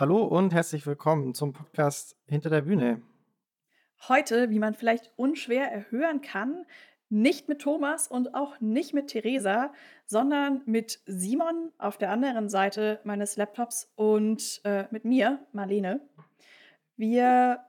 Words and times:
Hallo 0.00 0.22
und 0.22 0.54
herzlich 0.54 0.86
willkommen 0.86 1.34
zum 1.34 1.52
Podcast 1.52 2.16
Hinter 2.28 2.50
der 2.50 2.60
Bühne. 2.60 3.02
Heute, 4.06 4.48
wie 4.48 4.60
man 4.60 4.74
vielleicht 4.74 5.10
unschwer 5.16 5.72
erhören 5.72 6.20
kann, 6.20 6.64
nicht 7.08 7.48
mit 7.48 7.62
Thomas 7.62 8.06
und 8.06 8.32
auch 8.32 8.60
nicht 8.60 8.94
mit 8.94 9.08
Theresa, 9.08 9.72
sondern 10.06 10.62
mit 10.66 11.00
Simon 11.06 11.72
auf 11.78 11.98
der 11.98 12.10
anderen 12.10 12.48
Seite 12.48 13.00
meines 13.02 13.36
Laptops 13.36 13.90
und 13.96 14.60
äh, 14.62 14.84
mit 14.92 15.04
mir, 15.04 15.44
Marlene. 15.50 16.00
Wir 16.96 17.64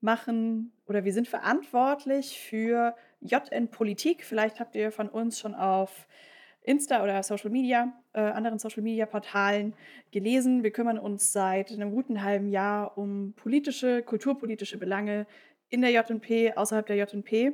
machen 0.00 0.72
oder 0.86 1.04
wir 1.04 1.12
sind 1.12 1.28
verantwortlich 1.28 2.40
für 2.40 2.96
JN 3.20 3.70
Politik. 3.70 4.24
Vielleicht 4.24 4.60
habt 4.60 4.76
ihr 4.76 4.92
von 4.92 5.10
uns 5.10 5.38
schon 5.38 5.54
auf 5.54 6.08
Insta 6.66 7.02
oder 7.02 7.22
Social 7.22 7.50
Media, 7.50 7.92
äh, 8.12 8.20
anderen 8.20 8.58
Social 8.58 8.82
Media 8.82 9.06
Portalen 9.06 9.74
gelesen. 10.10 10.62
Wir 10.62 10.72
kümmern 10.72 10.98
uns 10.98 11.32
seit 11.32 11.70
einem 11.72 11.92
guten 11.92 12.22
halben 12.22 12.48
Jahr 12.48 12.98
um 12.98 13.34
politische, 13.36 14.02
kulturpolitische 14.02 14.76
Belange 14.76 15.26
in 15.68 15.80
der 15.80 15.90
JNP, 15.90 16.54
außerhalb 16.56 16.86
der 16.86 16.96
JNP. 16.96 17.52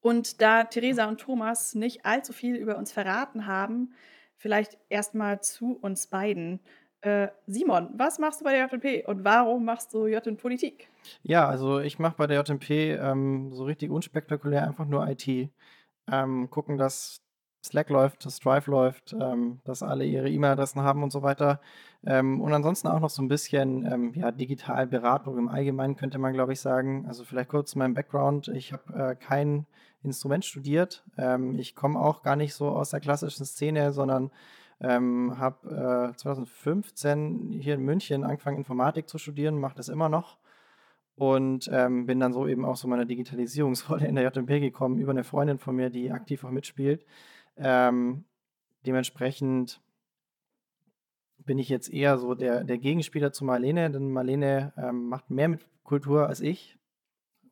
Und 0.00 0.42
da 0.42 0.64
Theresa 0.64 1.08
und 1.08 1.20
Thomas 1.20 1.74
nicht 1.74 2.04
allzu 2.04 2.32
viel 2.32 2.56
über 2.56 2.76
uns 2.76 2.92
verraten 2.92 3.46
haben, 3.46 3.94
vielleicht 4.36 4.76
erstmal 4.88 5.40
zu 5.40 5.78
uns 5.80 6.08
beiden. 6.08 6.60
Äh, 7.00 7.28
Simon, 7.46 7.88
was 7.94 8.18
machst 8.18 8.40
du 8.40 8.44
bei 8.44 8.52
der 8.52 8.68
JNP 8.68 9.06
und 9.06 9.24
warum 9.24 9.64
machst 9.64 9.94
du 9.94 10.06
JN 10.06 10.36
Politik? 10.36 10.88
Ja, 11.22 11.48
also 11.48 11.80
ich 11.80 11.98
mache 11.98 12.16
bei 12.16 12.26
der 12.26 12.42
JNP 12.42 12.98
ähm, 13.00 13.52
so 13.52 13.64
richtig 13.64 13.90
unspektakulär 13.90 14.66
einfach 14.66 14.86
nur 14.86 15.08
IT. 15.08 15.50
Ähm, 16.10 16.50
gucken, 16.50 16.78
dass 16.78 17.22
Slack 17.62 17.90
läuft, 17.90 18.44
Drive 18.44 18.66
läuft, 18.66 19.14
ähm, 19.18 19.60
dass 19.64 19.82
alle 19.82 20.04
ihre 20.04 20.28
E-Mail-Adressen 20.28 20.82
haben 20.82 21.02
und 21.02 21.12
so 21.12 21.22
weiter. 21.22 21.60
Ähm, 22.04 22.40
und 22.40 22.52
ansonsten 22.52 22.88
auch 22.88 22.98
noch 22.98 23.10
so 23.10 23.22
ein 23.22 23.28
bisschen 23.28 23.86
ähm, 23.86 24.12
ja, 24.14 24.32
Digitalberatung 24.32 25.38
im 25.38 25.48
Allgemeinen 25.48 25.94
könnte 25.94 26.18
man, 26.18 26.32
glaube 26.32 26.52
ich, 26.52 26.60
sagen. 26.60 27.06
Also 27.06 27.24
vielleicht 27.24 27.50
kurz 27.50 27.70
zu 27.70 27.78
meinem 27.78 27.94
Background. 27.94 28.48
Ich 28.48 28.72
habe 28.72 28.94
äh, 28.94 29.14
kein 29.14 29.66
Instrument 30.02 30.44
studiert. 30.44 31.04
Ähm, 31.16 31.54
ich 31.58 31.76
komme 31.76 32.00
auch 32.00 32.22
gar 32.22 32.34
nicht 32.34 32.54
so 32.54 32.68
aus 32.68 32.90
der 32.90 33.00
klassischen 33.00 33.46
Szene, 33.46 33.92
sondern 33.92 34.32
ähm, 34.80 35.38
habe 35.38 36.12
äh, 36.12 36.16
2015 36.16 37.52
hier 37.60 37.74
in 37.74 37.82
München 37.82 38.24
angefangen, 38.24 38.58
Informatik 38.58 39.08
zu 39.08 39.18
studieren, 39.18 39.60
mache 39.60 39.76
das 39.76 39.88
immer 39.88 40.08
noch. 40.08 40.38
Und 41.14 41.70
ähm, 41.72 42.06
bin 42.06 42.18
dann 42.18 42.32
so 42.32 42.48
eben 42.48 42.64
auch 42.64 42.74
so 42.74 42.88
meiner 42.88 43.04
Digitalisierungsrolle 43.04 44.06
in 44.08 44.16
der 44.16 44.28
JMP 44.28 44.60
gekommen, 44.60 44.98
über 44.98 45.12
eine 45.12 45.22
Freundin 45.24 45.58
von 45.58 45.76
mir, 45.76 45.90
die 45.90 46.10
aktiv 46.10 46.42
auch 46.42 46.50
mitspielt. 46.50 47.04
Ähm, 47.56 48.24
dementsprechend 48.86 49.80
bin 51.38 51.58
ich 51.58 51.68
jetzt 51.68 51.92
eher 51.92 52.18
so 52.18 52.34
der, 52.34 52.64
der 52.64 52.78
Gegenspieler 52.78 53.32
zu 53.32 53.44
Marlene, 53.44 53.90
denn 53.90 54.10
Marlene 54.10 54.72
ähm, 54.76 55.08
macht 55.08 55.30
mehr 55.30 55.48
mit 55.48 55.66
Kultur 55.82 56.28
als 56.28 56.40
ich. 56.40 56.78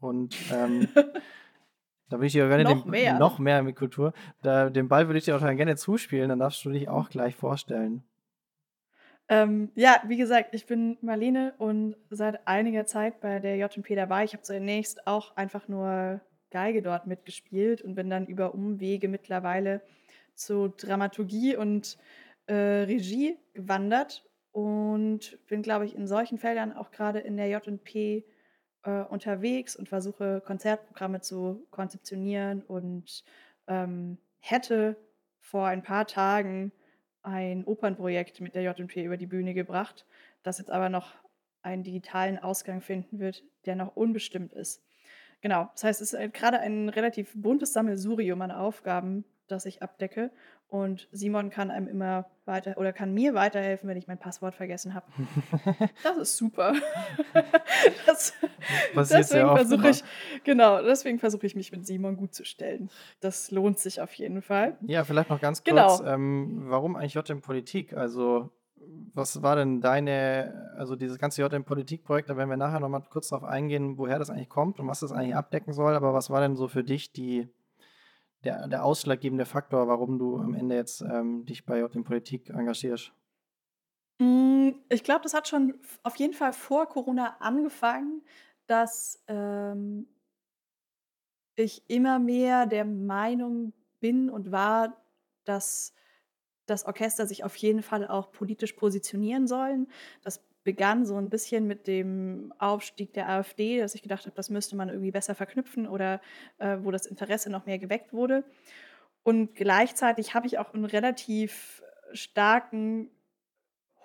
Und 0.01 0.37
ähm, 0.53 0.89
da 2.09 2.17
würde 2.17 2.27
ich 2.27 2.33
dir 2.33 2.49
gerne 2.49 2.65
Noch 2.65 2.83
den, 2.83 2.91
mehr. 2.91 3.19
noch 3.19 3.39
mehr 3.39 3.63
mit 3.63 3.77
Kultur. 3.77 4.13
Da, 4.43 4.71
den 4.71 4.89
Ball 4.89 5.09
würde 5.09 5.19
ich 5.19 5.25
dir 5.25 5.37
auch 5.37 5.41
gerne 5.41 5.77
zuspielen, 5.77 6.29
dann 6.29 6.39
darfst 6.39 6.65
du 6.65 6.71
dich 6.71 6.89
auch 6.89 7.11
gleich 7.11 7.37
vorstellen. 7.37 8.05
Ähm, 9.29 9.71
ja, 9.77 10.03
wie 10.09 10.17
gesagt, 10.17 10.55
ich 10.55 10.67
bin 10.67 10.99
Marlene 11.03 11.55
und 11.59 11.95
seit 12.11 12.49
einiger 12.49 12.85
Zeit 12.85 13.21
bei 13.21 13.39
der 13.39 13.57
JP 13.57 13.95
dabei. 13.95 14.25
Ich 14.25 14.33
habe 14.33 14.43
zunächst 14.43 15.07
auch 15.07 15.37
einfach 15.37 15.69
nur 15.69 16.21
Geige 16.51 16.83
dort 16.83 17.07
mitgespielt 17.07 17.83
und 17.83 17.95
bin 17.95 18.11
dann 18.11 18.27
über 18.27 18.55
Umwege 18.55 19.09
mittlerweile 19.09 19.83
zu 20.35 20.69
Dramaturgie 20.69 21.57
und 21.57 21.99
äh, 22.47 22.55
Regie 22.55 23.37
gewandert 23.55 24.25
und 24.53 25.39
bin, 25.47 25.63
glaube 25.63 25.85
ich, 25.85 25.95
in 25.95 26.07
solchen 26.07 26.39
Feldern 26.39 26.73
auch 26.73 26.91
gerade 26.91 27.21
in 27.21 27.37
der 27.37 27.49
JP 27.49 28.25
äh, 28.83 29.03
unterwegs 29.03 29.77
und 29.77 29.89
versuche 29.89 30.43
Konzertprogramme 30.45 31.21
zu 31.21 31.67
konzeptionieren 31.71 32.63
und 32.63 33.25
ähm, 33.69 34.19
hätte 34.39 34.97
vor 35.39 35.67
ein 35.67 35.83
paar 35.83 36.07
Tagen 36.07 36.73
ein 37.23 37.65
Opernprojekt 37.65 38.41
mit 38.41 38.55
der 38.55 38.63
JP 38.63 39.05
über 39.05 39.17
die 39.17 39.27
Bühne 39.27 39.55
gebracht, 39.55 40.07
das 40.43 40.59
jetzt 40.59 40.71
aber 40.71 40.89
noch 40.89 41.15
einen 41.63 41.83
digitalen 41.83 42.39
Ausgang 42.39 42.81
finden 42.81 43.19
wird, 43.19 43.45
der 43.67 43.77
noch 43.77 43.95
unbestimmt 43.95 44.53
ist. 44.53 44.83
Genau, 45.41 45.69
das 45.75 45.85
heißt, 45.85 46.01
es 46.01 46.13
ist 46.13 46.19
halt 46.19 46.35
gerade 46.35 46.61
ein 46.61 46.89
relativ 46.89 47.33
buntes 47.35 47.73
Sammelsurium 47.73 48.41
an 48.43 48.51
Aufgaben, 48.51 49.25
das 49.49 49.65
ich 49.67 49.83
abdecke. 49.83 50.31
Und 50.69 51.09
Simon 51.11 51.51
kann 51.51 51.73
einem 51.73 51.89
immer 51.89 52.27
weiter 52.45 52.79
oder 52.79 52.93
kann 52.93 53.13
mir 53.13 53.35
weiterhelfen, 53.35 53.89
wenn 53.89 53.97
ich 53.97 54.07
mein 54.07 54.19
Passwort 54.19 54.55
vergessen 54.55 54.95
habe. 54.95 55.07
Das 56.05 56.17
ist 56.17 56.37
super. 56.37 56.75
Das, 58.07 58.35
Passiert 58.95 59.21
deswegen 59.21 59.49
versuche 59.57 59.89
ich, 59.89 60.05
genau, 60.45 60.83
deswegen 60.83 61.19
versuche 61.19 61.47
ich 61.47 61.55
mich 61.57 61.73
mit 61.73 61.87
Simon 61.87 62.17
gut 62.17 62.35
zu 62.35 62.45
stellen. 62.45 62.91
Das 63.21 63.51
lohnt 63.51 63.79
sich 63.79 64.01
auf 64.01 64.13
jeden 64.15 64.43
Fall. 64.43 64.77
Ja, 64.83 65.03
vielleicht 65.05 65.31
noch 65.31 65.41
ganz 65.41 65.65
Genau. 65.65 65.97
kurz, 65.97 66.07
ähm, 66.07 66.65
warum 66.67 66.95
eigentlich 66.97 67.15
JM 67.15 67.41
Politik? 67.41 67.95
Also, 67.95 68.51
was 69.15 69.43
war 69.43 69.57
denn 69.57 69.81
deine, 69.81 70.73
also 70.77 70.97
dieses 70.97 71.19
ganze 71.19 71.43
JM 71.43 71.65
Politik-Projekt, 71.65 72.31
da 72.31 72.37
werden 72.37 72.51
wir 72.51 72.57
nachher 72.57 72.81
nochmal 72.81 73.03
kurz 73.11 73.29
darauf 73.29 73.45
eingehen, 73.49 73.99
woher 73.99 74.19
das 74.19 74.31
eigentlich 74.31 74.49
kommt 74.49 74.81
und 74.81 74.89
was 74.89 75.01
das 75.01 75.13
eigentlich 75.13 75.35
abdecken 75.37 75.73
soll, 75.73 75.95
aber 75.95 76.15
was 76.15 76.31
war 76.31 76.41
denn 76.41 76.57
so 76.57 76.69
für 76.69 76.85
dich 76.85 77.13
die, 77.13 77.49
der, 78.45 78.69
der 78.69 78.85
ausschlaggebende 78.85 79.47
Faktor, 79.47 79.89
warum 79.89 80.19
du 80.19 80.39
am 80.39 80.55
Ende 80.55 80.77
jetzt 80.77 81.03
ähm, 81.03 81.45
dich 81.47 81.67
bei 81.67 81.81
JM 81.81 82.05
Politik 82.05 82.51
engagierst? 82.51 83.13
Mm, 84.19 84.71
Ich 84.91 85.05
glaube, 85.05 85.23
das 85.23 85.35
hat 85.35 85.49
schon 85.49 85.75
auf 86.03 86.17
jeden 86.17 86.35
Fall 86.35 86.53
vor 86.53 86.87
Corona 86.89 87.37
angefangen, 87.41 88.23
dass 88.67 89.23
ähm, 89.29 90.07
ich 91.57 91.89
immer 91.89 92.19
mehr 92.19 92.67
der 92.67 92.85
Meinung 92.85 93.73
bin 94.01 94.31
und 94.31 94.53
war, 94.53 94.97
dass 95.45 95.95
das 96.71 96.87
Orchester 96.87 97.27
sich 97.27 97.45
auf 97.45 97.57
jeden 97.57 97.83
Fall 97.83 98.07
auch 98.07 98.33
politisch 98.33 98.73
positionieren 98.73 99.47
sollen. 99.47 99.89
Das 100.23 100.43
begann 100.63 101.07
so 101.07 101.17
ein 101.17 101.31
bisschen 101.31 101.67
mit 101.67 101.87
dem 101.87 102.53
Aufstieg 102.59 103.13
der 103.15 103.29
AfD, 103.29 103.81
dass 103.81 103.95
ich 103.95 104.03
gedacht 104.03 104.27
habe, 104.27 104.37
das 104.37 104.51
müsste 104.51 104.77
man 104.77 104.89
irgendwie 104.89 105.11
besser 105.11 105.35
verknüpfen 105.35 105.89
oder 105.89 106.21
äh, 106.59 106.79
wo 106.83 106.91
das 106.91 107.07
Interesse 107.07 107.51
noch 107.51 107.67
mehr 107.67 107.79
geweckt 107.79 108.13
wurde. 108.13 108.45
Und 109.23 109.55
gleichzeitig 109.55 110.35
habe 110.35 110.47
ich 110.47 110.59
auch 110.59 110.75
einen 110.75 110.85
relativ 110.85 111.83
starken 112.13 113.11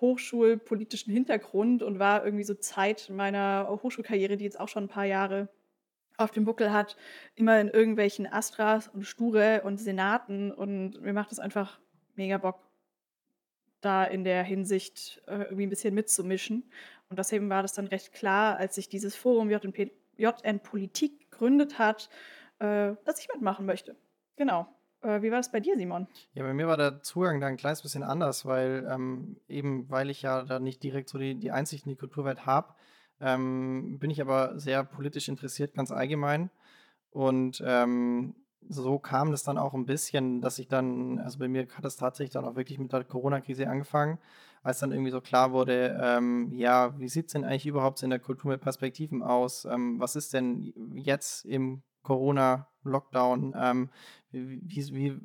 hochschulpolitischen 0.02 1.14
Hintergrund 1.14 1.82
und 1.82 2.00
war 2.00 2.26
irgendwie 2.26 2.44
so 2.44 2.54
Zeit 2.54 3.10
meiner 3.10 3.68
Hochschulkarriere, 3.82 4.38
die 4.38 4.44
jetzt 4.44 4.60
auch 4.60 4.68
schon 4.68 4.86
ein 4.86 4.90
paar 4.90 5.06
Jahre 5.06 5.50
auf 6.18 6.32
dem 6.32 6.46
Buckel 6.46 6.72
hat, 6.72 6.96
immer 7.36 7.60
in 7.60 7.70
irgendwelchen 7.70 8.32
Astras 8.32 8.88
und 8.88 9.04
Sture 9.04 9.62
und 9.64 9.78
Senaten 9.78 10.52
und 10.52 11.02
mir 11.02 11.14
macht 11.14 11.32
es 11.32 11.40
einfach 11.40 11.80
mega 12.18 12.38
Bock, 12.38 12.60
da 13.82 14.04
in 14.04 14.24
der 14.24 14.44
Hinsicht 14.44 15.22
äh, 15.28 15.44
irgendwie 15.44 15.68
ein 15.68 15.70
bisschen 15.70 15.94
mitzumischen. 15.94 16.70
Und 17.10 17.20
deswegen 17.20 17.50
war 17.50 17.62
das 17.62 17.74
dann 17.74 17.88
recht 17.88 18.14
klar, 18.14 18.58
als 18.58 18.76
sich 18.76 18.90
dieses 18.90 19.16
Forum 19.16 19.50
JNP, 19.50 19.92
JN 20.18 20.60
Politik 20.62 21.32
gegründet 21.32 21.78
hat, 21.78 22.10
äh, 22.60 22.94
dass 23.06 23.20
ich 23.20 23.28
mitmachen 23.32 23.66
möchte. 23.66 23.96
Genau. 24.38 24.68
Äh, 25.02 25.22
wie 25.22 25.30
war 25.30 25.38
das 25.38 25.52
bei 25.52 25.60
dir, 25.60 25.78
Simon? 25.78 26.08
Ja, 26.34 26.44
bei 26.44 26.54
mir 26.54 26.68
war 26.68 26.78
der 26.78 27.02
Zugang 27.02 27.40
da 27.40 27.48
ein 27.48 27.58
kleines 27.58 27.82
bisschen 27.82 28.04
anders, 28.04 28.46
weil 28.46 28.88
ähm, 28.90 29.38
eben, 29.48 29.90
weil 29.90 30.10
ich 30.10 30.22
ja 30.22 30.44
da 30.44 30.60
nicht 30.60 30.82
direkt 30.82 31.10
so 31.10 31.18
die, 31.18 31.36
die 31.36 31.52
Einsicht 31.52 31.86
in 31.86 31.92
die 31.92 31.98
Kulturwelt 31.98 32.46
habe, 32.46 32.74
ähm, 33.20 34.00
bin 34.00 34.10
ich 34.10 34.22
aber 34.22 34.60
sehr 34.60 34.84
politisch 34.84 35.30
interessiert, 35.30 35.76
ganz 35.76 35.92
allgemein. 35.92 36.50
Und 37.12 37.64
ähm, 37.66 38.36
so 38.70 39.00
kam 39.00 39.32
das 39.32 39.44
dann 39.44 39.58
auch 39.58 39.74
ein 39.74 39.86
bisschen, 39.86 40.42
dass 40.42 40.60
ich 40.60 40.68
dann, 40.68 41.20
also 41.20 41.40
bei 41.40 41.48
mir 41.48 41.68
hat 41.76 41.86
das 41.86 41.98
tatsächlich 41.98 42.34
dann 42.34 42.46
auch 42.46 42.56
wirklich 42.56 42.80
mit 42.80 42.92
der 42.92 43.04
Corona-Krise 43.04 43.68
angefangen, 43.68 44.20
als 44.64 44.80
dann 44.80 44.92
irgendwie 44.92 45.12
so 45.12 45.22
klar 45.22 45.52
wurde, 45.52 46.00
ähm, 46.02 46.52
ja, 46.54 46.98
wie 47.00 47.08
sieht 47.08 47.28
es 47.28 47.34
denn 47.34 47.46
eigentlich 47.46 47.68
überhaupt 47.68 48.02
in 48.02 48.10
der 48.10 48.20
Kultur 48.20 48.52
mit 48.52 48.62
Perspektiven 48.62 49.22
aus? 49.22 49.66
Ähm, 49.66 50.00
was 50.00 50.16
ist 50.16 50.34
denn 50.34 50.74
jetzt 50.96 51.46
im 51.46 51.84
Corona-Lockdown? 52.02 53.54
Ähm, 53.56 53.90
wie, 54.32 54.60
wie, 54.94 55.20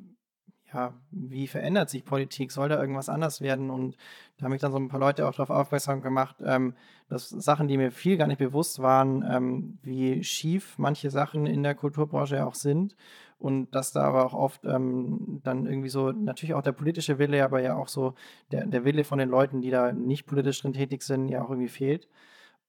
ja, 0.73 0.93
wie 1.09 1.47
verändert 1.47 1.89
sich 1.89 2.05
Politik? 2.05 2.51
Soll 2.51 2.69
da 2.69 2.79
irgendwas 2.79 3.09
anders 3.09 3.41
werden? 3.41 3.69
Und 3.69 3.97
da 4.37 4.45
haben 4.45 4.51
mich 4.51 4.61
dann 4.61 4.71
so 4.71 4.77
ein 4.77 4.89
paar 4.89 4.99
Leute 4.99 5.27
auch 5.27 5.33
darauf 5.33 5.49
aufmerksam 5.49 6.01
gemacht, 6.01 6.37
ähm, 6.45 6.75
dass 7.09 7.29
Sachen, 7.29 7.67
die 7.67 7.77
mir 7.77 7.91
viel 7.91 8.17
gar 8.17 8.27
nicht 8.27 8.37
bewusst 8.37 8.79
waren, 8.79 9.25
ähm, 9.29 9.79
wie 9.81 10.23
schief 10.23 10.77
manche 10.77 11.09
Sachen 11.09 11.45
in 11.45 11.63
der 11.63 11.75
Kulturbranche 11.75 12.45
auch 12.45 12.55
sind. 12.55 12.95
Und 13.41 13.71
dass 13.71 13.91
da 13.91 14.03
aber 14.03 14.23
auch 14.23 14.33
oft 14.33 14.63
ähm, 14.65 15.41
dann 15.43 15.65
irgendwie 15.65 15.89
so, 15.89 16.11
natürlich 16.11 16.53
auch 16.53 16.61
der 16.61 16.73
politische 16.73 17.17
Wille, 17.17 17.43
aber 17.43 17.59
ja 17.59 17.75
auch 17.75 17.87
so 17.87 18.13
der, 18.51 18.67
der 18.67 18.85
Wille 18.85 19.03
von 19.03 19.17
den 19.17 19.29
Leuten, 19.29 19.61
die 19.61 19.71
da 19.71 19.91
nicht 19.91 20.27
politisch 20.27 20.61
drin 20.61 20.73
tätig 20.73 21.01
sind, 21.01 21.27
ja 21.27 21.41
auch 21.41 21.49
irgendwie 21.49 21.67
fehlt. 21.67 22.07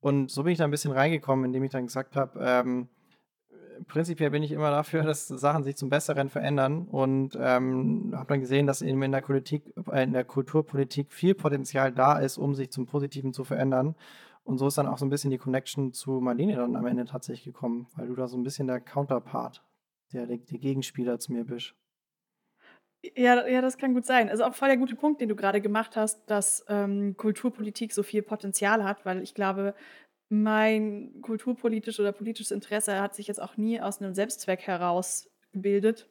Und 0.01 0.31
so 0.31 0.45
bin 0.45 0.53
ich 0.53 0.59
da 0.59 0.65
ein 0.65 0.71
bisschen 0.71 0.93
reingekommen, 0.93 1.45
indem 1.45 1.63
ich 1.65 1.71
dann 1.71 1.87
gesagt 1.87 2.17
habe, 2.17 2.41
ähm, 2.43 2.89
prinzipiell 3.87 4.31
bin 4.31 4.43
ich 4.43 4.53
immer 4.53 4.71
dafür, 4.71 5.03
dass 5.05 5.29
Sachen 5.29 5.63
sich 5.63 5.77
zum 5.77 5.91
Besseren 5.91 6.31
verändern 6.31 6.87
und 6.91 7.37
ähm, 7.39 8.13
habe 8.15 8.29
dann 8.29 8.41
gesehen, 8.41 8.67
dass 8.67 8.83
eben 8.83 9.03
in 9.03 9.13
der 9.13 9.21
Politik, 9.21 9.75
äh, 9.91 10.05
in 10.05 10.15
der 10.15 10.25
Kulturpolitik 10.25 11.13
viel 11.13 11.35
Potenzial 11.35 11.93
da 11.93 12.19
ist, 12.19 12.39
um 12.39 12.55
sich 12.55 12.71
zum 12.71 12.87
Positiven 12.87 13.33
zu 13.33 13.45
verändern. 13.45 13.95
Und 14.45 14.59
so 14.59 14.67
ist 14.67 14.79
dann 14.79 14.89
auch 14.89 14.99
so 14.99 15.07
ein 15.07 15.11
bisschen 15.11 15.31
die 15.31 15.39
Connection 15.39 15.93
zu 15.93 16.21
Marlene 16.21 16.57
dann 16.57 16.75
am 16.77 16.87
Ende 16.87 17.05
tatsächlich 17.05 17.45
gekommen, 17.45 17.87
weil 17.97 18.09
du 18.09 18.15
da 18.15 18.27
so 18.27 18.37
ein 18.37 18.43
bisschen 18.43 18.67
der 18.67 18.81
Counterpart, 18.81 19.63
der, 20.13 20.27
der 20.27 20.39
Gegenspieler 20.39 21.19
zu 21.19 21.33
mir 21.33 21.45
bist. 21.45 21.75
Ja, 23.17 23.47
ja, 23.49 23.61
das 23.61 23.79
kann 23.79 23.95
gut 23.95 24.07
sein. 24.07 24.29
Also 24.29 24.45
auch 24.45 24.55
voll 24.55 24.69
der 24.69 24.77
gute 24.77 24.95
Punkt, 24.95 25.21
den 25.21 25.29
du 25.29 25.35
gerade 25.35 25.61
gemacht 25.61 25.97
hast, 25.97 26.31
dass 26.31 26.65
ähm, 26.69 27.17
Kulturpolitik 27.17 27.93
so 27.93 28.05
viel 28.05 28.23
Potenzial 28.23 28.85
hat, 28.85 29.05
weil 29.05 29.23
ich 29.23 29.35
glaube, 29.35 29.75
mein 30.29 31.21
kulturpolitisches 31.21 31.99
oder 31.99 32.13
politisches 32.13 32.53
Interesse 32.53 33.01
hat 33.01 33.15
sich 33.15 33.27
jetzt 33.27 33.43
auch 33.43 33.57
nie 33.57 33.81
aus 33.81 34.01
einem 34.01 34.15
Selbstzweck 34.15 34.63
heraus 34.63 35.29
gebildet, 35.51 36.09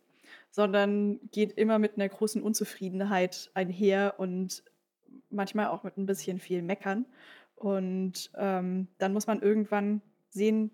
sondern 0.51 1.19
geht 1.31 1.53
immer 1.53 1.79
mit 1.79 1.95
einer 1.95 2.09
großen 2.09 2.43
Unzufriedenheit 2.43 3.49
einher 3.53 4.15
und 4.17 4.63
manchmal 5.29 5.67
auch 5.67 5.83
mit 5.83 5.97
ein 5.97 6.05
bisschen 6.05 6.39
viel 6.39 6.61
Meckern. 6.61 7.05
Und 7.55 8.31
ähm, 8.35 8.89
dann 8.97 9.13
muss 9.13 9.27
man 9.27 9.41
irgendwann 9.41 10.01
sehen, 10.29 10.71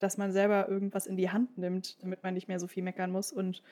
dass 0.00 0.18
man 0.18 0.32
selber 0.32 0.68
irgendwas 0.68 1.06
in 1.06 1.16
die 1.16 1.30
Hand 1.30 1.56
nimmt, 1.58 2.02
damit 2.02 2.22
man 2.22 2.34
nicht 2.34 2.48
mehr 2.48 2.58
so 2.58 2.66
viel 2.66 2.82
meckern 2.82 3.12
muss. 3.12 3.30
Und 3.30 3.62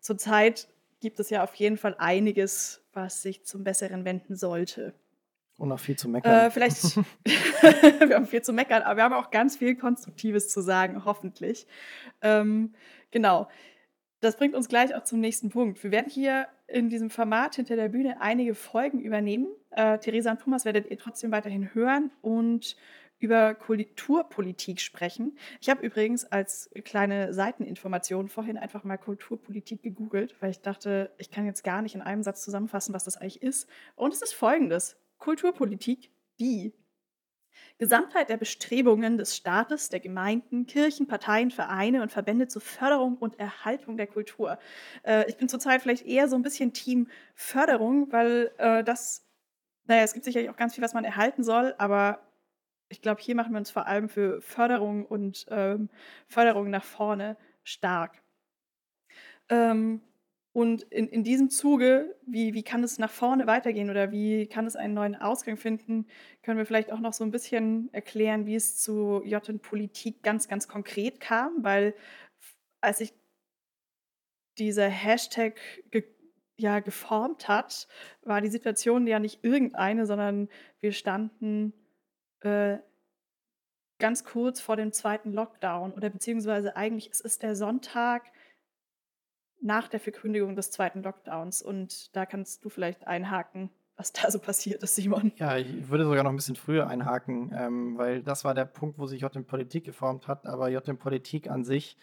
zurzeit 0.00 0.68
gibt 1.00 1.20
es 1.20 1.28
ja 1.28 1.44
auf 1.44 1.54
jeden 1.56 1.76
Fall 1.76 1.94
einiges, 1.98 2.82
was 2.92 3.22
sich 3.22 3.44
zum 3.44 3.64
Besseren 3.64 4.04
wenden 4.04 4.36
sollte. 4.36 4.94
Und 5.58 5.68
noch 5.68 5.80
viel 5.80 5.96
zu 5.96 6.08
meckern. 6.08 6.46
Äh, 6.46 6.50
vielleicht, 6.50 6.96
wir 7.24 8.14
haben 8.14 8.26
viel 8.26 8.42
zu 8.42 8.52
meckern, 8.52 8.82
aber 8.82 8.96
wir 8.96 9.04
haben 9.04 9.14
auch 9.14 9.30
ganz 9.30 9.56
viel 9.56 9.76
Konstruktives 9.76 10.48
zu 10.48 10.60
sagen, 10.60 11.04
hoffentlich. 11.04 11.66
Ähm, 12.22 12.74
genau. 13.10 13.48
Das 14.20 14.36
bringt 14.36 14.54
uns 14.54 14.68
gleich 14.68 14.94
auch 14.94 15.04
zum 15.04 15.20
nächsten 15.20 15.50
Punkt. 15.50 15.82
Wir 15.82 15.90
werden 15.90 16.10
hier 16.10 16.46
in 16.68 16.88
diesem 16.88 17.10
Format 17.10 17.56
hinter 17.56 17.76
der 17.76 17.88
Bühne 17.88 18.20
einige 18.20 18.54
Folgen 18.54 19.00
übernehmen. 19.00 19.46
Äh, 19.70 19.98
Theresa 19.98 20.30
und 20.30 20.40
Thomas 20.40 20.64
werdet 20.64 20.90
ihr 20.90 20.98
trotzdem 20.98 21.30
weiterhin 21.32 21.74
hören 21.74 22.10
und 22.22 22.76
über 23.18 23.54
Kulturpolitik 23.54 24.80
sprechen. 24.80 25.38
Ich 25.60 25.70
habe 25.70 25.84
übrigens 25.84 26.24
als 26.24 26.70
kleine 26.84 27.32
Seiteninformation 27.32 28.28
vorhin 28.28 28.58
einfach 28.58 28.84
mal 28.84 28.98
Kulturpolitik 28.98 29.82
gegoogelt, 29.82 30.34
weil 30.40 30.50
ich 30.50 30.60
dachte, 30.60 31.14
ich 31.18 31.30
kann 31.30 31.46
jetzt 31.46 31.64
gar 31.64 31.82
nicht 31.82 31.94
in 31.94 32.02
einem 32.02 32.22
Satz 32.22 32.42
zusammenfassen, 32.44 32.94
was 32.94 33.04
das 33.04 33.16
eigentlich 33.16 33.42
ist. 33.42 33.68
Und 33.94 34.12
es 34.12 34.22
ist 34.22 34.34
folgendes. 34.34 34.96
Kulturpolitik, 35.18 36.10
die 36.38 36.74
Gesamtheit 37.78 38.28
der 38.28 38.36
Bestrebungen 38.36 39.18
des 39.18 39.36
Staates, 39.36 39.88
der 39.88 40.00
Gemeinden, 40.00 40.66
Kirchen, 40.66 41.06
Parteien, 41.06 41.50
Vereine 41.50 42.02
und 42.02 42.10
Verbände 42.10 42.48
zur 42.48 42.62
Förderung 42.62 43.16
und 43.16 43.38
Erhaltung 43.38 43.96
der 43.96 44.06
Kultur. 44.06 44.58
Äh, 45.02 45.28
ich 45.28 45.36
bin 45.36 45.48
zurzeit 45.48 45.82
vielleicht 45.82 46.06
eher 46.06 46.28
so 46.28 46.36
ein 46.36 46.42
bisschen 46.42 46.72
Team 46.72 47.08
Förderung, 47.34 48.12
weil 48.12 48.50
äh, 48.58 48.82
das, 48.82 49.26
naja, 49.86 50.02
es 50.02 50.14
gibt 50.14 50.24
sicherlich 50.24 50.50
auch 50.50 50.56
ganz 50.56 50.74
viel, 50.74 50.84
was 50.84 50.94
man 50.94 51.04
erhalten 51.04 51.44
soll, 51.44 51.74
aber 51.78 52.25
ich 52.88 53.02
glaube, 53.02 53.20
hier 53.20 53.34
machen 53.34 53.52
wir 53.52 53.58
uns 53.58 53.70
vor 53.70 53.86
allem 53.86 54.08
für 54.08 54.40
Förderung 54.40 55.06
und 55.06 55.46
ähm, 55.50 55.88
Förderung 56.28 56.70
nach 56.70 56.84
vorne 56.84 57.36
stark. 57.64 58.22
Ähm, 59.48 60.02
und 60.52 60.84
in, 60.84 61.06
in 61.08 61.22
diesem 61.22 61.50
Zuge, 61.50 62.16
wie, 62.26 62.54
wie 62.54 62.62
kann 62.62 62.82
es 62.82 62.98
nach 62.98 63.10
vorne 63.10 63.46
weitergehen 63.46 63.90
oder 63.90 64.10
wie 64.10 64.46
kann 64.46 64.66
es 64.66 64.74
einen 64.74 64.94
neuen 64.94 65.14
Ausgang 65.14 65.58
finden, 65.58 66.06
können 66.42 66.56
wir 66.56 66.64
vielleicht 66.64 66.90
auch 66.92 67.00
noch 67.00 67.12
so 67.12 67.24
ein 67.24 67.30
bisschen 67.30 67.92
erklären, 67.92 68.46
wie 68.46 68.54
es 68.54 68.78
zu 68.78 69.22
J 69.24 69.60
Politik 69.60 70.22
ganz, 70.22 70.48
ganz 70.48 70.66
konkret 70.66 71.20
kam, 71.20 71.62
weil 71.62 71.94
als 72.80 72.98
sich 72.98 73.12
dieser 74.58 74.88
Hashtag 74.88 75.60
ge 75.90 76.04
ja, 76.58 76.80
geformt 76.80 77.48
hat, 77.48 77.86
war 78.22 78.40
die 78.40 78.48
Situation 78.48 79.06
ja 79.06 79.18
nicht 79.18 79.44
irgendeine, 79.44 80.06
sondern 80.06 80.48
wir 80.80 80.92
standen 80.92 81.74
äh, 82.46 82.78
ganz 83.98 84.24
kurz 84.24 84.60
vor 84.60 84.76
dem 84.76 84.92
zweiten 84.92 85.32
Lockdown 85.32 85.92
oder 85.92 86.10
beziehungsweise 86.10 86.76
eigentlich 86.76 87.10
es 87.10 87.20
ist 87.20 87.42
der 87.42 87.56
Sonntag 87.56 88.22
nach 89.60 89.88
der 89.88 90.00
Verkündigung 90.00 90.54
des 90.54 90.70
zweiten 90.70 91.02
Lockdowns 91.02 91.62
und 91.62 92.14
da 92.14 92.26
kannst 92.26 92.64
du 92.64 92.68
vielleicht 92.68 93.06
einhaken, 93.06 93.70
was 93.96 94.12
da 94.12 94.30
so 94.30 94.38
passiert 94.38 94.82
ist, 94.82 94.94
Simon. 94.94 95.32
Ja, 95.36 95.56
ich 95.56 95.88
würde 95.88 96.04
sogar 96.04 96.22
noch 96.24 96.30
ein 96.30 96.36
bisschen 96.36 96.56
früher 96.56 96.86
einhaken, 96.86 97.52
ähm, 97.56 97.96
weil 97.96 98.22
das 98.22 98.44
war 98.44 98.54
der 98.54 98.66
Punkt, 98.66 98.98
wo 98.98 99.06
sich 99.06 99.22
JM 99.22 99.46
Politik 99.46 99.84
geformt 99.84 100.28
hat, 100.28 100.46
aber 100.46 100.68
JM 100.68 100.98
Politik 100.98 101.50
an 101.50 101.64
sich 101.64 101.96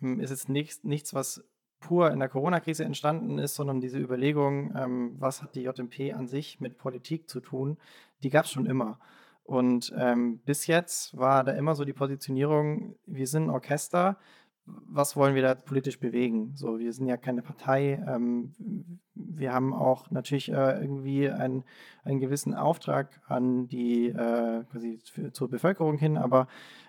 ähm, 0.00 0.20
ist 0.20 0.30
jetzt 0.30 0.48
nichts, 0.48 0.82
nichts, 0.84 1.12
was 1.12 1.44
pur 1.80 2.10
in 2.10 2.18
der 2.18 2.28
Corona-Krise 2.28 2.84
entstanden 2.84 3.38
ist, 3.38 3.54
sondern 3.54 3.80
diese 3.80 3.98
Überlegung, 3.98 4.74
ähm, 4.76 5.16
was 5.18 5.42
hat 5.42 5.54
die 5.54 5.62
JMP 5.62 6.14
an 6.14 6.26
sich 6.26 6.60
mit 6.60 6.78
Politik 6.78 7.28
zu 7.28 7.40
tun, 7.40 7.76
die 8.22 8.30
gab 8.30 8.46
es 8.46 8.50
schon 8.50 8.66
immer. 8.66 8.98
Und 9.48 9.94
ähm, 9.96 10.40
bis 10.44 10.66
jetzt 10.66 11.16
war 11.16 11.42
da 11.42 11.52
immer 11.52 11.74
so 11.74 11.86
die 11.86 11.94
Positionierung, 11.94 12.96
wir 13.06 13.26
sind 13.26 13.44
ein 13.44 13.50
Orchester, 13.50 14.18
was 14.66 15.16
wollen 15.16 15.34
wir 15.34 15.40
da 15.40 15.54
politisch 15.54 15.98
bewegen? 15.98 16.52
So, 16.54 16.78
wir 16.78 16.92
sind 16.92 17.06
ja 17.06 17.16
keine 17.16 17.40
Partei. 17.40 18.04
Ähm, 18.06 18.52
wir 19.14 19.54
haben 19.54 19.72
auch 19.72 20.10
natürlich 20.10 20.52
äh, 20.52 20.78
irgendwie 20.82 21.30
ein, 21.30 21.64
einen 22.04 22.20
gewissen 22.20 22.52
Auftrag 22.52 23.22
an 23.26 23.68
die 23.68 24.08
äh, 24.08 24.64
quasi 24.70 25.00
für, 25.02 25.32
zur 25.32 25.48
Bevölkerung 25.48 25.96
hin, 25.96 26.18
aber 26.18 26.46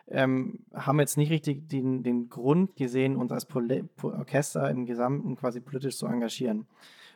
ähm, 0.10 0.60
haben 0.74 1.00
jetzt 1.00 1.16
nicht 1.16 1.32
richtig 1.32 1.70
den, 1.70 2.04
den 2.04 2.28
Grund 2.28 2.76
gesehen, 2.76 3.16
uns 3.16 3.32
als 3.32 3.46
Pol 3.46 3.88
Orchester 4.02 4.70
im 4.70 4.86
Gesamten 4.86 5.38
quasi 5.38 5.62
politisch 5.62 5.98
zu 5.98 6.08
engagieren. 6.08 6.68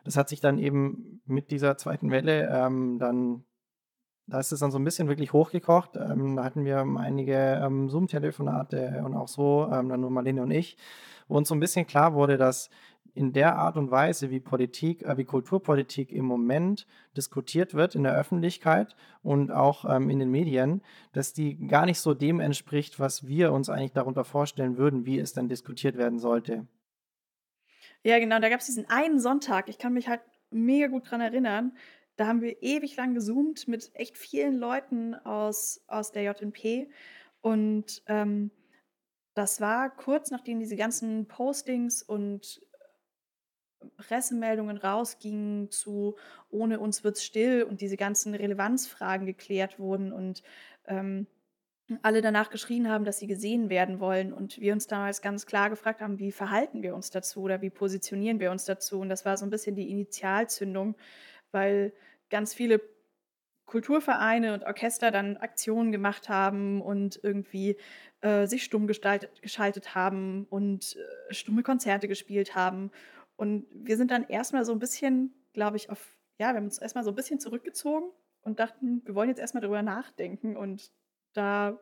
Das 0.05 0.15
hat 0.15 0.29
sich 0.29 0.39
dann 0.39 0.57
eben 0.57 1.19
mit 1.25 1.51
dieser 1.51 1.75
zweiten 1.75 2.11
Welle 2.11 2.47
ähm, 2.49 2.97
dann 2.97 3.43
da 4.27 4.39
ist 4.39 4.51
es 4.51 4.59
dann 4.59 4.71
so 4.71 4.79
ein 4.79 4.83
bisschen 4.83 5.07
wirklich 5.07 5.33
hochgekocht. 5.33 5.95
Ähm, 5.95 6.35
da 6.35 6.43
hatten 6.43 6.65
wir 6.65 6.79
einige 6.97 7.61
ähm, 7.63 7.89
Zoom-Telefonate 7.89 9.01
und 9.05 9.15
auch 9.15 9.27
so, 9.27 9.69
ähm, 9.71 9.89
dann 9.89 10.01
nur 10.01 10.09
Marlene 10.09 10.41
und 10.41 10.51
ich, 10.51 10.77
wo 11.27 11.37
uns 11.37 11.49
so 11.49 11.55
ein 11.55 11.59
bisschen 11.59 11.85
klar 11.85 12.13
wurde, 12.13 12.37
dass 12.37 12.69
in 13.15 13.31
der 13.31 13.57
Art 13.57 13.77
und 13.77 13.91
Weise, 13.91 14.31
wie 14.31 14.39
Politik, 14.39 15.03
äh, 15.03 15.17
wie 15.17 15.25
Kulturpolitik 15.25 16.11
im 16.11 16.25
Moment 16.25 16.87
diskutiert 17.15 17.73
wird 17.73 17.95
in 17.95 18.03
der 18.03 18.15
Öffentlichkeit 18.15 18.95
und 19.21 19.51
auch 19.51 19.85
ähm, 19.87 20.09
in 20.09 20.19
den 20.19 20.31
Medien, 20.31 20.81
dass 21.11 21.33
die 21.33 21.67
gar 21.67 21.85
nicht 21.85 21.99
so 21.99 22.13
dem 22.13 22.39
entspricht, 22.39 22.99
was 22.99 23.27
wir 23.27 23.51
uns 23.51 23.69
eigentlich 23.69 23.93
darunter 23.93 24.23
vorstellen 24.23 24.77
würden, 24.77 25.05
wie 25.05 25.19
es 25.19 25.33
dann 25.33 25.49
diskutiert 25.49 25.97
werden 25.97 26.17
sollte. 26.17 26.65
Ja, 28.03 28.19
genau, 28.19 28.39
da 28.39 28.49
gab 28.49 28.59
es 28.59 28.65
diesen 28.65 28.89
einen 28.89 29.19
Sonntag, 29.19 29.69
ich 29.69 29.77
kann 29.77 29.93
mich 29.93 30.07
halt 30.07 30.21
mega 30.49 30.87
gut 30.87 31.09
dran 31.09 31.21
erinnern, 31.21 31.73
da 32.15 32.27
haben 32.27 32.41
wir 32.41 32.61
ewig 32.61 32.95
lang 32.95 33.15
gezoomt 33.15 33.67
mit 33.67 33.91
echt 33.95 34.17
vielen 34.17 34.57
Leuten 34.57 35.15
aus, 35.15 35.83
aus 35.87 36.11
der 36.11 36.23
JNP. 36.23 36.89
Und 37.41 38.03
ähm, 38.07 38.51
das 39.33 39.61
war 39.61 39.95
kurz 39.95 40.31
nachdem 40.31 40.59
diese 40.59 40.75
ganzen 40.75 41.27
Postings 41.27 42.03
und 42.03 42.61
Pressemeldungen 43.97 44.77
rausgingen 44.77 45.69
zu 45.69 46.15
ohne 46.49 46.79
uns 46.79 47.03
wird's 47.03 47.23
still 47.23 47.63
und 47.63 47.81
diese 47.81 47.97
ganzen 47.97 48.33
Relevanzfragen 48.35 49.25
geklärt 49.25 49.79
wurden 49.79 50.13
und 50.13 50.43
ähm, 50.85 51.27
alle 52.01 52.21
danach 52.21 52.49
geschrien 52.49 52.89
haben, 52.89 53.03
dass 53.03 53.19
sie 53.19 53.27
gesehen 53.27 53.69
werden 53.69 53.99
wollen 53.99 54.31
und 54.31 54.59
wir 54.59 54.73
uns 54.73 54.87
damals 54.87 55.21
ganz 55.21 55.45
klar 55.45 55.69
gefragt 55.69 56.01
haben, 56.01 56.17
wie 56.17 56.31
verhalten 56.31 56.81
wir 56.81 56.95
uns 56.95 57.09
dazu 57.09 57.41
oder 57.41 57.61
wie 57.61 57.69
positionieren 57.69 58.39
wir 58.39 58.51
uns 58.51 58.65
dazu 58.65 58.99
und 59.01 59.09
das 59.09 59.25
war 59.25 59.35
so 59.35 59.45
ein 59.45 59.49
bisschen 59.49 59.75
die 59.75 59.89
Initialzündung, 59.89 60.95
weil 61.53 61.93
ganz 62.29 62.53
viele 62.53 62.81
Kulturvereine 63.65 64.53
und 64.53 64.63
Orchester 64.63 65.09
dann 65.11 65.37
Aktionen 65.37 65.91
gemacht 65.91 66.29
haben 66.29 66.81
und 66.81 67.19
irgendwie 67.23 67.77
äh, 68.21 68.45
sich 68.45 68.63
stumm 68.63 68.87
gestaltet, 68.87 69.41
geschaltet 69.41 69.95
haben 69.95 70.45
und 70.49 70.95
äh, 70.95 71.33
stumme 71.33 71.63
Konzerte 71.63 72.07
gespielt 72.07 72.55
haben. 72.55 72.91
Und 73.35 73.65
wir 73.71 73.97
sind 73.97 74.11
dann 74.11 74.27
erstmal 74.27 74.65
so 74.65 74.73
ein 74.73 74.79
bisschen, 74.79 75.33
glaube 75.53 75.77
ich, 75.77 75.89
auf, 75.89 76.17
ja, 76.37 76.49
wir 76.49 76.57
haben 76.57 76.65
uns 76.65 76.77
erstmal 76.77 77.03
so 77.03 77.11
ein 77.11 77.15
bisschen 77.15 77.39
zurückgezogen 77.39 78.11
und 78.41 78.59
dachten, 78.59 79.01
wir 79.05 79.15
wollen 79.15 79.29
jetzt 79.29 79.39
erstmal 79.39 79.61
darüber 79.61 79.81
nachdenken 79.81 80.57
und 80.57 80.91
da 81.33 81.79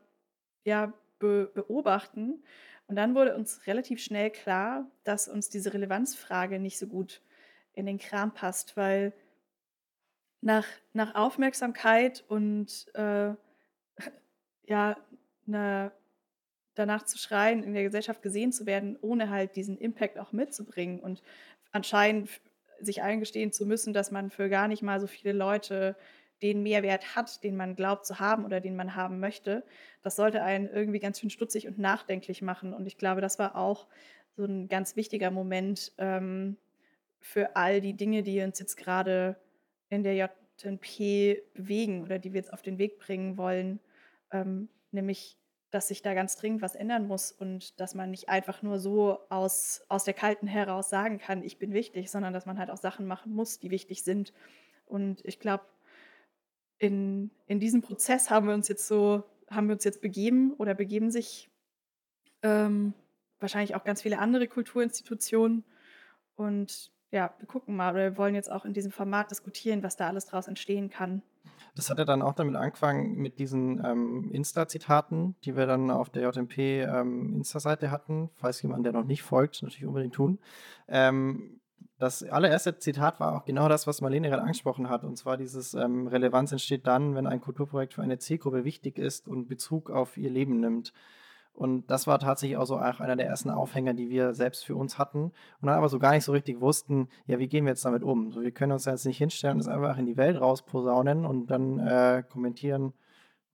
ja 0.63 0.93
be 1.19 1.51
beobachten. 1.53 2.43
Und 2.87 2.95
dann 2.95 3.15
wurde 3.15 3.35
uns 3.35 3.67
relativ 3.67 4.01
schnell 4.01 4.31
klar, 4.31 4.89
dass 5.03 5.27
uns 5.27 5.49
diese 5.49 5.73
Relevanzfrage 5.73 6.59
nicht 6.59 6.77
so 6.77 6.87
gut 6.87 7.21
in 7.73 7.85
den 7.85 7.97
Kram 7.97 8.33
passt, 8.33 8.75
weil 8.75 9.13
nach 10.41 10.65
nach 10.93 11.15
Aufmerksamkeit 11.15 12.23
und, 12.27 12.87
äh, 12.95 13.33
ja, 14.67 14.97
'ne 15.45 15.91
danach 16.75 17.03
zu 17.03 17.17
schreien, 17.17 17.63
in 17.63 17.73
der 17.73 17.83
Gesellschaft 17.83 18.21
gesehen 18.21 18.51
zu 18.53 18.65
werden, 18.65 18.97
ohne 19.01 19.29
halt 19.29 19.55
diesen 19.55 19.77
Impact 19.77 20.17
auch 20.19 20.31
mitzubringen 20.31 20.99
und 21.01 21.21
anscheinend 21.71 22.29
sich 22.79 23.01
eingestehen 23.03 23.51
zu 23.51 23.65
müssen, 23.65 23.93
dass 23.93 24.11
man 24.11 24.29
für 24.31 24.49
gar 24.49 24.67
nicht 24.67 24.81
mal 24.83 24.99
so 24.99 25.07
viele 25.07 25.33
Leute 25.33 25.97
den 26.41 26.63
Mehrwert 26.63 27.15
hat, 27.15 27.43
den 27.43 27.55
man 27.57 27.75
glaubt 27.75 28.05
zu 28.05 28.19
haben 28.19 28.45
oder 28.45 28.61
den 28.61 28.75
man 28.75 28.95
haben 28.95 29.19
möchte, 29.19 29.65
das 30.01 30.15
sollte 30.15 30.43
einen 30.43 30.67
irgendwie 30.67 30.99
ganz 30.99 31.19
schön 31.19 31.29
stutzig 31.29 31.67
und 31.67 31.77
nachdenklich 31.79 32.41
machen. 32.41 32.73
Und 32.73 32.87
ich 32.87 32.97
glaube, 32.97 33.21
das 33.21 33.39
war 33.39 33.55
auch 33.55 33.87
so 34.35 34.45
ein 34.45 34.67
ganz 34.67 34.95
wichtiger 34.95 35.29
Moment 35.31 35.93
ähm, 35.99 36.57
für 37.19 37.55
all 37.55 37.81
die 37.81 37.95
Dinge, 37.95 38.23
die 38.23 38.41
uns 38.41 38.59
jetzt 38.59 38.77
gerade 38.77 39.37
in 39.91 40.01
der 40.01 40.31
JNP 40.57 41.43
bewegen 41.53 42.03
oder 42.03 42.17
die 42.17 42.33
wir 42.33 42.39
jetzt 42.39 42.53
auf 42.53 42.63
den 42.63 42.79
Weg 42.79 42.97
bringen 42.97 43.37
wollen. 43.37 43.79
Ähm, 44.31 44.69
nämlich 44.91 45.37
dass 45.71 45.87
sich 45.87 46.01
da 46.01 46.13
ganz 46.13 46.35
dringend 46.35 46.61
was 46.61 46.75
ändern 46.75 47.07
muss 47.07 47.31
und 47.31 47.79
dass 47.79 47.95
man 47.95 48.11
nicht 48.11 48.27
einfach 48.27 48.61
nur 48.61 48.77
so 48.77 49.19
aus, 49.29 49.83
aus 49.87 50.03
der 50.03 50.13
Kalten 50.13 50.45
heraus 50.45 50.89
sagen 50.89 51.17
kann, 51.17 51.43
ich 51.43 51.57
bin 51.57 51.71
wichtig, 51.71 52.11
sondern 52.11 52.33
dass 52.33 52.45
man 52.45 52.59
halt 52.59 52.69
auch 52.69 52.77
Sachen 52.77 53.07
machen 53.07 53.33
muss, 53.33 53.57
die 53.57 53.71
wichtig 53.71 54.03
sind. 54.03 54.33
Und 54.85 55.23
ich 55.23 55.39
glaube, 55.39 55.63
in, 56.77 57.31
in 57.47 57.61
diesem 57.61 57.81
Prozess 57.81 58.29
haben 58.29 58.47
wir 58.47 58.53
uns 58.53 58.67
jetzt 58.67 58.85
so, 58.85 59.23
haben 59.49 59.67
wir 59.67 59.75
uns 59.75 59.85
jetzt 59.85 60.01
begeben 60.01 60.53
oder 60.55 60.73
begeben 60.73 61.09
sich 61.09 61.49
ähm, 62.43 62.93
wahrscheinlich 63.39 63.73
auch 63.75 63.85
ganz 63.85 64.01
viele 64.01 64.19
andere 64.19 64.47
Kulturinstitutionen. 64.47 65.63
Und 66.35 66.91
ja, 67.11 67.33
wir 67.39 67.47
gucken 67.47 67.75
mal 67.75 67.93
oder 67.93 68.11
wir 68.11 68.17
wollen 68.17 68.35
jetzt 68.35 68.51
auch 68.51 68.65
in 68.65 68.73
diesem 68.73 68.91
Format 68.91 69.31
diskutieren, 69.31 69.83
was 69.83 69.97
da 69.97 70.07
alles 70.07 70.25
draus 70.25 70.47
entstehen 70.47 70.89
kann. 70.89 71.21
Das 71.75 71.89
hat 71.89 71.99
ja 71.99 72.05
dann 72.05 72.21
auch 72.21 72.33
damit 72.33 72.55
angefangen 72.55 73.15
mit 73.15 73.39
diesen 73.39 73.83
ähm, 73.83 74.29
Insta-Zitaten, 74.31 75.35
die 75.43 75.55
wir 75.55 75.65
dann 75.65 75.89
auf 75.89 76.09
der 76.09 76.23
JMP 76.23 76.57
ähm, 76.57 77.43
hatten. 77.43 78.29
Falls 78.35 78.61
jemand, 78.61 78.85
der 78.85 78.93
noch 78.93 79.05
nicht 79.05 79.23
folgt, 79.23 79.61
natürlich 79.61 79.85
unbedingt 79.85 80.15
tun. 80.15 80.39
Ähm, 80.87 81.61
das 81.97 82.23
allererste 82.23 82.79
Zitat 82.79 83.19
war 83.19 83.35
auch 83.35 83.45
genau 83.45 83.69
das, 83.69 83.87
was 83.87 84.01
Marlene 84.01 84.29
gerade 84.29 84.41
angesprochen 84.41 84.89
hat. 84.89 85.03
Und 85.03 85.17
zwar 85.17 85.37
dieses 85.37 85.73
ähm, 85.73 86.07
Relevanz 86.07 86.51
entsteht 86.51 86.87
dann, 86.87 87.15
wenn 87.15 87.27
ein 87.27 87.41
Kulturprojekt 87.41 87.93
für 87.93 88.01
eine 88.01 88.17
Zielgruppe 88.17 88.63
wichtig 88.65 88.97
ist 88.97 89.27
und 89.27 89.47
Bezug 89.47 89.91
auf 89.91 90.17
ihr 90.17 90.29
Leben 90.29 90.59
nimmt. 90.59 90.93
Und 91.53 91.91
das 91.91 92.07
war 92.07 92.17
tatsächlich 92.19 92.57
auch 92.57 92.65
so 92.65 92.77
auch 92.77 92.99
einer 92.99 93.15
der 93.15 93.27
ersten 93.27 93.49
Aufhänger, 93.49 93.93
die 93.93 94.09
wir 94.09 94.33
selbst 94.33 94.65
für 94.65 94.75
uns 94.75 94.97
hatten. 94.97 95.25
Und 95.25 95.67
dann 95.67 95.77
aber 95.77 95.89
so 95.89 95.99
gar 95.99 96.11
nicht 96.11 96.23
so 96.23 96.31
richtig 96.31 96.61
wussten, 96.61 97.07
ja, 97.27 97.39
wie 97.39 97.47
gehen 97.47 97.65
wir 97.65 97.71
jetzt 97.71 97.85
damit 97.85 98.03
um? 98.03 98.31
So, 98.31 98.41
wir 98.41 98.51
können 98.51 98.71
uns 98.71 98.85
jetzt 98.85 99.05
nicht 99.05 99.17
hinstellen 99.17 99.55
und 99.55 99.61
es 99.61 99.67
einfach 99.67 99.97
in 99.97 100.05
die 100.05 100.17
Welt 100.17 100.39
rausposaunen 100.39 101.25
und 101.25 101.47
dann 101.47 101.79
äh, 101.79 102.23
kommentieren, 102.27 102.93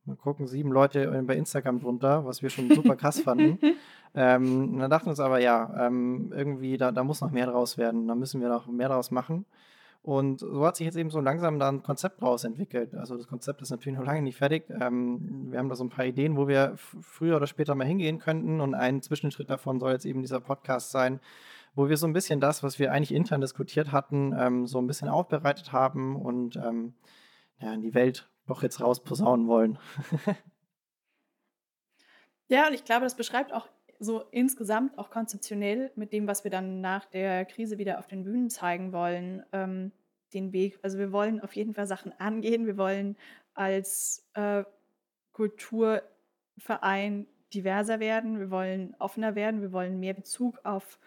mal 0.06 0.16
gucken, 0.16 0.48
sieben 0.48 0.72
Leute 0.72 1.24
bei 1.26 1.36
Instagram 1.36 1.80
drunter, 1.80 2.26
was 2.26 2.42
wir 2.42 2.50
schon 2.50 2.72
super 2.74 2.96
krass 2.96 3.20
fanden. 3.20 3.60
Ähm, 4.16 4.74
und 4.74 4.80
dann 4.80 4.90
dachten 4.90 5.06
wir 5.06 5.12
uns 5.12 5.20
aber, 5.20 5.40
ja, 5.40 5.86
ähm, 5.86 6.32
irgendwie, 6.36 6.78
da, 6.78 6.92
da 6.92 7.04
muss 7.04 7.22
noch 7.22 7.30
mehr 7.30 7.46
draus 7.46 7.78
werden, 7.78 8.08
da 8.08 8.16
müssen 8.16 8.42
wir 8.42 8.50
noch 8.50 8.66
mehr 8.66 8.88
draus 8.90 9.12
machen. 9.12 9.46
Und 10.08 10.40
so 10.40 10.66
hat 10.66 10.78
sich 10.78 10.86
jetzt 10.86 10.96
eben 10.96 11.10
so 11.10 11.20
langsam 11.20 11.60
da 11.60 11.68
ein 11.68 11.84
Konzept 11.84 12.22
draus 12.22 12.46
entwickelt. 12.46 12.96
Also 12.96 13.18
das 13.18 13.28
Konzept 13.28 13.62
ist 13.62 13.72
natürlich 13.72 14.00
noch 14.00 14.06
lange 14.06 14.22
nicht 14.22 14.38
fertig. 14.38 14.64
Ähm, 14.70 15.52
wir 15.52 15.60
haben 15.60 15.68
da 15.68 15.76
so 15.76 15.84
ein 15.84 15.90
paar 15.90 16.06
Ideen, 16.06 16.38
wo 16.38 16.48
wir 16.48 16.76
früher 16.78 17.36
oder 17.36 17.46
später 17.46 17.76
mal 17.76 17.86
hingehen 17.86 18.18
könnten. 18.18 18.62
Und 18.62 18.74
ein 18.74 19.02
Zwischenschritt 19.02 19.50
davon 19.50 19.82
soll 19.82 19.92
jetzt 19.92 20.06
eben 20.06 20.22
dieser 20.22 20.40
Podcast 20.40 20.92
sein, 20.92 21.20
wo 21.76 21.90
wir 21.90 21.98
so 21.98 22.08
ein 22.08 22.14
bisschen 22.14 22.40
das, 22.40 22.64
was 22.64 22.80
wir 22.80 22.94
eigentlich 22.94 23.14
intern 23.14 23.42
diskutiert 23.42 23.92
hatten, 23.92 24.34
ähm, 24.40 24.66
so 24.66 24.80
ein 24.80 24.88
bisschen 24.88 25.10
aufbereitet 25.10 25.74
haben 25.74 26.16
und 26.16 26.56
ähm, 26.56 26.94
ja, 27.60 27.74
in 27.74 27.82
die 27.82 27.94
Welt 27.94 28.30
doch 28.48 28.64
jetzt 28.64 28.80
rausposaunen 28.80 29.50
wollen. 29.50 29.78
ja, 32.48 32.68
und 32.68 32.74
ich 32.74 32.86
glaube, 32.86 33.04
das 33.04 33.18
beschreibt 33.18 33.52
auch 33.52 33.68
so 34.00 34.24
insgesamt 34.32 34.98
auch 34.98 35.10
konzeptionell 35.10 35.92
mit 35.96 36.14
dem, 36.14 36.28
was 36.28 36.44
wir 36.44 36.52
dann 36.52 36.82
nach 36.82 37.06
der 37.06 37.46
Krise 37.46 37.78
wieder 37.78 38.00
auf 38.00 38.08
den 38.08 38.24
Bühnen 38.24 38.50
zeigen 38.50 38.92
wollen, 38.92 39.44
ähm, 39.52 39.92
den 40.34 40.54
Weg. 40.54 40.80
Also 40.82 40.98
wir 40.98 41.12
wollen 41.12 41.40
auf 41.42 41.56
jeden 41.56 41.74
Fall 41.74 41.88
Sachen 41.88 42.12
angehen. 42.20 42.66
Wir 42.66 42.78
wollen 42.78 43.18
als 43.54 44.28
äh, 44.34 44.64
Kulturverein 45.32 47.28
diverser 47.54 48.00
werden. 48.00 48.40
Wir 48.40 48.52
wollen 48.52 48.96
offener 49.00 49.36
werden. 49.36 49.62
Wir 49.62 49.72
wollen 49.72 50.00
mehr 50.00 50.14
Bezug 50.14 50.60
auf 50.64 51.00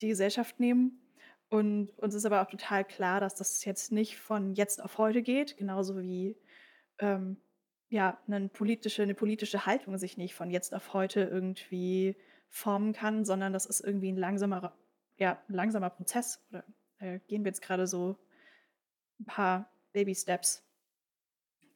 die 0.00 0.08
Gesellschaft 0.08 0.58
nehmen. 0.58 1.00
Und 1.48 1.96
uns 1.98 2.14
ist 2.14 2.24
aber 2.24 2.42
auch 2.42 2.50
total 2.50 2.84
klar, 2.84 3.20
dass 3.20 3.36
das 3.36 3.64
jetzt 3.64 3.92
nicht 3.92 4.18
von 4.18 4.54
jetzt 4.54 4.82
auf 4.82 4.98
heute 4.98 5.22
geht, 5.22 5.56
genauso 5.56 6.00
wie 6.00 6.36
ähm, 6.98 7.36
ja, 7.90 8.18
'nen 8.26 8.50
politische 8.50 9.06
'ne 9.06 9.14
politische 9.14 9.66
Haltung 9.66 9.98
sich 9.98 10.16
nicht 10.18 10.34
von 10.34 10.50
jetzt 10.50 10.74
auf 10.74 10.92
heute 10.94 11.22
irgendwie 11.22 12.16
formen 12.48 12.92
kann, 12.92 13.24
sondern 13.24 13.52
das 13.52 13.66
ist 13.66 13.80
irgendwie 13.80 14.10
ein 14.12 14.16
langsamer 14.16 14.76
ja, 15.18 15.42
langsamer 15.48 15.90
Prozess 15.90 16.44
oder, 16.50 16.64
äh, 16.98 17.20
gehen 17.28 17.44
wir 17.44 17.50
jetzt 17.50 17.62
gerade 17.62 17.86
so 17.86 18.18
ein 19.20 19.24
paar 19.26 19.70
Baby 19.92 20.14
Steps. 20.14 20.62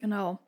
Genau. 0.01 0.41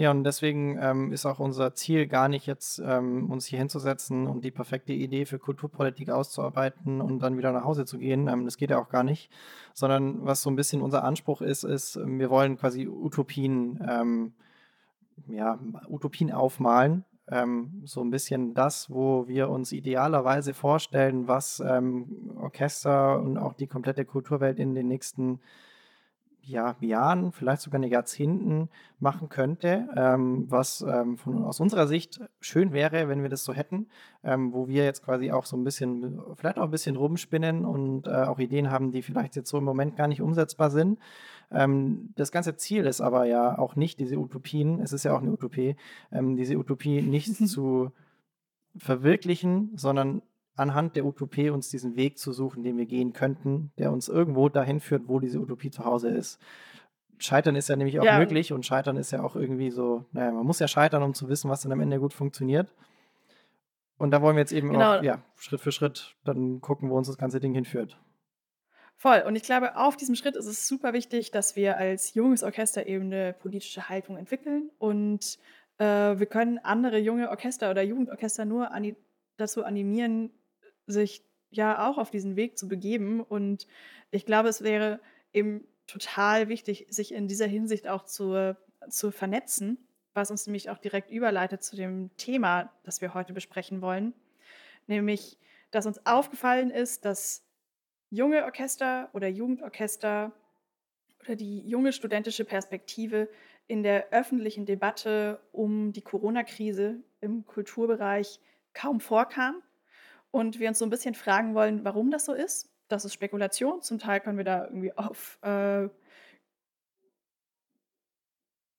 Ja, 0.00 0.12
und 0.12 0.22
deswegen 0.22 0.78
ähm, 0.80 1.12
ist 1.12 1.26
auch 1.26 1.40
unser 1.40 1.74
Ziel 1.74 2.06
gar 2.06 2.28
nicht 2.28 2.46
jetzt, 2.46 2.78
ähm, 2.78 3.28
uns 3.32 3.46
hier 3.46 3.58
hinzusetzen 3.58 4.28
und 4.28 4.44
die 4.44 4.52
perfekte 4.52 4.92
Idee 4.92 5.24
für 5.24 5.40
Kulturpolitik 5.40 6.10
auszuarbeiten 6.10 7.00
und 7.00 7.18
dann 7.18 7.36
wieder 7.36 7.50
nach 7.50 7.64
Hause 7.64 7.84
zu 7.84 7.98
gehen. 7.98 8.28
Ähm, 8.28 8.44
das 8.44 8.56
geht 8.58 8.70
ja 8.70 8.78
auch 8.78 8.90
gar 8.90 9.02
nicht. 9.02 9.28
Sondern 9.74 10.24
was 10.24 10.42
so 10.42 10.50
ein 10.50 10.56
bisschen 10.56 10.82
unser 10.82 11.02
Anspruch 11.02 11.40
ist, 11.40 11.64
ist, 11.64 11.98
wir 11.98 12.30
wollen 12.30 12.56
quasi 12.56 12.86
Utopien, 12.86 13.84
ähm, 13.88 14.34
ja, 15.26 15.58
Utopien 15.88 16.30
aufmalen. 16.30 17.04
Ähm, 17.26 17.82
so 17.84 18.00
ein 18.00 18.10
bisschen 18.10 18.54
das, 18.54 18.88
wo 18.90 19.26
wir 19.26 19.50
uns 19.50 19.72
idealerweise 19.72 20.54
vorstellen, 20.54 21.26
was 21.26 21.58
ähm, 21.58 22.30
Orchester 22.40 23.20
und 23.20 23.36
auch 23.36 23.52
die 23.52 23.66
komplette 23.66 24.04
Kulturwelt 24.04 24.60
in 24.60 24.76
den 24.76 24.86
nächsten 24.86 25.40
ja, 26.42 26.76
Jahren, 26.80 27.32
vielleicht 27.32 27.62
sogar 27.62 27.82
Jahrzehnten 27.84 28.68
machen 28.98 29.28
könnte, 29.28 29.88
ähm, 29.96 30.46
was 30.48 30.80
ähm, 30.80 31.16
von, 31.16 31.44
aus 31.44 31.60
unserer 31.60 31.86
Sicht 31.86 32.20
schön 32.40 32.72
wäre, 32.72 33.08
wenn 33.08 33.22
wir 33.22 33.28
das 33.28 33.44
so 33.44 33.52
hätten, 33.52 33.88
ähm, 34.24 34.52
wo 34.52 34.66
wir 34.66 34.84
jetzt 34.84 35.04
quasi 35.04 35.30
auch 35.30 35.44
so 35.44 35.56
ein 35.56 35.64
bisschen, 35.64 36.20
vielleicht 36.36 36.58
auch 36.58 36.64
ein 36.64 36.70
bisschen 36.70 36.96
rumspinnen 36.96 37.64
und 37.64 38.06
äh, 38.06 38.10
auch 38.10 38.38
Ideen 38.38 38.70
haben, 38.70 38.92
die 38.92 39.02
vielleicht 39.02 39.36
jetzt 39.36 39.50
so 39.50 39.58
im 39.58 39.64
Moment 39.64 39.96
gar 39.96 40.08
nicht 40.08 40.22
umsetzbar 40.22 40.70
sind. 40.70 40.98
Ähm, 41.50 42.12
das 42.16 42.32
ganze 42.32 42.56
Ziel 42.56 42.86
ist 42.86 43.00
aber 43.00 43.26
ja 43.26 43.58
auch 43.58 43.76
nicht 43.76 44.00
diese 44.00 44.18
Utopien, 44.18 44.80
es 44.80 44.92
ist 44.92 45.04
ja 45.04 45.14
auch 45.14 45.22
eine 45.22 45.32
Utopie, 45.32 45.76
ähm, 46.12 46.36
diese 46.36 46.56
Utopie 46.56 47.02
nicht 47.02 47.34
zu 47.48 47.92
verwirklichen, 48.76 49.72
sondern 49.76 50.22
anhand 50.58 50.96
der 50.96 51.04
Utopie 51.04 51.50
uns 51.50 51.68
diesen 51.68 51.96
Weg 51.96 52.18
zu 52.18 52.32
suchen, 52.32 52.62
den 52.62 52.76
wir 52.76 52.86
gehen 52.86 53.12
könnten, 53.12 53.72
der 53.78 53.92
uns 53.92 54.08
irgendwo 54.08 54.48
dahin 54.48 54.80
führt, 54.80 55.08
wo 55.08 55.20
diese 55.20 55.38
Utopie 55.38 55.70
zu 55.70 55.84
Hause 55.84 56.08
ist. 56.08 56.40
Scheitern 57.18 57.56
ist 57.56 57.68
ja 57.68 57.76
nämlich 57.76 57.98
auch 57.98 58.04
ja. 58.04 58.18
möglich 58.18 58.52
und 58.52 58.64
Scheitern 58.64 58.96
ist 58.96 59.10
ja 59.10 59.22
auch 59.22 59.34
irgendwie 59.34 59.70
so, 59.70 60.04
naja, 60.12 60.30
man 60.30 60.46
muss 60.46 60.60
ja 60.60 60.68
scheitern, 60.68 61.02
um 61.02 61.14
zu 61.14 61.28
wissen, 61.28 61.50
was 61.50 61.62
dann 61.62 61.72
am 61.72 61.80
Ende 61.80 61.98
gut 61.98 62.12
funktioniert. 62.12 62.72
Und 63.98 64.12
da 64.12 64.22
wollen 64.22 64.36
wir 64.36 64.40
jetzt 64.40 64.52
eben 64.52 64.70
genau. 64.70 64.98
auch, 64.98 65.02
ja, 65.02 65.22
Schritt 65.36 65.60
für 65.60 65.72
Schritt 65.72 66.14
dann 66.24 66.60
gucken, 66.60 66.90
wo 66.90 66.96
uns 66.96 67.08
das 67.08 67.18
ganze 67.18 67.40
Ding 67.40 67.52
hinführt. 67.54 67.98
Voll. 68.96 69.22
Und 69.26 69.36
ich 69.36 69.42
glaube, 69.42 69.76
auf 69.76 69.96
diesem 69.96 70.14
Schritt 70.14 70.36
ist 70.36 70.46
es 70.46 70.66
super 70.66 70.92
wichtig, 70.92 71.30
dass 71.30 71.56
wir 71.56 71.76
als 71.76 72.14
junges 72.14 72.42
Orchester 72.42 72.86
eben 72.86 73.06
eine 73.06 73.32
politische 73.32 73.88
Haltung 73.88 74.16
entwickeln. 74.16 74.70
Und 74.78 75.38
äh, 75.78 75.84
wir 75.84 76.26
können 76.26 76.58
andere 76.58 76.98
junge 76.98 77.30
Orchester 77.30 77.70
oder 77.70 77.82
Jugendorchester 77.82 78.44
nur 78.44 78.72
an 78.72 78.96
dazu 79.36 79.64
animieren, 79.64 80.30
sich 80.92 81.22
ja 81.50 81.88
auch 81.88 81.98
auf 81.98 82.10
diesen 82.10 82.36
Weg 82.36 82.58
zu 82.58 82.68
begeben. 82.68 83.20
Und 83.20 83.66
ich 84.10 84.26
glaube, 84.26 84.48
es 84.48 84.62
wäre 84.62 85.00
eben 85.32 85.66
total 85.86 86.48
wichtig, 86.48 86.86
sich 86.90 87.12
in 87.12 87.28
dieser 87.28 87.46
Hinsicht 87.46 87.88
auch 87.88 88.04
zu, 88.04 88.56
zu 88.88 89.10
vernetzen, 89.10 89.78
was 90.14 90.30
uns 90.30 90.46
nämlich 90.46 90.70
auch 90.70 90.78
direkt 90.78 91.10
überleitet 91.10 91.62
zu 91.62 91.76
dem 91.76 92.10
Thema, 92.16 92.72
das 92.84 93.00
wir 93.00 93.14
heute 93.14 93.32
besprechen 93.32 93.80
wollen. 93.80 94.14
Nämlich, 94.86 95.38
dass 95.70 95.86
uns 95.86 96.04
aufgefallen 96.06 96.70
ist, 96.70 97.04
dass 97.04 97.44
junge 98.10 98.44
Orchester 98.44 99.10
oder 99.12 99.28
Jugendorchester 99.28 100.32
oder 101.24 101.36
die 101.36 101.60
junge 101.68 101.92
studentische 101.92 102.44
Perspektive 102.44 103.28
in 103.66 103.82
der 103.82 104.10
öffentlichen 104.12 104.64
Debatte 104.64 105.40
um 105.52 105.92
die 105.92 106.00
Corona-Krise 106.00 107.02
im 107.20 107.44
Kulturbereich 107.44 108.40
kaum 108.72 109.00
vorkam 109.00 109.62
und 110.38 110.60
wir 110.60 110.68
uns 110.68 110.78
so 110.78 110.86
ein 110.86 110.90
bisschen 110.90 111.14
fragen 111.14 111.54
wollen, 111.54 111.84
warum 111.84 112.10
das 112.10 112.24
so 112.24 112.32
ist. 112.32 112.70
Das 112.86 113.04
ist 113.04 113.12
Spekulation. 113.12 113.82
Zum 113.82 113.98
Teil 113.98 114.20
können 114.20 114.38
wir 114.38 114.44
da 114.44 114.64
irgendwie 114.64 114.96
auf 114.96 115.38
äh, 115.42 115.88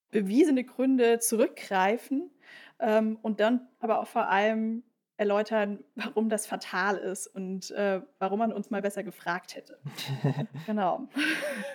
bewiesene 0.10 0.63
Gründe 0.63 1.20
zurückgreifen 1.20 2.32
ähm, 2.80 3.20
und 3.22 3.39
dann 3.39 3.68
aber 3.80 4.00
auch 4.00 4.08
vor 4.08 4.30
allem 4.30 4.84
erläutern, 5.18 5.84
warum 5.96 6.30
das 6.30 6.48
fatal 6.48 6.98
ist 6.98 7.28
und 7.28 7.72
äh, 7.72 8.01
warum 8.20 8.39
man 8.39 8.54
uns 8.54 8.70
mal 8.70 8.82
besser 8.82 9.04
gefragt 9.04 9.56
hätte. 9.56 9.78
genau. 10.66 11.10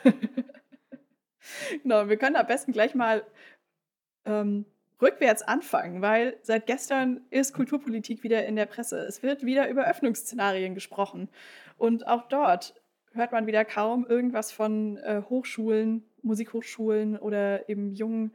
genau, 1.82 2.08
wir 2.08 2.16
können 2.16 2.36
am 2.36 2.46
besten 2.46 2.72
gleich 2.72 2.94
mal 2.94 3.24
ähm, 4.24 4.64
rückwärts 5.00 5.42
anfangen, 5.42 6.02
weil 6.02 6.36
seit 6.42 6.66
gestern 6.66 7.20
ist 7.30 7.54
Kulturpolitik 7.54 8.22
wieder 8.22 8.46
in 8.46 8.56
der 8.56 8.66
Presse. 8.66 8.98
Es 9.00 9.22
wird 9.22 9.44
wieder 9.44 9.68
über 9.68 9.86
Öffnungsszenarien 9.86 10.74
gesprochen. 10.74 11.28
Und 11.76 12.06
auch 12.06 12.28
dort 12.28 12.74
hört 13.12 13.32
man 13.32 13.46
wieder 13.46 13.64
kaum 13.64 14.06
irgendwas 14.06 14.52
von 14.52 14.96
äh, 14.98 15.22
Hochschulen, 15.28 16.04
Musikhochschulen 16.22 17.18
oder 17.18 17.68
eben 17.68 17.92
jungen, 17.92 18.32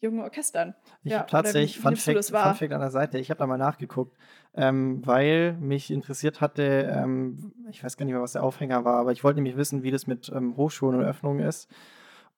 jungen 0.00 0.20
Orchestern. 0.20 0.74
Ich 1.04 1.12
Ja, 1.12 1.20
habe 1.20 1.30
tatsächlich, 1.30 1.78
Fun 1.78 1.96
Fact, 1.96 2.24
Fun? 2.26 2.54
Fact 2.54 2.72
an 2.72 2.80
der 2.80 2.90
Seite, 2.90 3.18
ich 3.18 3.30
habe 3.30 3.38
da 3.38 3.46
mal 3.46 3.58
nachgeguckt, 3.58 4.16
ähm, 4.54 5.00
weil 5.06 5.54
mich 5.54 5.90
interessiert 5.90 6.40
hatte, 6.40 6.92
ähm, 6.92 7.52
ich 7.70 7.82
weiß 7.82 7.96
gar 7.96 8.04
nicht 8.04 8.12
mehr, 8.12 8.22
was 8.22 8.32
der 8.32 8.42
Aufhänger 8.44 8.84
war, 8.84 8.98
aber 8.98 9.12
ich 9.12 9.24
wollte 9.24 9.36
nämlich 9.36 9.56
wissen, 9.56 9.82
wie 9.82 9.90
das 9.90 10.06
mit 10.06 10.30
ähm, 10.34 10.56
Hochschulen 10.56 11.00
und 11.00 11.06
Öffnungen 11.06 11.46
ist. 11.46 11.68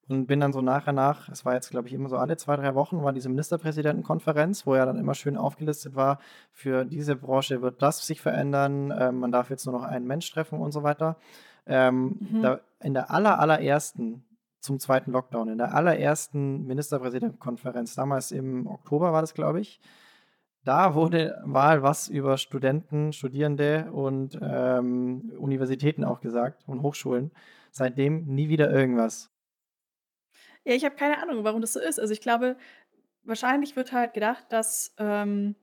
Und 0.08 0.26
bin 0.26 0.40
dann 0.40 0.52
so 0.52 0.60
nach 0.60 0.86
und 0.86 0.96
nach, 0.96 1.30
es 1.30 1.44
war 1.46 1.54
jetzt, 1.54 1.70
glaube 1.70 1.88
ich, 1.88 1.94
immer 1.94 2.10
so 2.10 2.16
alle 2.18 2.36
zwei, 2.36 2.56
drei 2.56 2.74
Wochen, 2.74 3.02
war 3.02 3.12
diese 3.14 3.30
Ministerpräsidentenkonferenz, 3.30 4.66
wo 4.66 4.76
ja 4.76 4.84
dann 4.84 4.98
immer 4.98 5.14
schön 5.14 5.36
aufgelistet 5.36 5.94
war, 5.94 6.18
für 6.52 6.84
diese 6.84 7.16
Branche 7.16 7.62
wird 7.62 7.80
das 7.80 8.06
sich 8.06 8.20
verändern, 8.20 8.92
ähm, 8.98 9.20
man 9.20 9.32
darf 9.32 9.48
jetzt 9.50 9.64
nur 9.66 9.74
noch 9.74 9.84
einen 9.84 10.06
Mensch 10.06 10.30
treffen 10.30 10.58
und 10.60 10.72
so 10.72 10.82
weiter. 10.82 11.16
Ähm, 11.66 12.18
Mhm. 12.20 12.42
da, 12.42 12.60
in 12.82 12.92
der 12.92 13.10
aller, 13.10 13.38
allerersten, 13.38 14.24
zum 14.60 14.78
zweiten 14.78 15.10
Lockdown, 15.12 15.48
in 15.48 15.58
der 15.58 15.74
allerersten 15.74 16.66
Ministerpräsidentenkonferenz, 16.66 17.94
damals 17.94 18.30
im 18.30 18.66
Oktober 18.66 19.12
war 19.12 19.22
das, 19.22 19.32
glaube 19.34 19.60
ich, 19.60 19.80
da 20.64 20.94
wurde 20.94 21.42
mal 21.44 21.82
was 21.82 22.08
über 22.08 22.38
Studenten, 22.38 23.12
Studierende 23.12 23.90
und 23.92 24.38
ähm, 24.42 25.32
Universitäten 25.38 26.04
auch 26.04 26.20
gesagt 26.20 26.62
und 26.66 26.80
Hochschulen. 26.82 27.30
Seitdem 27.70 28.24
nie 28.26 28.48
wieder 28.48 28.70
irgendwas. 28.70 29.30
Ja, 30.64 30.74
ich 30.74 30.84
habe 30.84 30.96
keine 30.96 31.22
Ahnung, 31.22 31.44
warum 31.44 31.60
das 31.60 31.74
so 31.74 31.80
ist. 31.80 32.00
Also 32.00 32.12
ich 32.12 32.20
glaube, 32.20 32.56
wahrscheinlich 33.22 33.76
wird 33.76 33.92
halt 33.92 34.14
gedacht, 34.14 34.46
dass, 34.50 34.94
ähm, 34.98 35.56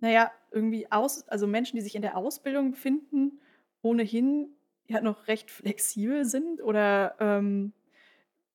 naja, 0.00 0.30
irgendwie 0.50 0.90
aus, 0.90 1.26
also 1.28 1.46
Menschen, 1.46 1.76
die 1.76 1.82
sich 1.82 1.94
in 1.94 2.02
der 2.02 2.16
Ausbildung 2.16 2.72
befinden, 2.72 3.40
ohnehin 3.82 4.48
ja 4.86 5.00
noch 5.00 5.28
recht 5.28 5.50
flexibel 5.50 6.24
sind 6.24 6.62
oder 6.62 7.16
ähm, 7.18 7.72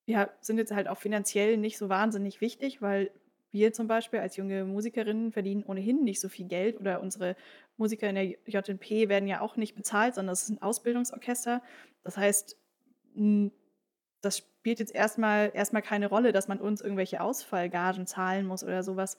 ja, 0.06 0.30
sind 0.42 0.58
jetzt 0.58 0.72
halt 0.72 0.88
auch 0.88 0.98
finanziell 0.98 1.58
nicht 1.58 1.78
so 1.78 1.90
wahnsinnig 1.90 2.42
wichtig, 2.42 2.82
weil 2.82 3.12
wir 3.52 3.74
zum 3.74 3.88
Beispiel 3.88 4.20
als 4.20 4.38
junge 4.38 4.64
Musikerinnen 4.66 5.32
verdienen 5.32 5.64
ohnehin 5.64 6.04
nicht 6.04 6.20
so 6.22 6.30
viel 6.30 6.48
Geld 6.48 6.80
oder 6.80 7.02
unsere 7.02 7.36
Musiker 7.78 8.10
in 8.10 8.16
der 8.16 8.36
JNP 8.46 9.10
werden 9.10 9.28
ja 9.28 9.42
auch 9.42 9.56
nicht 9.56 9.76
bezahlt, 9.76 10.16
sondern 10.16 10.34
es 10.34 10.44
ist 10.44 10.50
ein 10.50 10.62
Ausbildungsorchester. 10.62 11.64
Das 12.04 12.18
heißt, 12.18 12.58
das 14.22 14.38
spielt 14.40 14.80
jetzt 14.80 14.94
erstmal 14.94 15.52
erstmal 15.54 15.82
keine 15.82 16.08
Rolle, 16.08 16.32
dass 16.32 16.48
man 16.48 16.60
uns 16.60 16.82
irgendwelche 16.82 17.22
Ausfallgagen 17.22 18.06
zahlen 18.06 18.46
muss 18.46 18.64
oder 18.64 18.84
sowas. 18.84 19.18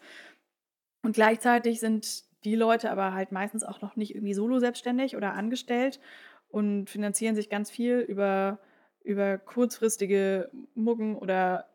Und 1.02 1.14
gleichzeitig 1.14 1.80
sind 1.80 2.24
die 2.44 2.54
Leute 2.54 2.90
aber 2.90 3.12
halt 3.12 3.32
meistens 3.32 3.64
auch 3.64 3.80
noch 3.80 3.96
nicht 3.96 4.14
irgendwie 4.14 4.34
solo 4.34 4.58
selbstständig 4.58 5.16
oder 5.16 5.34
angestellt 5.34 6.00
und 6.48 6.88
finanzieren 6.88 7.34
sich 7.34 7.48
ganz 7.48 7.70
viel 7.70 7.98
über, 8.00 8.58
über 9.02 9.38
kurzfristige 9.38 10.50
Muggen 10.74 11.16
oder 11.16 11.68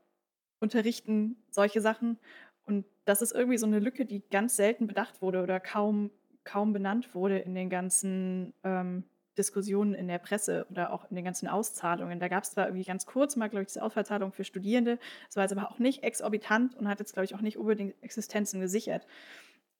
unterrichten, 0.60 1.38
solche 1.50 1.82
Sachen. 1.82 2.20
Und 2.66 2.86
das 3.06 3.22
ist 3.22 3.32
irgendwie 3.34 3.58
so 3.58 3.68
eine 3.68 3.80
Lücke, 3.80 4.06
die 4.06 4.24
ganz 4.30 4.56
selten 4.56 4.88
bedacht 4.88 5.22
wurde 5.22 5.42
oder 5.42 5.60
kaum, 5.60 6.12
kaum 6.44 6.74
benannt 6.74 7.14
wurde 7.14 7.40
in 7.40 7.54
den 7.56 7.70
ganzen 7.70 8.54
ähm, 8.64 9.04
Diskussionen 9.38 9.94
in 9.94 10.08
der 10.08 10.20
Presse 10.20 10.66
oder 10.70 10.92
auch 10.92 11.10
in 11.10 11.16
den 11.16 11.26
ganzen 11.26 11.48
Auszahlungen. 11.48 12.20
Da 12.20 12.28
gab 12.28 12.44
es 12.44 12.52
zwar 12.52 12.68
irgendwie 12.68 12.86
ganz 12.86 13.06
kurz 13.06 13.36
mal, 13.36 13.50
glaube 13.50 13.64
ich, 13.64 13.68
diese 13.68 13.84
Ausfallzahlung 13.84 14.32
für 14.32 14.44
Studierende, 14.44 14.98
das 15.28 15.36
war 15.36 15.44
jetzt 15.44 15.52
aber 15.52 15.70
auch 15.72 15.80
nicht 15.80 16.04
exorbitant 16.04 16.76
und 16.76 16.88
hat 16.88 17.00
jetzt, 17.00 17.14
glaube 17.14 17.26
ich, 17.26 17.36
auch 17.36 17.42
nicht 17.42 17.58
unbedingt 17.58 17.96
Existenzen 18.02 18.62
gesichert. 18.62 19.06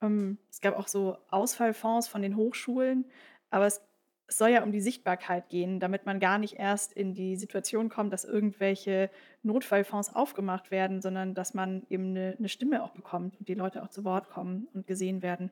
Ähm, 0.02 0.38
es 0.50 0.62
gab 0.62 0.78
auch 0.78 0.88
so 0.88 1.18
Ausfallfonds 1.30 2.08
von 2.08 2.22
den 2.22 2.36
Hochschulen, 2.36 3.06
aber 3.50 3.66
es, 3.66 3.82
es 4.28 4.38
soll 4.38 4.50
ja 4.50 4.64
um 4.64 4.72
die 4.72 4.82
Sichtbarkeit 4.82 5.50
gehen, 5.50 5.80
damit 5.80 6.06
man 6.06 6.20
gar 6.20 6.38
nicht 6.38 6.56
erst 6.60 6.94
in 6.94 7.14
die 7.14 7.36
Situation 7.36 7.90
kommt, 7.90 8.12
dass 8.12 8.26
irgendwelche 8.26 9.10
Notfallfonds 9.44 10.16
aufgemacht 10.16 10.72
werden, 10.72 11.02
sondern 11.02 11.34
dass 11.34 11.54
man 11.54 11.86
eben 11.90 12.10
eine, 12.10 12.36
eine 12.38 12.50
Stimme 12.50 12.84
auch 12.84 12.92
bekommt 12.92 13.40
und 13.40 13.48
die 13.48 13.54
Leute 13.54 13.84
auch 13.84 13.90
zu 13.90 14.04
Wort 14.04 14.30
kommen 14.30 14.68
und 14.74 14.88
gesehen 14.88 15.22
werden. 15.22 15.52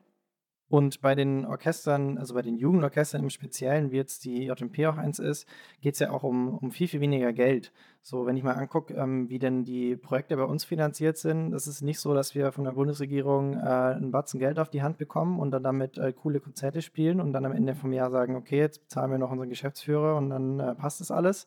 Und 0.74 1.00
bei 1.02 1.14
den 1.14 1.46
Orchestern, 1.46 2.18
also 2.18 2.34
bei 2.34 2.42
den 2.42 2.56
Jugendorchestern 2.56 3.22
im 3.22 3.30
Speziellen, 3.30 3.92
wie 3.92 3.96
jetzt 3.96 4.24
die 4.24 4.46
JMP 4.46 4.86
auch 4.86 4.96
eins 4.96 5.20
ist, 5.20 5.46
geht 5.80 5.94
es 5.94 6.00
ja 6.00 6.10
auch 6.10 6.24
um, 6.24 6.48
um 6.48 6.72
viel, 6.72 6.88
viel 6.88 7.00
weniger 7.00 7.32
Geld. 7.32 7.70
So, 8.06 8.26
wenn 8.26 8.36
ich 8.36 8.42
mal 8.42 8.52
angucke, 8.52 8.92
ähm, 8.92 9.30
wie 9.30 9.38
denn 9.38 9.64
die 9.64 9.96
Projekte 9.96 10.36
bei 10.36 10.42
uns 10.42 10.62
finanziert 10.62 11.16
sind, 11.16 11.52
das 11.52 11.66
ist 11.66 11.80
nicht 11.80 11.98
so, 11.98 12.12
dass 12.12 12.34
wir 12.34 12.52
von 12.52 12.64
der 12.64 12.72
Bundesregierung 12.72 13.54
äh, 13.54 13.60
einen 13.60 14.10
Batzen 14.10 14.38
Geld 14.38 14.58
auf 14.58 14.68
die 14.68 14.82
Hand 14.82 14.98
bekommen 14.98 15.40
und 15.40 15.52
dann 15.52 15.62
damit 15.62 15.96
äh, 15.96 16.12
coole 16.12 16.38
Konzerte 16.38 16.82
spielen 16.82 17.18
und 17.18 17.32
dann 17.32 17.46
am 17.46 17.52
Ende 17.52 17.74
vom 17.74 17.94
Jahr 17.94 18.10
sagen, 18.10 18.36
okay, 18.36 18.58
jetzt 18.58 18.82
bezahlen 18.82 19.10
wir 19.10 19.16
noch 19.16 19.30
unseren 19.30 19.48
Geschäftsführer 19.48 20.16
und 20.16 20.28
dann 20.28 20.60
äh, 20.60 20.74
passt 20.74 21.00
das 21.00 21.10
alles. 21.10 21.46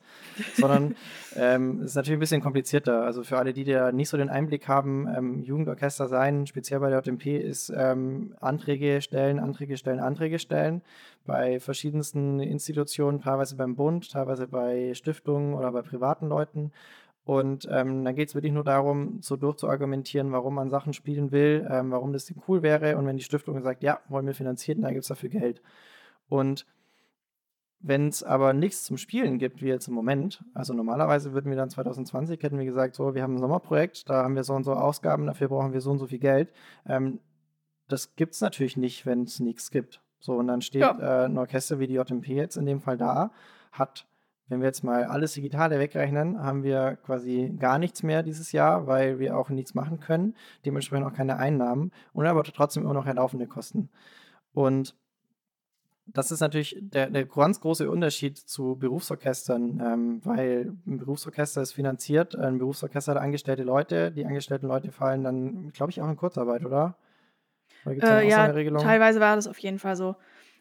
Sondern 0.56 0.96
ähm, 1.36 1.82
es 1.82 1.92
ist 1.92 1.96
natürlich 1.96 2.18
ein 2.18 2.22
bisschen 2.22 2.42
komplizierter. 2.42 3.04
Also 3.04 3.22
für 3.22 3.38
alle, 3.38 3.54
die 3.54 3.64
da 3.64 3.92
nicht 3.92 4.10
so 4.10 4.18
den 4.18 4.30
Einblick 4.30 4.68
haben, 4.68 5.08
ähm, 5.16 5.44
Jugendorchester 5.44 6.08
sein, 6.08 6.48
speziell 6.48 6.80
bei 6.80 6.90
der 6.90 7.04
JMP, 7.04 7.38
ist 7.38 7.72
ähm, 7.78 8.34
Anträge 8.40 9.02
stellen, 9.02 9.38
Anträge 9.38 9.78
stellen, 9.78 10.00
Anträge 10.00 10.40
stellen. 10.40 10.82
Bei 11.28 11.60
verschiedensten 11.60 12.40
Institutionen, 12.40 13.22
teilweise 13.22 13.56
beim 13.56 13.76
Bund, 13.76 14.12
teilweise 14.12 14.48
bei 14.48 14.94
Stiftungen 14.96 15.54
oder 15.54 15.72
bei 15.72 15.84
privaten 15.84 16.28
Leuten. 16.28 16.72
Und 17.24 17.68
ähm, 17.70 18.06
dann 18.06 18.16
geht 18.16 18.30
es 18.30 18.36
wirklich 18.36 18.54
nur 18.54 18.64
darum, 18.64 19.22
so 19.22 19.36
durchzuargumentieren, 19.36 20.32
warum 20.32 20.56
man 20.56 20.70
Sachen 20.70 20.94
spielen 20.94 21.32
will, 21.32 21.68
ähm, 21.70 21.92
warum 21.92 22.14
das 22.14 22.26
denn 22.26 22.42
cool 22.48 22.64
wäre. 22.64 22.98
Und 22.98 23.06
wenn 23.06 23.18
die 23.18 23.24
Stiftung 23.24 23.62
sagt, 23.62 23.84
ja, 23.84 24.00
wollen 24.08 24.26
wir 24.26 24.34
finanzieren, 24.34 24.82
dann 24.82 24.94
gibt 24.94 25.04
es 25.04 25.10
dafür 25.10 25.30
Geld. 25.30 25.62
Und 26.30 26.66
wenn 27.80 28.08
es 28.08 28.24
aber 28.24 28.54
nichts 28.54 28.86
zum 28.86 28.98
Spielen 28.98 29.38
gibt, 29.38 29.62
wie 29.62 29.68
jetzt 29.68 29.88
im 29.88 29.94
Moment, 29.94 30.44
also 30.54 30.74
normalerweise 30.74 31.34
würden 31.34 31.50
wir 31.50 31.58
dann 31.58 31.70
2020, 31.70 32.42
hätten 32.42 32.58
wir 32.58 32.66
gesagt, 32.66 32.96
so, 32.96 33.14
wir 33.14 33.24
haben 33.24 33.36
ein 33.36 33.40
Sommerprojekt, 33.40 34.10
da 34.10 34.24
haben 34.24 34.36
wir 34.36 34.44
so 34.44 34.54
und 34.54 34.64
so 34.64 34.74
Ausgaben, 34.74 35.28
dafür 35.28 35.50
brauchen 35.50 35.74
wir 35.74 35.82
so 35.82 35.92
und 35.92 36.00
so 36.00 36.08
viel 36.08 36.20
Geld. 36.20 36.52
Ähm, 36.88 37.20
das 37.88 38.16
gibt 38.16 38.34
es 38.34 38.42
natürlich 38.42 38.78
nicht, 38.78 39.06
wenn 39.06 39.24
es 39.24 39.40
nichts 39.40 39.70
gibt. 39.70 40.02
So, 40.20 40.34
und 40.36 40.48
dann 40.48 40.62
steht 40.62 40.82
Ja. 40.82 41.24
äh, 41.24 41.26
ein 41.26 41.38
Orchester 41.38 41.80
wie 41.80 41.88
die 41.88 41.94
JMP 41.96 42.28
jetzt 42.30 42.58
in 42.58 42.66
dem 42.66 42.82
Fall 42.82 42.98
da, 42.98 43.32
hat, 43.72 44.08
wenn 44.48 44.62
wir 44.62 44.68
jetzt 44.68 44.84
mal 44.84 45.04
alles 45.06 45.34
Digitale 45.34 45.78
wegrechnen, 45.80 46.42
haben 46.42 46.64
wir 46.64 46.96
quasi 46.98 47.54
gar 47.60 47.78
nichts 47.80 48.02
mehr 48.02 48.24
dieses 48.24 48.52
Jahr, 48.52 48.88
weil 48.88 49.20
wir 49.20 49.38
auch 49.38 49.50
nichts 49.50 49.74
machen 49.76 50.00
können, 50.00 50.36
dementsprechend 50.66 51.06
auch 51.06 51.14
keine 51.14 51.38
Einnahmen 51.38 51.92
und 52.14 52.26
aber 52.26 52.44
trotzdem 52.44 52.84
immer 52.84 52.94
noch 52.94 53.06
laufende 53.06 53.46
Kosten. 53.48 53.90
Und 54.54 54.96
das 56.08 56.32
ist 56.32 56.40
natürlich 56.40 56.78
der, 56.80 57.10
der 57.10 57.26
ganz 57.26 57.60
große 57.60 57.90
Unterschied 57.92 58.38
zu 58.38 58.78
Berufsorchestern, 58.78 59.82
ähm, 59.86 60.22
weil 60.26 60.74
ein 60.88 60.98
Berufsorchester 60.98 61.62
ist 61.62 61.74
finanziert, 61.74 62.34
ein 62.36 62.58
Berufsorchester 62.60 63.16
hat 63.16 63.22
angestellte 63.22 63.64
Leute, 63.64 64.12
die 64.14 64.26
angestellten 64.26 64.68
Leute 64.68 64.92
fallen 64.94 65.24
dann, 65.26 65.70
glaube 65.74 65.92
ich, 65.92 66.02
auch 66.02 66.10
in 66.10 66.16
Kurzarbeit, 66.16 66.66
oder? 66.66 66.72
Oder 66.72 66.86
gibt 66.86 66.96
es 67.68 67.76
dann 67.76 67.77
Äh, 67.88 68.28
ja, 68.28 68.52
teilweise 68.52 69.20
war 69.20 69.36
das 69.36 69.48
auf 69.48 69.60
jeden 69.60 69.80
Fall 69.80 69.96
so. 69.96 70.16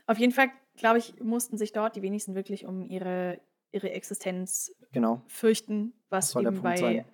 Auf 0.06 0.18
jeden 0.18 0.32
Fall, 0.32 0.48
glaube 0.76 0.98
ich, 0.98 1.20
mussten 1.20 1.58
sich 1.58 1.72
dort 1.72 1.96
die 1.96 2.02
wenigsten 2.02 2.34
wirklich 2.34 2.66
um 2.66 2.84
ihre, 2.84 3.40
ihre 3.72 3.90
Existenz 3.90 4.72
Genau, 4.92 5.22
fürchten, 5.26 5.92
das 6.10 6.34
was 6.34 6.42
der 6.42 6.52
eben 6.52 6.62
bei, 6.62 7.04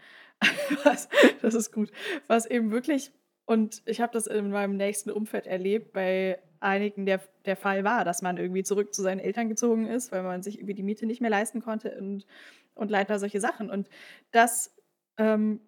was, 0.85 1.09
das 1.41 1.55
ist 1.55 1.73
gut, 1.73 1.91
was 2.27 2.47
eben 2.47 2.71
wirklich, 2.71 3.13
und 3.45 3.83
ich 3.87 4.01
habe 4.01 4.13
das 4.13 4.27
in 4.27 4.51
meinem 4.51 4.77
nächsten 4.77 5.11
Umfeld 5.11 5.47
erlebt, 5.47 5.93
bei 5.93 6.39
einigen 6.61 7.07
der, 7.07 7.21
der 7.45 7.57
Fall 7.57 7.85
war, 7.85 8.05
dass 8.05 8.23
man 8.23 8.37
irgendwie 8.37 8.63
zurück 8.63 8.95
zu 8.95 9.03
seinen 9.03 9.19
Eltern 9.19 9.49
gezogen 9.49 9.87
ist, 9.87 10.13
weil 10.13 10.23
man 10.23 10.43
sich 10.43 10.59
irgendwie 10.59 10.75
die 10.75 10.83
Miete 10.83 11.07
nicht 11.07 11.21
mehr 11.21 11.31
leisten 11.31 11.61
konnte 11.61 11.97
und, 11.99 12.25
und 12.75 12.91
leider 12.91 13.19
solche 13.19 13.41
Sachen. 13.41 13.69
Und 13.69 13.89
das 14.31 14.75
ähm, 15.19 15.61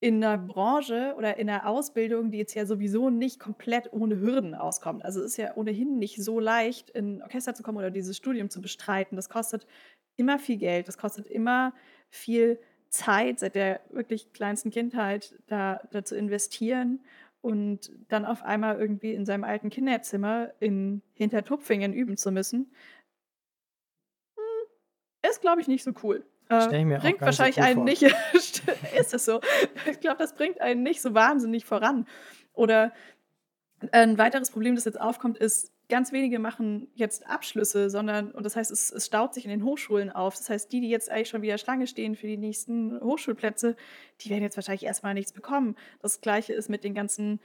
in 0.00 0.22
einer 0.22 0.38
Branche 0.38 1.14
oder 1.16 1.38
in 1.38 1.50
einer 1.50 1.66
Ausbildung, 1.66 2.30
die 2.30 2.38
jetzt 2.38 2.54
ja 2.54 2.66
sowieso 2.66 3.10
nicht 3.10 3.40
komplett 3.40 3.92
ohne 3.92 4.20
Hürden 4.20 4.54
auskommt. 4.54 5.04
Also, 5.04 5.20
es 5.20 5.32
ist 5.32 5.36
ja 5.38 5.56
ohnehin 5.56 5.98
nicht 5.98 6.22
so 6.22 6.38
leicht, 6.40 6.90
in 6.90 7.22
Orchester 7.22 7.54
zu 7.54 7.62
kommen 7.62 7.78
oder 7.78 7.90
dieses 7.90 8.16
Studium 8.16 8.50
zu 8.50 8.60
bestreiten. 8.60 9.16
Das 9.16 9.28
kostet 9.28 9.66
immer 10.16 10.38
viel 10.38 10.56
Geld, 10.58 10.88
das 10.88 10.98
kostet 10.98 11.26
immer 11.26 11.72
viel 12.10 12.60
Zeit 12.90 13.40
seit 13.40 13.54
der 13.54 13.80
wirklich 13.90 14.32
kleinsten 14.32 14.70
Kindheit 14.70 15.34
da 15.46 15.80
da 15.90 16.04
zu 16.04 16.16
investieren 16.16 17.00
und 17.40 17.90
dann 18.08 18.24
auf 18.24 18.42
einmal 18.42 18.78
irgendwie 18.78 19.14
in 19.14 19.24
seinem 19.24 19.44
alten 19.44 19.70
Kinderzimmer 19.70 20.52
in 20.60 21.02
Hintertupfingen 21.14 21.92
üben 21.92 22.16
zu 22.16 22.32
müssen. 22.32 22.72
Ist, 25.28 25.40
glaube 25.40 25.60
ich, 25.60 25.68
nicht 25.68 25.84
so 25.84 25.92
cool. 26.02 26.24
Äh, 26.48 26.84
bringt 26.98 27.20
wahrscheinlich 27.20 27.60
einen 27.60 27.76
vor. 27.76 27.84
nicht 27.84 28.02
ist 28.98 29.14
es 29.14 29.24
so? 29.24 29.40
Ich 29.90 30.00
glaube, 30.00 30.18
das 30.18 30.34
bringt 30.34 30.60
einen 30.60 30.82
nicht 30.82 31.02
so 31.02 31.14
wahnsinnig 31.14 31.64
voran. 31.64 32.06
Oder 32.54 32.92
ein 33.92 34.18
weiteres 34.18 34.50
Problem, 34.50 34.74
das 34.74 34.84
jetzt 34.84 35.00
aufkommt, 35.00 35.38
ist, 35.38 35.72
ganz 35.88 36.12
wenige 36.12 36.38
machen 36.38 36.88
jetzt 36.94 37.26
Abschlüsse, 37.26 37.88
sondern 37.90 38.30
und 38.30 38.44
das 38.44 38.56
heißt, 38.56 38.70
es 38.70 38.90
es 38.90 39.06
staut 39.06 39.34
sich 39.34 39.44
in 39.44 39.50
den 39.50 39.64
Hochschulen 39.64 40.10
auf. 40.10 40.36
Das 40.36 40.50
heißt, 40.50 40.72
die, 40.72 40.80
die 40.80 40.90
jetzt 40.90 41.10
eigentlich 41.10 41.28
schon 41.28 41.42
wieder 41.42 41.58
Schlange 41.58 41.86
stehen 41.86 42.14
für 42.14 42.26
die 42.26 42.36
nächsten 42.36 43.00
Hochschulplätze, 43.00 43.76
die 44.20 44.30
werden 44.30 44.42
jetzt 44.42 44.56
wahrscheinlich 44.56 44.84
erst 44.84 45.02
mal 45.02 45.14
nichts 45.14 45.32
bekommen. 45.32 45.76
Das 46.00 46.20
Gleiche 46.20 46.52
ist 46.52 46.68
mit 46.68 46.84
den 46.84 46.94
ganzen 46.94 47.40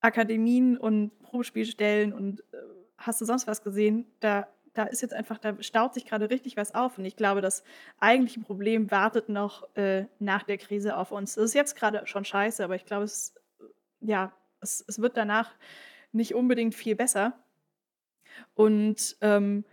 Akademien 0.00 0.78
und 0.78 1.18
Probespielstellen 1.20 2.12
und, 2.12 2.40
äh, 2.52 2.56
hast 2.96 3.20
du 3.20 3.24
sonst 3.24 3.46
was 3.46 3.62
gesehen? 3.62 4.06
Da 4.20 4.46
da 4.74 4.84
ist 4.84 5.02
jetzt 5.02 5.14
einfach, 5.14 5.38
da 5.38 5.60
staut 5.62 5.94
sich 5.94 6.06
gerade 6.06 6.30
richtig 6.30 6.56
was 6.56 6.74
auf. 6.74 6.98
Und 6.98 7.04
ich 7.04 7.16
glaube, 7.16 7.40
das 7.40 7.64
eigentliche 7.98 8.40
Problem 8.40 8.90
wartet 8.90 9.28
noch 9.28 9.74
äh, 9.76 10.06
nach 10.18 10.44
der 10.44 10.58
Krise 10.58 10.96
auf 10.96 11.12
uns. 11.12 11.34
Das 11.34 11.44
ist 11.44 11.54
jetzt 11.54 11.76
gerade 11.76 12.06
schon 12.06 12.24
scheiße, 12.24 12.62
aber 12.62 12.76
ich 12.76 12.84
glaube, 12.84 13.04
es, 13.04 13.34
ja, 14.00 14.32
es, 14.60 14.84
es 14.86 15.00
wird 15.00 15.16
danach 15.16 15.50
nicht 16.12 16.34
unbedingt 16.34 16.74
viel 16.74 16.94
besser. 16.94 17.32
Und 18.54 19.16
ähm, 19.20 19.64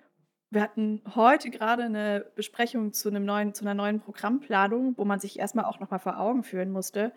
wir 0.50 0.62
hatten 0.62 1.02
heute 1.14 1.50
gerade 1.50 1.84
eine 1.84 2.26
Besprechung 2.36 2.94
zu, 2.94 3.10
einem 3.10 3.26
neuen, 3.26 3.54
zu 3.54 3.64
einer 3.66 3.74
neuen 3.74 4.00
Programmplanung, 4.00 4.98
wo 4.98 5.06
man 5.06 5.20
sich 5.20 5.40
erstmal 5.40 5.66
auch 5.66 5.80
nochmal 5.80 6.00
vor 6.00 6.20
Augen 6.20 6.44
führen 6.44 6.72
musste. 6.72 7.12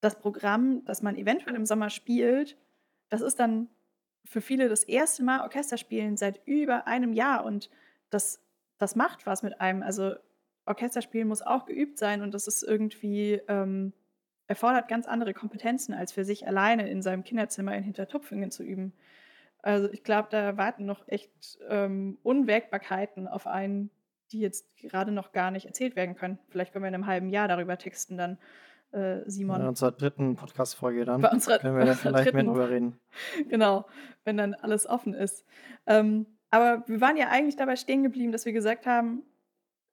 Das 0.00 0.18
Programm, 0.18 0.84
das 0.86 1.02
man 1.02 1.16
eventuell 1.16 1.54
im 1.54 1.66
Sommer 1.66 1.90
spielt, 1.90 2.56
das 3.10 3.20
ist 3.20 3.38
dann 3.38 3.68
für 4.24 4.40
viele 4.40 4.68
das 4.68 4.84
erste 4.84 5.22
Mal 5.22 5.42
Orchesterspielen 5.42 6.16
seit 6.16 6.40
über 6.46 6.86
einem 6.86 7.12
Jahr 7.12 7.44
und 7.44 7.70
das, 8.10 8.40
das 8.78 8.96
macht 8.96 9.26
was 9.26 9.42
mit 9.42 9.60
einem. 9.60 9.82
Also 9.82 10.14
Orchesterspielen 10.66 11.28
muss 11.28 11.42
auch 11.42 11.66
geübt 11.66 11.98
sein 11.98 12.22
und 12.22 12.32
das 12.32 12.46
ist 12.46 12.62
irgendwie, 12.62 13.40
ähm, 13.48 13.92
erfordert 14.46 14.88
ganz 14.88 15.06
andere 15.06 15.34
Kompetenzen, 15.34 15.94
als 15.94 16.12
für 16.12 16.24
sich 16.24 16.46
alleine 16.46 16.88
in 16.88 17.02
seinem 17.02 17.24
Kinderzimmer 17.24 17.74
in 17.76 17.82
Hintertupfingen 17.82 18.50
zu 18.50 18.62
üben. 18.62 18.92
Also 19.62 19.90
ich 19.90 20.04
glaube, 20.04 20.28
da 20.30 20.56
warten 20.58 20.84
noch 20.84 21.08
echt 21.08 21.58
ähm, 21.68 22.18
Unwägbarkeiten 22.22 23.26
auf 23.26 23.46
einen, 23.46 23.90
die 24.32 24.40
jetzt 24.40 24.76
gerade 24.76 25.12
noch 25.12 25.32
gar 25.32 25.50
nicht 25.50 25.66
erzählt 25.66 25.96
werden 25.96 26.14
können. 26.14 26.38
Vielleicht 26.50 26.72
können 26.72 26.84
wir 26.84 26.88
in 26.88 26.94
einem 26.94 27.06
halben 27.06 27.30
Jahr 27.30 27.48
darüber 27.48 27.78
texten 27.78 28.18
dann, 28.18 28.38
äh, 28.94 29.22
Simon. 29.26 29.60
In 29.60 29.66
unserer 29.68 29.92
dritten 29.92 30.36
Podcast-Folge 30.36 31.04
dann 31.04 31.20
Bei 31.20 31.30
unserer, 31.30 31.58
können 31.58 31.76
wir 31.76 31.84
da 31.84 31.94
vielleicht 31.94 32.32
mehr 32.32 32.44
drüber 32.44 32.70
reden. 32.70 32.98
Genau, 33.48 33.86
wenn 34.24 34.36
dann 34.36 34.54
alles 34.54 34.86
offen 34.86 35.14
ist. 35.14 35.44
Ähm, 35.86 36.26
aber 36.50 36.84
wir 36.86 37.00
waren 37.00 37.16
ja 37.16 37.28
eigentlich 37.28 37.56
dabei 37.56 37.76
stehen 37.76 38.02
geblieben, 38.02 38.32
dass 38.32 38.46
wir 38.46 38.52
gesagt 38.52 38.86
haben, 38.86 39.22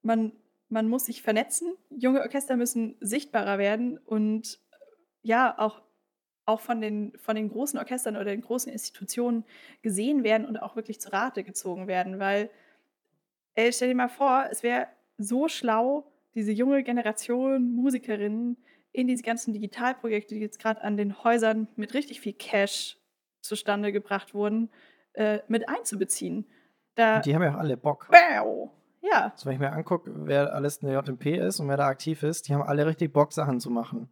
man, 0.04 0.32
man 0.70 0.88
muss 0.88 1.06
sich 1.06 1.22
vernetzen, 1.22 1.74
junge 1.90 2.22
Orchester 2.22 2.56
müssen 2.56 2.96
sichtbarer 3.00 3.58
werden 3.58 3.98
und 3.98 4.60
ja, 5.24 5.58
auch 5.58 5.82
auch 6.46 6.60
von 6.60 6.82
den, 6.82 7.14
von 7.18 7.36
den 7.36 7.50
großen 7.50 7.80
Orchestern 7.80 8.16
oder 8.16 8.26
den 8.26 8.42
großen 8.42 8.72
Institutionen 8.72 9.46
gesehen 9.82 10.24
werden 10.24 10.46
und 10.46 10.58
auch 10.58 10.76
wirklich 10.76 11.00
zu 11.00 11.12
Rate 11.12 11.44
gezogen 11.44 11.88
werden. 11.88 12.20
Weil, 12.20 12.50
ey, 13.56 13.72
stell 13.72 13.90
dir 13.90 13.96
mal 13.96 14.10
vor, 14.10 14.48
es 14.52 14.64
wäre 14.64 14.88
so 15.18 15.48
schlau, 15.48 16.12
diese 16.34 16.52
junge 16.52 16.84
Generation 16.84 17.74
Musikerinnen 17.74 18.58
in 18.92 19.08
diese 19.08 19.24
ganzen 19.24 19.54
Digitalprojekte, 19.54 20.36
die 20.36 20.42
jetzt 20.42 20.60
gerade 20.60 20.82
an 20.82 20.98
den 20.98 21.24
Häusern 21.24 21.68
mit 21.76 21.94
richtig 21.94 22.22
viel 22.22 22.34
Cash 22.34 22.98
zustande 23.42 23.92
gebracht 23.92 24.34
wurden, 24.34 24.70
äh, 25.14 25.40
mit 25.48 25.68
einzubeziehen. 25.70 26.46
Da, 26.96 27.20
die 27.20 27.34
haben 27.34 27.44
ja 27.44 27.56
auch 27.56 27.60
alle 27.60 27.78
Bock. 27.78 28.08
Wow! 28.10 28.72
Ja. 29.02 29.32
Also 29.34 29.46
wenn 29.46 29.54
ich 29.54 29.60
mir 29.60 29.72
angucke, 29.72 30.12
wer 30.28 30.54
alles 30.54 30.78
in 30.78 30.90
der 30.90 31.02
JMP 31.02 31.38
ist 31.38 31.60
und 31.60 31.68
wer 31.68 31.78
da 31.78 31.88
aktiv 31.88 32.22
ist, 32.24 32.48
die 32.48 32.54
haben 32.54 32.62
alle 32.62 32.86
richtig 32.86 33.12
Bock, 33.12 33.34
Sachen 33.34 33.60
zu 33.60 33.70
machen. 33.70 34.10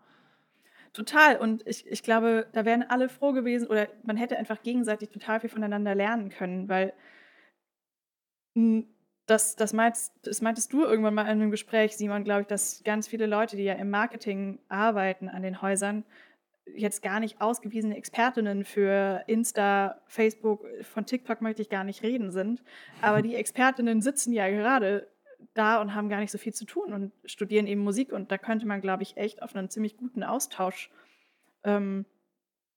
Total. 0.94 1.38
Und 1.38 1.66
ich, 1.68 1.86
ich 1.86 2.02
glaube, 2.02 2.48
da 2.54 2.66
wären 2.66 2.84
alle 2.84 3.10
froh 3.10 3.32
gewesen 3.32 3.68
oder 3.68 3.88
man 4.04 4.18
hätte 4.18 4.38
einfach 4.38 4.64
gegenseitig 4.64 5.10
total 5.10 5.40
viel 5.40 5.50
voneinander 5.50 5.94
lernen 5.94 6.30
können, 6.30 6.68
weil 6.68 6.94
das, 9.30 9.56
das, 9.56 9.74
meinst, 9.74 10.14
das 10.24 10.42
meintest 10.42 10.74
du 10.74 10.84
irgendwann 10.84 11.14
mal 11.14 11.24
in 11.24 11.30
einem 11.30 11.52
Gespräch, 11.52 11.96
Simon, 11.96 12.24
glaube 12.24 12.42
ich, 12.42 12.48
dass 12.48 12.84
ganz 12.84 13.08
viele 13.08 13.26
Leute, 13.26 13.56
die 13.58 13.64
ja 13.64 13.74
im 13.74 13.90
Marketing 13.90 14.60
arbeiten 14.70 15.30
an 15.30 15.44
den 15.44 15.62
Häusern, 15.62 16.04
jetzt 16.76 17.02
gar 17.02 17.20
nicht 17.20 17.42
ausgewiesene 17.42 17.98
Expertinnen 17.98 18.64
für 18.64 19.24
Insta, 19.28 20.02
Facebook, 20.08 20.66
von 20.84 21.06
TikTok 21.06 21.42
möchte 21.42 21.62
ich 21.62 21.70
gar 21.70 21.84
nicht 21.84 22.04
reden 22.04 22.32
sind. 22.32 22.64
Aber 23.02 23.22
die 23.22 23.36
Expertinnen 23.36 24.02
sitzen 24.02 24.34
ja 24.34 24.50
gerade 24.50 25.08
da 25.54 25.82
und 25.82 25.96
haben 25.96 26.10
gar 26.10 26.20
nicht 26.20 26.32
so 26.32 26.38
viel 26.38 26.54
zu 26.54 26.66
tun 26.66 26.94
und 26.94 27.12
studieren 27.26 27.68
eben 27.68 27.82
Musik. 27.82 28.12
Und 28.12 28.32
da 28.32 28.38
könnte 28.38 28.68
man, 28.68 28.82
glaube 28.82 29.04
ich, 29.04 29.18
echt 29.18 29.42
auf 29.42 29.56
einen 29.56 29.70
ziemlich 29.70 29.98
guten 29.98 30.24
Austausch, 30.24 30.92
ähm, 31.64 32.06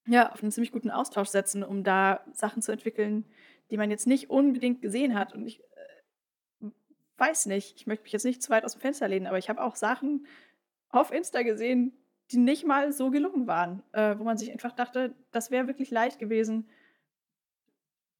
ja, 0.06 0.32
auf 0.32 0.42
einen 0.42 0.52
ziemlich 0.52 0.72
guten 0.72 0.90
Austausch 0.90 1.28
setzen, 1.28 1.62
um 1.62 1.84
da 1.84 2.24
Sachen 2.32 2.62
zu 2.62 2.72
entwickeln, 2.72 3.24
die 3.70 3.76
man 3.76 3.90
jetzt 3.90 4.06
nicht 4.06 4.30
unbedingt 4.30 4.82
gesehen 4.82 5.14
hat. 5.14 5.34
Und 5.34 5.46
ich 5.46 5.62
weiß 7.22 7.46
nicht, 7.46 7.76
ich 7.76 7.87
möchte 7.87 8.02
mich 8.02 8.12
jetzt 8.12 8.24
nicht 8.24 8.42
zu 8.42 8.50
weit 8.50 8.64
aus 8.64 8.72
dem 8.72 8.80
Fenster 8.80 9.06
lehnen, 9.06 9.28
aber 9.28 9.38
ich 9.38 9.48
habe 9.48 9.62
auch 9.62 9.76
Sachen 9.76 10.26
auf 10.88 11.12
Insta 11.12 11.42
gesehen, 11.42 11.92
die 12.32 12.38
nicht 12.38 12.66
mal 12.66 12.92
so 12.92 13.11
gelungen 13.11 13.46
waren, 13.46 13.82
äh, 13.92 14.18
wo 14.18 14.24
man 14.24 14.37
sich 14.37 14.50
einfach 14.50 14.72
dachte, 14.72 15.14
das 15.30 15.50
wäre 15.52 15.68
wirklich 15.68 15.90
leicht 15.90 16.18
gewesen, 16.18 16.68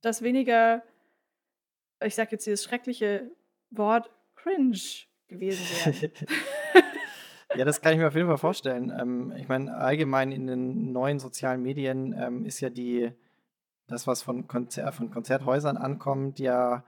das 0.03 0.23
weniger, 0.23 0.83
ich 2.05 2.15
sage 2.15 2.31
jetzt 2.33 2.47
dieses 2.47 2.63
schreckliche 2.63 3.31
Wort, 3.71 4.11
cringe 4.37 4.79
gewesen 5.27 5.65
wären. 5.85 6.13
ja, 7.57 7.65
das 7.65 7.81
kann 7.81 7.95
ich 7.95 7.99
mir 7.99 8.09
auf 8.09 8.15
jeden 8.15 8.29
Fall 8.29 8.39
vorstellen. 8.39 8.93
Ähm, 8.97 9.33
ich 9.37 9.49
meine, 9.49 9.77
allgemein 9.77 10.31
in 10.31 10.47
den 10.47 10.93
neuen 10.93 11.19
sozialen 11.19 11.63
Medien 11.63 12.15
ähm, 12.17 12.45
ist 12.45 12.61
ja 12.61 12.71
die, 12.71 13.11
das, 13.89 14.07
was 14.07 14.23
von, 14.23 14.47
Konzer 14.47 14.93
von 14.93 15.11
Konzerthäusern 15.11 15.77
ankommt, 15.77 16.39
ja, 16.39 16.85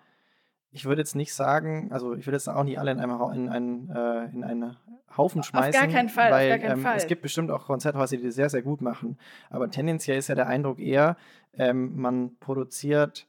ich 0.75 0.85
würde 0.87 1.01
jetzt 1.01 1.15
nicht 1.15 1.33
sagen, 1.33 1.89
also 1.93 2.15
ich 2.15 2.27
würde 2.27 2.37
jetzt 2.37 2.49
auch 2.49 2.65
nicht 2.65 2.81
alle 2.81 2.91
in, 2.91 2.99
einem, 2.99 3.21
in, 3.33 3.49
einen, 3.49 3.91
äh, 3.91 4.25
in 4.27 4.43
einen 4.43 4.77
Haufen 5.17 5.45
schmeißen. 5.45 5.73
Auf 5.73 5.81
gar 5.81 5.89
keinen 5.89 6.09
Fall. 6.09 6.33
Weil, 6.33 6.59
keinen 6.59 6.79
ähm, 6.79 6.83
Fall. 6.83 6.97
Es 6.97 7.07
gibt 7.07 7.23
bestimmt 7.23 7.53
auch 7.53 7.67
Konzerthäuser, 7.67 8.17
die 8.17 8.25
das 8.25 8.35
sehr, 8.35 8.51
sehr 8.51 8.63
gut 8.63 8.81
machen. 8.81 9.17
Aber 9.51 9.71
tendenziell 9.71 10.19
ist 10.19 10.29
ja 10.29 10.35
der 10.35 10.49
Eindruck 10.49 10.81
eher, 10.81 11.17
ähm, 11.53 11.97
man 11.97 12.37
produziert 12.41 13.29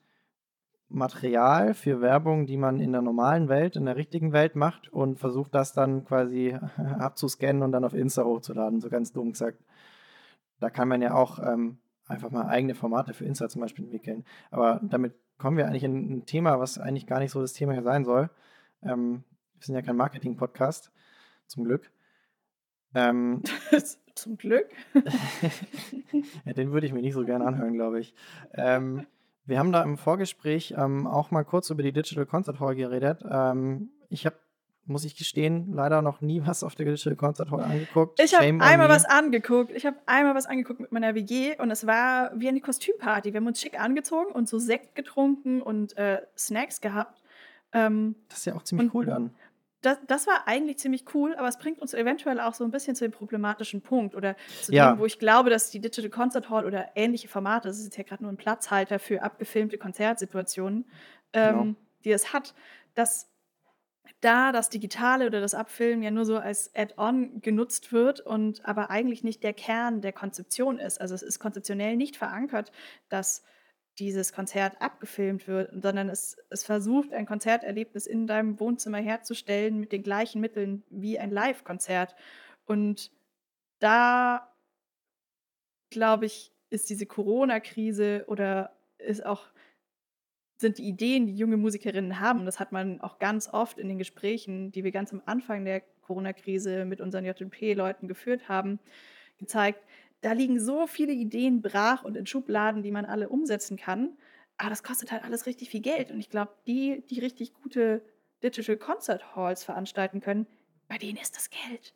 Material 0.90 1.76
für 1.76 2.02
Werbung, 2.02 2.48
die 2.48 2.58
man 2.58 2.80
in 2.80 2.92
der 2.92 3.04
normalen 3.04 3.48
Welt, 3.48 3.76
in 3.76 3.86
der 3.86 3.96
richtigen 3.96 4.34
Welt 4.34 4.56
macht 4.56 4.92
und 4.92 5.20
versucht 5.20 5.54
das 5.54 5.72
dann 5.72 6.04
quasi 6.04 6.58
abzuscannen 7.00 7.62
und 7.62 7.72
dann 7.72 7.86
auf 7.86 7.94
Insta 7.94 8.24
hochzuladen, 8.24 8.82
so 8.82 8.90
ganz 8.90 9.14
dumm 9.14 9.34
gesagt. 9.34 9.60
Da 10.60 10.72
kann 10.72 10.88
man 10.88 11.04
ja 11.04 11.14
auch 11.14 11.38
ähm, 11.38 11.78
einfach 12.08 12.32
mal 12.32 12.48
eigene 12.48 12.74
Formate 12.74 13.14
für 13.14 13.26
Insta 13.26 13.50
zum 13.50 13.62
Beispiel 13.62 13.86
entwickeln. 13.86 14.26
Aber 14.50 14.80
damit 14.82 15.14
kommen 15.38 15.58
wir 15.58 15.68
eigentlich 15.68 15.84
in 15.84 16.18
ein 16.18 16.26
Thema, 16.26 16.60
was 16.60 16.78
eigentlich 16.78 17.08
gar 17.08 17.20
nicht 17.20 17.32
so 17.32 17.42
das 17.42 17.54
Thema 17.54 17.74
hier 17.74 17.84
sein 17.84 18.06
soll. 18.06 18.30
Ähm, 18.84 19.24
wir 19.54 19.66
sind 19.66 19.76
ja 19.76 19.82
kein 19.82 19.96
Marketing-Podcast, 19.96 20.92
zum 21.48 21.64
Glück. 21.64 21.92
Ähm, 22.94 23.44
zum 24.16 24.38
Glück? 24.38 24.68
ja, 26.46 26.54
den 26.54 26.72
würde 26.72 26.88
ich 26.88 26.94
mir 26.94 27.02
nicht 27.02 27.14
so 27.14 27.26
gerne 27.26 27.46
anhören, 27.46 27.74
glaube 27.74 28.00
ich. 28.00 28.14
Ähm, 28.54 29.06
wir 29.46 29.60
haben 29.60 29.72
da 29.72 29.84
im 29.84 29.98
Vorgespräch 29.98 30.74
ähm, 30.78 31.06
auch 31.06 31.32
mal 31.32 31.44
kurz 31.44 31.70
über 31.70 31.84
die 31.84 31.92
Digital 31.92 32.26
Concert 32.26 32.60
Hall 32.60 32.76
geredet. 32.76 33.24
Ähm, 33.30 33.90
ich 34.10 34.26
habe, 34.26 34.38
muss 34.86 35.04
ich 35.04 35.16
gestehen, 35.16 35.74
leider 35.74 36.02
noch 36.02 36.22
nie 36.22 36.42
was 36.46 36.64
auf 36.64 36.76
der 36.76 36.86
Digital 36.86 37.16
Concert 37.16 37.52
Hall 37.52 37.64
angeguckt. 37.64 38.20
Ich 38.20 38.36
habe 38.36 38.46
einmal 38.46 38.90
was 38.90 39.06
angeguckt. 39.06 39.72
Ich 39.72 39.86
habe 39.86 39.98
einmal 40.06 40.36
was 40.36 40.46
angeguckt 40.46 40.80
mit 40.80 40.92
meiner 40.92 41.16
WG 41.16 41.58
und 41.60 41.72
es 41.72 41.88
war 41.88 42.32
wie 42.36 42.48
eine 42.48 42.62
Kostümparty. 42.62 43.34
Wir 43.34 43.40
haben 43.40 43.48
uns 43.48 43.60
schick 43.60 43.80
angezogen 43.80 44.32
und 44.32 44.48
so 44.48 44.60
Sekt 44.60 44.96
getrunken 44.96 45.62
und 45.62 45.98
äh, 45.98 46.22
Snacks 46.38 46.82
gehabt. 46.82 47.22
Ähm, 47.74 48.16
das 48.30 48.40
ist 48.40 48.46
ja 48.46 48.56
auch 48.56 48.64
ziemlich 48.64 48.94
cool 48.94 49.06
dann 49.06 49.32
das, 49.86 50.00
das 50.08 50.28
war 50.28 50.48
eigentlich 50.48 50.80
ziemlich 50.80 51.06
cool, 51.14 51.36
aber 51.36 51.48
es 51.48 51.58
bringt 51.58 51.80
uns 51.80 51.94
eventuell 51.94 52.40
auch 52.40 52.54
so 52.54 52.64
ein 52.64 52.72
bisschen 52.72 52.96
zu 52.96 53.06
dem 53.06 53.12
problematischen 53.12 53.82
Punkt 53.82 54.16
oder 54.16 54.36
zu 54.62 54.74
ja. 54.74 54.92
dem, 54.92 55.00
wo 55.00 55.06
ich 55.06 55.20
glaube, 55.20 55.50
dass 55.50 55.70
die 55.70 55.80
Digital 55.80 56.10
Concert 56.10 56.50
Hall 56.50 56.66
oder 56.66 56.90
ähnliche 56.96 57.28
Formate, 57.28 57.68
das 57.68 57.78
ist 57.78 57.86
jetzt 57.86 57.98
ja 57.98 58.04
gerade 58.04 58.24
nur 58.24 58.32
ein 58.32 58.38
Platzhalter 58.38 58.98
für 59.00 59.22
abgefilmte 59.22 59.78
Konzertsituationen, 59.78 60.86
ähm, 61.34 61.58
genau. 61.58 61.76
die 62.04 62.12
es 62.12 62.34
hat, 62.34 62.56
dass 62.96 63.30
da 64.22 64.52
das 64.52 64.70
Digitale 64.70 65.28
oder 65.28 65.42
das 65.42 65.54
Abfilmen 65.54 66.04
ja 66.04 66.12
nur 66.12 66.26
so 66.26 66.38
als 66.38 66.74
Add-on 66.76 67.42
genutzt 67.42 67.92
wird 67.92 68.22
und 68.22 68.66
aber 68.66 68.90
eigentlich 68.90 69.24
nicht 69.24 69.44
der 69.44 69.54
Kern 69.54 70.02
der 70.02 70.14
Konzeption 70.14 70.80
ist. 70.80 71.00
Also 71.02 71.16
es 71.16 71.24
ist 71.24 71.40
konzeptionell 71.40 71.96
nicht 71.98 72.18
verankert, 72.18 72.72
dass 73.10 73.44
dieses 74.00 74.34
Konzert 74.34 74.82
abgefilmt 74.82 75.48
wird, 75.48 75.72
sondern 75.72 76.10
es, 76.10 76.38
es 76.50 76.64
versucht, 76.66 77.14
ein 77.14 77.26
Konzerterlebnis 77.26 78.08
in 78.08 78.28
deinem 78.28 78.60
Wohnzimmer 78.60 78.98
herzustellen 78.98 79.80
mit 79.80 79.92
den 79.92 80.04
gleichen 80.04 80.42
Mitteln 80.42 80.84
wie 80.90 81.18
ein 81.18 81.32
Live-Konzert. 81.32 82.16
Und 82.66 83.12
da, 83.80 84.54
glaube 85.90 86.26
ich, 86.26 86.52
ist 86.70 86.90
diese 86.90 87.06
Corona-Krise 87.06 88.26
oder 88.28 88.76
ist 88.98 89.26
auch 89.26 89.46
sind 90.58 90.78
die 90.78 90.88
Ideen, 90.88 91.28
die 91.28 91.36
junge 91.36 91.58
Musikerinnen 91.58 92.20
haben, 92.20 92.46
das 92.46 92.60
hat 92.60 92.72
man 92.72 93.02
auch 93.02 93.20
ganz 93.20 93.50
oft 93.52 93.78
in 93.78 93.90
den 93.90 93.98
Gesprächen, 93.98 94.72
die 94.72 94.84
wir 94.84 94.92
ganz 94.92 95.12
am 95.12 95.22
Anfang 95.26 95.66
der 95.66 95.82
Corona-Krise 96.02 96.86
mit 96.86 97.02
unseren 97.02 97.26
JP-Leuten 97.26 98.08
geführt 98.08 98.48
haben, 98.48 98.80
gezeigt, 99.38 99.84
da 100.22 100.32
liegen 100.32 100.60
so 100.60 100.88
viele 100.88 101.12
Ideen 101.12 101.62
brach 101.62 102.04
und 102.04 102.16
in 102.16 102.26
Schubladen, 102.26 102.84
die 102.84 102.92
man 102.92 103.06
alle 103.06 103.30
umsetzen 103.30 103.78
kann. 103.78 104.18
Aber 104.58 104.70
das 104.70 104.84
kostet 104.84 105.12
halt 105.12 105.24
alles 105.24 105.46
richtig 105.46 105.70
viel 105.70 105.82
Geld. 105.82 106.10
Und 106.10 106.20
ich 106.20 106.30
glaube, 106.30 106.54
die, 106.66 107.04
die 107.10 107.20
richtig 107.20 107.54
gute 107.54 108.02
Digital 108.42 108.78
Concert 108.78 109.36
Halls 109.36 109.64
veranstalten 109.64 110.22
können, 110.22 110.48
bei 110.88 110.98
denen 110.98 111.18
ist 111.18 111.36
das 111.36 111.50
Geld. 111.50 111.94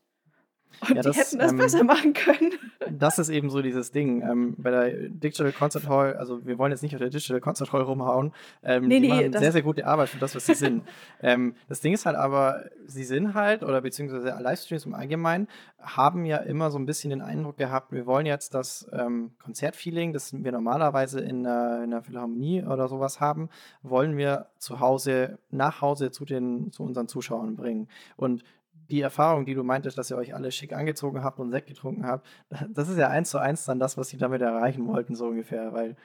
Und 0.82 0.90
Ja, 0.96 1.02
die 1.02 1.08
das, 1.10 1.18
hätten 1.18 1.40
das 1.40 1.52
ähm 1.52 1.58
besser 1.58 1.84
machen 1.84 2.14
können. 2.14 2.52
das 2.92 3.20
ist 3.20 3.30
eben 3.30 3.50
so 3.50 3.62
dieses 3.62 3.92
Ding. 3.92 4.22
Ähm, 4.30 4.56
bei 4.58 4.70
der 4.70 5.10
Digital 5.10 5.52
Concert 5.52 5.88
Hall, 5.88 6.14
also 6.16 6.46
wir 6.46 6.58
wollen 6.58 6.72
jetzt 6.72 6.84
nicht 6.84 6.94
auf 6.94 7.00
der 7.00 7.10
Digital 7.10 7.40
Concert 7.42 7.74
Hall 7.74 7.82
rumhauen, 7.82 8.32
ähm, 8.64 8.88
Ne, 8.88 9.02
die 9.02 9.08
ne, 9.08 9.16
machen 9.16 9.34
sehr, 9.34 9.52
sehr 9.52 9.62
gute 9.64 9.86
Arbeit 9.88 10.10
für 10.10 10.20
das, 10.20 10.36
was 10.36 10.46
sie 10.46 10.54
sind. 10.56 10.84
Ähm, 11.22 11.56
das 11.68 11.82
Ding 11.82 11.94
ist 11.94 12.06
halt 12.06 12.16
aber, 12.16 12.66
sie 12.86 13.04
sind 13.04 13.34
halt, 13.34 13.62
oder 13.64 13.82
beziehungsweise 13.82 14.28
Livestreams 14.40 14.86
im 14.86 14.94
Allgemeinen, 14.94 15.48
haben 15.82 16.24
ja 16.26 16.38
immer 16.38 16.72
so 16.72 16.78
ein 16.80 16.86
bisschen 16.86 17.10
den 17.10 17.22
Eindruck 17.22 17.58
gehabt, 17.58 17.92
wir 17.92 18.06
wollen 18.06 18.26
jetzt 18.26 18.54
das 18.54 18.88
ähm, 18.94 19.32
Konzertfeeling, 19.44 20.14
das 20.14 20.32
wir 20.34 20.52
normalerweise 20.52 21.20
in 21.20 21.46
einer, 21.46 21.84
in 21.84 21.90
'ner 21.90 22.02
Philharmonie 22.04 22.64
oder 22.64 22.88
sowas 22.88 23.20
haben, 23.20 23.50
wollen 23.84 24.16
wir 24.16 24.46
zu 24.60 24.80
Hause 24.80 25.40
nach 25.52 25.82
Hause 25.82 26.12
zu 26.12 26.24
den 26.26 26.72
zu 26.72 26.84
unseren 26.84 27.08
Zuschauern 27.10 27.56
bringen. 27.58 27.90
Und 28.16 28.44
die 28.90 29.02
Erfahrung, 29.02 29.46
die 29.46 29.54
du 29.54 29.64
meintest, 29.64 29.98
dass 29.98 30.10
ihr 30.10 30.18
euch 30.18 30.34
alle 30.34 30.52
schick 30.52 30.74
angezogen 30.74 31.24
habt 31.24 31.40
und 31.40 31.52
Sekt 31.52 31.68
getrunken 31.68 32.06
habt, 32.06 32.28
das 32.70 32.90
ist 32.90 32.98
ja 32.98 33.10
eins 33.10 33.30
zu 33.30 33.38
eins 33.38 33.66
dann 33.66 33.80
das, 33.80 33.98
was 33.98 34.10
sie 34.10 34.18
damit 34.18 34.42
erreichen 34.42 34.88
wollten, 34.88 35.16
so 35.16 35.28
ungefähr, 35.28 35.74
weil 35.74 35.96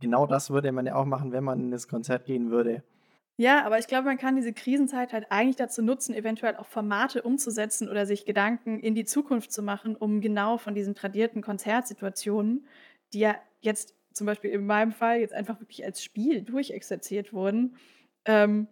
genau 0.00 0.26
das 0.26 0.50
würde 0.50 0.72
man 0.72 0.86
ja 0.86 0.94
auch 0.94 1.06
machen, 1.06 1.32
wenn 1.32 1.44
man 1.44 1.60
in 1.60 1.70
das 1.70 1.88
Konzert 1.88 2.24
gehen 2.24 2.50
würde. 2.50 2.82
Ja, 3.38 3.64
aber 3.64 3.78
ich 3.78 3.86
glaube, 3.86 4.04
man 4.04 4.18
kann 4.18 4.36
diese 4.36 4.52
Krisenzeit 4.52 5.12
halt 5.12 5.26
eigentlich 5.30 5.56
dazu 5.56 5.82
nutzen, 5.82 6.14
eventuell 6.14 6.56
auch 6.56 6.66
Formate 6.66 7.22
umzusetzen 7.22 7.88
oder 7.88 8.04
sich 8.04 8.26
Gedanken 8.26 8.78
in 8.78 8.94
die 8.94 9.06
Zukunft 9.06 9.52
zu 9.52 9.62
machen, 9.62 9.96
um 9.96 10.20
genau 10.20 10.58
von 10.58 10.74
diesen 10.74 10.94
tradierten 10.94 11.40
Konzertsituationen, 11.40 12.66
die 13.14 13.20
ja 13.20 13.36
jetzt 13.60 13.94
zum 14.12 14.26
Beispiel 14.26 14.50
in 14.50 14.66
meinem 14.66 14.92
Fall 14.92 15.20
jetzt 15.20 15.32
einfach 15.32 15.58
wirklich 15.60 15.84
als 15.84 16.04
Spiel 16.04 16.42
durchexerziert 16.42 17.32
wurden, 17.32 17.76
ähm, 18.26 18.68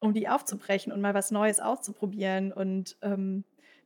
um 0.00 0.12
die 0.12 0.28
aufzubrechen 0.28 0.92
und 0.92 1.00
mal 1.00 1.14
was 1.14 1.30
Neues 1.30 1.60
auszuprobieren 1.60 2.52
und, 2.52 2.96
ähm, 3.02 3.44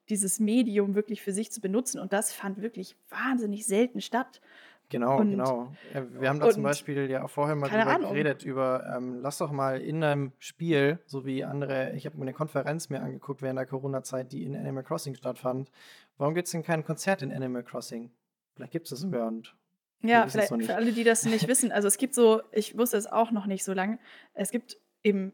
dieses 0.09 0.41
Medium 0.41 0.95
wirklich 0.97 1.23
für 1.23 1.33
sich 1.33 1.53
zu 1.53 1.61
benutzen. 1.61 2.01
Und 2.01 2.13
das 2.13 2.33
fand 2.33 2.61
wirklich 2.61 2.97
wahnsinnig 3.11 3.67
selten 3.67 4.01
statt. 4.01 4.41
Genau, 4.89 5.19
Und 5.19 5.31
genau. 5.31 5.73
Ja, 5.95 6.21
wir 6.21 6.29
haben 6.29 6.41
da 6.41 6.51
zum 6.51 6.65
und 6.65 6.69
Beispiel 6.69 7.09
ja 7.09 7.23
auch 7.23 7.31
vorher 7.31 7.55
mal 7.55 7.69
drüber 7.69 7.87
Ahnung. 7.87 8.11
geredet, 8.11 8.45
über, 8.45 8.93
ähm, 8.97 9.21
lass 9.23 9.39
doch 9.39 9.53
mal 9.53 9.81
in 9.81 10.03
einem 10.03 10.33
Spiel, 10.41 10.99
so 11.07 11.25
wie 11.25 11.45
andere, 11.45 11.93
ich 11.93 12.07
habe 12.07 12.17
mir 12.17 12.23
eine 12.23 12.33
Konferenz 12.33 12.89
mir 12.91 13.01
angeguckt 13.01 13.41
während 13.41 13.59
der 13.59 13.67
Corona-Zeit, 13.67 14.33
die 14.33 14.43
in 14.43 14.57
Animal 14.57 14.83
Crossing 14.83 15.15
stattfand. 15.15 15.71
Warum 16.19 16.35
gibt 16.35 16.47
es 16.47 16.53
denn 16.53 16.65
kein 16.65 16.85
Konzert 16.85 17.23
in 17.23 17.33
Animal 17.33 17.63
Crossing? 17.63 18.11
Vielleicht 18.57 18.73
gibt 18.73 18.87
es 18.87 18.91
das 18.91 19.01
sogar 19.01 19.29
und 19.29 19.55
Ja, 20.03 20.27
vielleicht 20.27 20.49
für 20.49 20.75
alle, 20.75 20.91
die 20.91 21.05
das 21.05 21.25
nicht 21.25 21.47
wissen, 21.47 21.71
also 21.71 21.87
es 21.87 21.97
gibt 21.97 22.17
so 22.17 22.43
ich 22.51 22.77
wusste 22.77 22.97
es 22.97 23.07
auch 23.07 23.31
noch 23.31 23.47
nicht 23.47 23.63
so 23.63 23.73
lange. 23.73 24.01
Es 24.35 24.51
gibt 24.51 24.77
eben, 25.05 25.33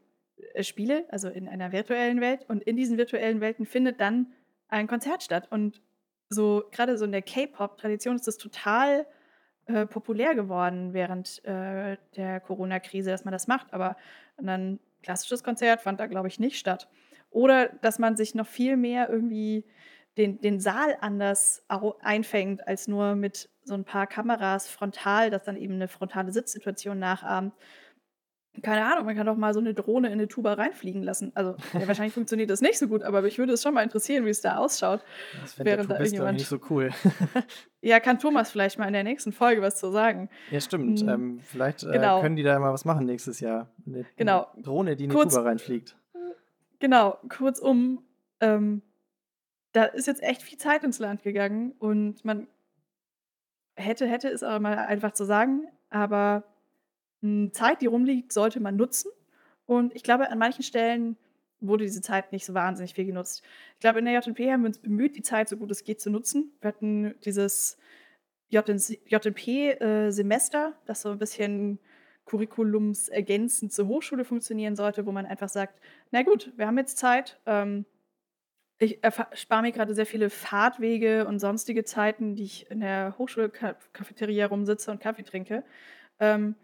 Spiele, 0.61 1.07
also 1.11 1.29
in 1.29 1.49
einer 1.49 1.73
virtuellen 1.73 2.21
Welt 2.21 2.45
und 2.49 2.63
in 2.65 2.77
diesen 2.77 2.99
virtuellen 2.99 3.41
Welten 3.41 3.67
findet 3.67 4.01
dann 4.01 4.33
ein 4.69 4.87
Konzert 4.89 5.23
statt. 5.23 5.49
Und 5.51 5.83
so 6.29 6.65
gerade 6.73 6.99
so 6.99 7.05
in 7.07 7.13
der 7.13 7.23
K-Pop-Tradition 7.23 8.17
ist 8.17 8.27
das 8.27 8.37
total, 8.39 9.07
äh, 9.67 9.87
populär 9.87 10.35
geworden 10.35 10.93
während, 10.95 11.45
äh, 11.45 11.97
der 12.17 12.41
Corona-Krise, 12.41 13.11
dass 13.11 13.25
man 13.25 13.33
das 13.33 13.49
macht. 13.49 13.73
Aber 13.75 13.97
'nen 14.41 14.81
klassisches 15.03 15.43
Konzert 15.45 15.83
fand 15.83 16.01
da, 16.01 16.07
glaube 16.07 16.29
ich, 16.29 16.41
nicht 16.41 16.59
statt. 16.59 16.89
Oder 17.31 17.69
dass 17.83 17.99
man 17.99 18.17
sich 18.17 18.35
noch 18.35 18.47
viel 18.49 18.77
mehr 18.77 19.09
irgendwie 19.11 19.67
den 20.19 20.41
den 20.41 20.61
Saal 20.61 20.97
anders 21.01 21.65
einfängt 22.01 22.67
als 22.69 22.89
nur 22.89 23.15
mit 23.17 23.51
so 23.65 23.75
'n 23.75 23.85
paar 23.85 24.07
Kameras 24.07 24.69
frontal, 24.69 25.31
das 25.31 25.45
dann 25.45 25.57
eben 25.57 25.79
'ne 25.79 25.89
frontale 25.89 26.33
Sitzsituation 26.33 26.99
nachahmt. 26.99 27.55
Keine 28.63 28.85
Ahnung, 28.87 29.05
man 29.07 29.17
kann 29.17 29.27
doch 29.27 29.37
mal 29.37 29.53
so 29.55 29.61
'ne 29.61 29.75
Drohne 29.75 30.11
in 30.11 30.19
'ne 30.19 30.29
Tuba 30.29 30.55
reinfliegen 30.55 31.03
lassen. 31.03 31.33
Also, 31.35 31.57
ja, 31.77 31.87
wahrscheinlich 31.87 32.15
funktioniert 32.15 32.51
das 32.51 32.61
nicht 32.61 32.79
so 32.79 32.89
gut, 32.89 33.03
aber 33.03 33.23
mich 33.23 33.39
würde 33.39 33.53
es 33.53 33.63
schon 33.63 33.75
mal 33.75 33.83
interessieren, 33.83 34.25
wie 34.25 34.31
es 34.31 34.41
da 34.41 34.57
ausschaut, 34.57 35.05
Das 35.33 35.59
während 35.59 35.91
da 35.91 35.97
ich, 36.01 36.01
nicht 36.01 36.15
irgendjemand 36.15 36.41
so 36.47 36.59
cool. 36.71 36.91
Ja, 37.83 38.01
kann 38.01 38.19
Thomas 38.19 38.51
vielleicht 38.51 38.79
mal 38.79 38.87
in 38.87 38.95
der 38.95 39.05
nächsten 39.05 39.33
Folge 39.33 39.63
was 39.63 39.77
zu 39.79 39.91
sagen. 39.93 40.29
Ja, 40.49 40.61
stimmt. 40.61 41.01
Hm, 41.01 41.09
Ähm, 41.09 41.41
vielleicht, 41.43 41.83
äh, 41.83 41.89
genau. 41.93 42.21
können 42.21 42.37
die 42.37 42.43
da 42.45 42.59
mal 42.61 42.73
was 42.73 42.85
machen 42.85 43.05
nächstes 43.05 43.41
Jahr. 43.41 43.75
'Ne 43.85 43.99
'ne 43.99 44.07
Genau. 44.17 44.47
Drohne, 44.57 44.95
die 44.97 45.05
in 45.05 45.11
die 45.11 45.15
Kurz 45.15 45.35
Tuba 45.35 45.43
reinfliegt. 45.43 45.97
genau, 46.81 47.19
kurzum, 47.29 48.05
ähm, 48.41 48.83
da 49.73 49.85
ist 49.85 50.07
jetzt 50.07 50.23
echt 50.23 50.43
viel 50.43 50.59
Zeit 50.59 50.85
ins 50.85 50.99
Land 51.01 51.23
gegangen 51.23 51.73
und 51.79 52.25
man 52.25 52.49
hätte 53.79 54.07
hätte 54.07 54.29
es 54.29 54.43
aber 54.43 54.59
mal 54.61 54.79
einfach 54.79 55.13
zu 55.13 55.25
sagen, 55.25 55.69
aber, 55.91 56.45
Zeit, 57.53 57.81
die 57.83 57.87
rumliegt, 57.87 58.33
sollte 58.33 58.61
man 58.61 58.77
nutzen. 58.77 59.11
Und 59.67 59.95
ich 59.95 60.03
glaube, 60.03 60.31
an 60.31 60.39
manchen 60.39 60.63
Stellen 60.63 61.17
wurde 61.61 61.85
diese 61.85 62.03
Zeit 62.03 62.33
nicht 62.33 62.45
so 62.47 62.55
wahnsinnig 62.55 62.95
viel 62.95 63.07
genutzt. 63.07 63.43
Ich 63.75 63.81
glaube, 63.81 63.99
in 63.99 64.05
der 64.05 64.15
JNP 64.15 64.53
haben 64.53 64.63
wir 64.63 64.69
uns 64.69 64.79
bemüht, 64.79 65.17
die 65.17 65.23
Zeit 65.23 65.49
so 65.49 65.57
gut 65.57 65.71
es 65.71 65.85
geht 65.85 66.01
zu 66.01 66.11
nutzen. 66.11 66.53
Wir 66.61 66.69
hatten 66.69 67.15
dieses 67.25 67.79
JNC 68.51 69.01
JNP, 69.07 69.71
äh, 69.81 70.11
das 70.87 71.03
so 71.03 71.11
'n 71.11 71.19
bisschen 71.19 71.79
curriculumsergänzend 72.27 73.73
zur 73.73 73.87
Hochschule 73.89 74.25
funktionieren 74.25 74.77
sollte, 74.77 75.07
wo 75.07 75.13
man 75.13 75.27
einfach 75.27 75.49
sagt: 75.49 75.81
„Na 76.11 76.23
gut, 76.23 76.53
wir 76.57 76.67
haben 76.67 76.79
jetzt 76.79 76.99
Zeit, 76.99 77.41
ähm, 77.47 77.87
ich 78.79 79.01
spare 79.35 79.63
mir 79.63 79.73
grade 79.73 79.95
sehr 79.95 80.07
viele 80.07 80.29
Fahrtwege 80.31 81.27
und 81.27 81.39
sonstige 81.39 81.85
Zeiten, 81.85 82.35
die 82.37 82.45
ich 82.45 82.71
in 82.71 82.81
der 82.81 83.15
Hochschulcaf 83.19 83.91
Cafeteria 83.93 84.47
rumsitze 84.47 84.91
und 84.91 85.01
Kaffee 85.01 85.23
trinke. 85.23 85.65
Ähm, 86.21 86.57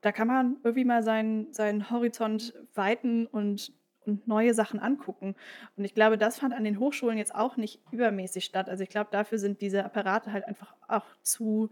da 0.00 0.12
kann 0.12 0.28
man 0.28 0.56
irgendwie 0.62 0.84
mal 0.84 1.02
seinen 1.02 1.52
seinen 1.52 1.90
Horizont 1.90 2.54
weiten 2.74 3.26
und 3.26 3.72
und 4.06 4.26
neue 4.26 4.54
Sachen 4.54 4.80
angucken. 4.80 5.34
Und 5.76 5.84
ich 5.84 5.94
glaube, 5.94 6.16
das 6.18 6.38
fand 6.38 6.54
an 6.54 6.64
den 6.64 6.78
Hochschulen 6.78 7.18
jetzt 7.18 7.34
auch 7.34 7.56
nicht 7.56 7.80
übermäßig 7.92 8.44
statt. 8.44 8.68
Also, 8.68 8.82
ich 8.82 8.88
glaube, 8.88 9.10
dafür 9.12 9.38
sind 9.38 9.60
diese 9.60 9.84
Apparate 9.84 10.32
halt 10.32 10.46
einfach 10.46 10.74
auch 10.88 11.06
zu 11.22 11.70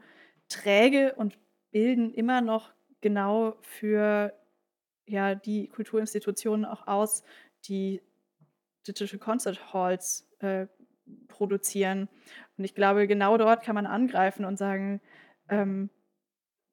träge 0.48 1.14
und 1.14 1.38
bilden 1.70 2.12
immer 2.12 2.40
noch 2.40 2.72
genau 3.00 3.56
für, 3.60 4.32
ja, 5.06 5.34
die 5.34 5.68
Kulturinstitutionen 5.68 6.64
auch 6.64 6.86
aus, 6.86 7.22
die 7.64 8.02
Digital 8.86 9.18
Concert 9.18 9.72
Halls, 9.72 10.28
äh, 10.40 10.66
produzieren. 11.28 12.08
Und 12.56 12.64
ich 12.64 12.74
glaube, 12.74 13.06
genau 13.06 13.38
dort 13.38 13.62
kann 13.62 13.74
man 13.74 13.86
angreifen 13.86 14.44
und 14.44 14.58
sagen, 14.58 15.00
ähm, 15.48 15.88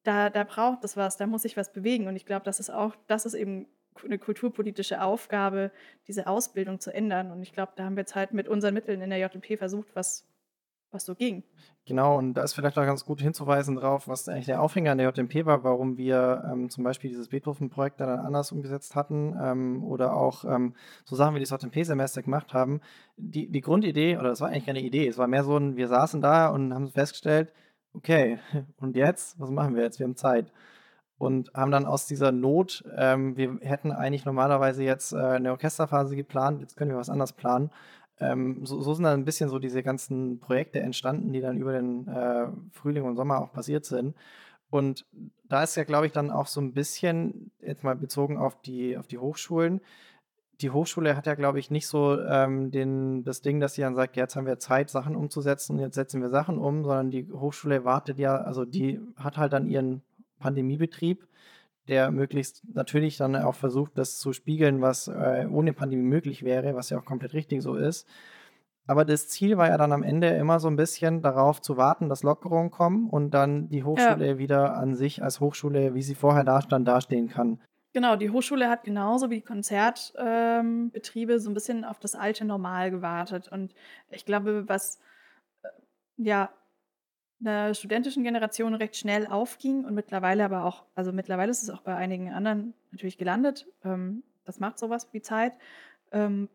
da 0.06 0.30
da 0.30 0.44
braucht 0.44 0.84
es 0.84 0.96
was, 0.96 1.16
da 1.16 1.26
muss 1.26 1.42
sich 1.42 1.56
was 1.56 1.72
bewegen. 1.72 2.06
Und 2.08 2.16
ich 2.16 2.26
glaube, 2.26 2.44
das 2.44 2.60
ist 2.60 2.70
auch 2.70 2.96
das 3.06 3.26
ist 3.26 3.34
eben 3.34 3.66
ku 3.94 4.06
'ne 4.08 4.18
kulturpolitische 4.18 5.02
Aufgabe, 5.02 5.72
diese 6.08 6.26
Ausbildung 6.26 6.80
zu 6.80 6.92
ändern. 6.92 7.30
Und 7.32 7.42
ich 7.42 7.52
glaube, 7.52 7.72
da 7.76 7.84
haben 7.84 7.96
wir 7.96 8.02
jetzt 8.02 8.14
halt 8.14 8.32
mit 8.32 8.48
unseren 8.48 8.74
Mitteln 8.74 9.00
in 9.02 9.10
der 9.10 9.18
JNP 9.20 9.56
versucht, 9.58 9.94
was 9.94 10.26
was 10.92 11.04
so 11.06 11.14
ging. 11.16 11.44
Genau, 11.88 12.18
und 12.18 12.34
da 12.34 12.42
ist 12.42 12.54
vielleicht 12.54 12.76
auch 12.78 12.84
ganz 12.84 13.04
gut 13.04 13.20
hinzuweisen 13.20 13.76
drauf, 13.76 14.08
was 14.08 14.28
eigentlich 14.28 14.46
der 14.46 14.60
Aufhänger 14.60 14.90
an 14.90 14.98
der 14.98 15.08
JNP 15.14 15.46
war, 15.46 15.62
warum 15.62 15.96
wir, 15.96 16.42
ähm, 16.52 16.68
zum 16.68 16.82
Beispiel 16.82 17.10
dieses 17.10 17.28
Beethoven-Projekt 17.28 18.00
dann 18.00 18.08
anders 18.18 18.50
umgesetzt 18.50 18.96
hatten, 18.96 19.36
ähm, 19.40 19.84
oder 19.84 20.16
auch, 20.16 20.44
ähm, 20.44 20.74
so 21.04 21.14
Sachen 21.14 21.36
wie 21.36 21.40
das 21.40 21.50
JNP-Semester 21.50 22.22
gemacht 22.24 22.52
haben. 22.54 22.80
Die 23.16 23.48
die 23.52 23.60
Grundidee 23.60 24.16
oder 24.18 24.32
es 24.32 24.40
war 24.40 24.48
eigentlich 24.48 24.66
keine 24.66 24.80
Idee, 24.80 25.06
es 25.06 25.16
war 25.16 25.28
mehr 25.28 25.44
so 25.44 25.56
'n 25.56 25.76
wir 25.76 25.86
saßen 25.86 26.20
da 26.20 26.48
und 26.48 26.74
haben 26.74 26.88
festgestellt: 26.90 27.52
„Okay, 27.96 28.38
und 28.80 28.96
jetzt? 28.96 29.38
Was 29.40 29.50
machen 29.50 29.74
wir 29.74 29.82
jetzt? 29.82 29.98
Wir 29.98 30.04
haben 30.06 30.16
Zeit.“ 30.16 30.52
Und 31.18 31.50
haben 31.54 31.70
dann 31.72 31.86
aus 31.86 32.06
dieser 32.06 32.30
Not 32.32 32.84
ähm, 32.96 33.36
wir 33.38 33.58
hätten 33.62 33.92
eigentlich 33.92 34.24
normalerweise 34.26 34.84
jetzt, 34.84 35.12
äh, 35.12 35.38
'ne 35.40 35.50
Orchesterphase 35.52 36.14
geplant, 36.16 36.60
jetzt 36.62 36.76
können 36.76 36.90
wir 36.90 36.98
was 36.98 37.08
anders 37.10 37.32
planen. 37.34 37.70
Ähm, 38.20 38.66
so 38.66 38.80
so 38.82 38.94
sind 38.94 39.04
dann 39.04 39.20
'n 39.22 39.24
bisschen 39.24 39.48
so 39.50 39.58
diese 39.58 39.82
ganzen 39.82 40.40
Projekte 40.40 40.80
entstanden, 40.80 41.32
die 41.32 41.40
dann 41.40 41.56
über 41.58 41.72
den, 41.72 42.06
äh, 42.08 42.48
Frühling 42.72 43.04
und 43.04 43.16
Sommer 43.16 43.40
auch 43.42 43.52
passiert 43.52 43.84
sind. 43.86 44.14
Und 44.70 45.06
da 45.44 45.62
ist 45.64 45.76
ja, 45.76 45.84
glaube 45.84 46.06
ich, 46.06 46.12
dann 46.12 46.30
auch 46.32 46.46
so 46.48 46.60
'n 46.60 46.74
bisschen 46.74 47.52
jetzt 47.62 47.84
mal 47.84 47.96
bezogen 47.96 48.38
auf 48.38 48.60
die 48.62 48.96
auf 48.98 49.06
die 49.08 49.18
Hochschulen 49.18 49.80
die 50.60 50.70
Hochschule 50.70 51.16
hat 51.16 51.26
ja, 51.26 51.34
glaube 51.34 51.58
ich, 51.58 51.70
nicht 51.70 51.86
so, 51.88 52.20
ähm, 52.20 52.70
den 52.70 53.24
das 53.24 53.42
Ding, 53.42 53.60
dass 53.60 53.74
sie 53.74 53.82
dann 53.82 53.94
sagt: 53.94 54.16
„Jetzt 54.16 54.36
haben 54.36 54.46
wir 54.46 54.58
Zeit, 54.58 54.90
Sachen 54.90 55.16
umzusetzen, 55.16 55.78
jetzt 55.78 55.94
setzen 55.96 56.22
wir 56.22 56.30
Sachen 56.30 56.58
um“, 56.58 56.84
sondern 56.84 57.10
die 57.10 57.28
Hochschule 57.32 57.84
wartet 57.84 58.18
ja 58.18 58.36
also, 58.36 58.64
die 58.64 59.00
hat 59.16 59.36
halt 59.38 59.52
dann 59.52 59.66
ihren 59.68 60.02
Pandemiebetrieb, 60.38 61.26
der 61.88 62.10
möglichst 62.12 62.62
natürlich 62.74 63.16
dann 63.18 63.36
auch 63.36 63.54
versucht, 63.56 63.98
das 63.98 64.18
zu 64.18 64.32
spiegeln, 64.34 64.80
was, 64.82 65.08
äh, 65.08 65.46
ohne 65.50 65.72
Pandemie 65.74 66.04
möglich 66.04 66.44
wäre, 66.44 66.74
was 66.76 66.90
ja 66.90 66.98
auch 67.00 67.04
komplett 67.06 67.34
richtig 67.34 67.62
so 67.62 67.76
ist. 67.76 68.06
Aber 68.86 69.04
das 69.04 69.28
Ziel 69.28 69.56
war 69.58 69.68
ja 69.68 69.78
dann 69.78 69.92
am 69.92 70.02
Ende 70.04 70.28
immer 70.30 70.60
so 70.60 70.68
'n 70.68 70.76
bisschen 70.76 71.22
darauf 71.22 71.60
zu 71.62 71.76
warten, 71.78 72.08
dass 72.10 72.22
Lockerungen 72.24 72.70
kommen 72.72 73.10
und 73.10 73.32
dann 73.32 73.68
die 73.70 73.84
Ja. 73.96 74.16
Hochschule 74.16 74.38
wieder 74.38 74.76
an 74.76 74.94
sich 74.96 75.22
als 75.24 75.40
Hochschule, 75.40 75.94
wie 75.94 76.02
sie 76.02 76.14
vorher 76.16 76.44
dastand, 76.44 76.88
dastehen 76.88 77.28
kann. 77.28 77.60
Genau, 77.96 78.14
die 78.14 78.28
Hochschule 78.28 78.68
hat 78.68 78.84
genauso 78.84 79.30
wie 79.30 79.40
Konzert 79.40 80.12
ähm, 80.18 80.92
so 81.38 81.48
'n 81.50 81.54
bisschen 81.54 81.82
auf 81.82 81.98
das 81.98 82.14
alte 82.14 82.44
Normal 82.44 82.90
gewartet. 82.90 83.48
Und 83.50 83.74
ich 84.10 84.26
glaube, 84.26 84.68
was, 84.68 84.96
äh, 86.18 86.24
ja, 86.24 86.50
'ner 87.40 87.74
studentischen 87.74 88.24
Generation 88.24 88.74
recht 88.74 88.96
schnell 88.96 89.26
aufging 89.28 89.84
und 89.84 89.94
mittlerweile 89.94 90.44
aber 90.44 90.64
auch 90.64 90.84
also, 90.94 91.12
mittlerweile 91.12 91.50
ist 91.52 91.62
es 91.64 91.70
auch 91.70 91.82
bei 91.82 91.96
einigen 91.96 92.32
anderen 92.32 92.74
natürlich 92.92 93.18
gelandet, 93.18 93.66
ähm, 93.84 94.24
das 94.44 94.60
macht 94.60 94.78
so 94.78 94.90
was 94.90 95.12
wie 95.14 95.22
Zeit, 95.22 95.54
ähm 96.12 96.48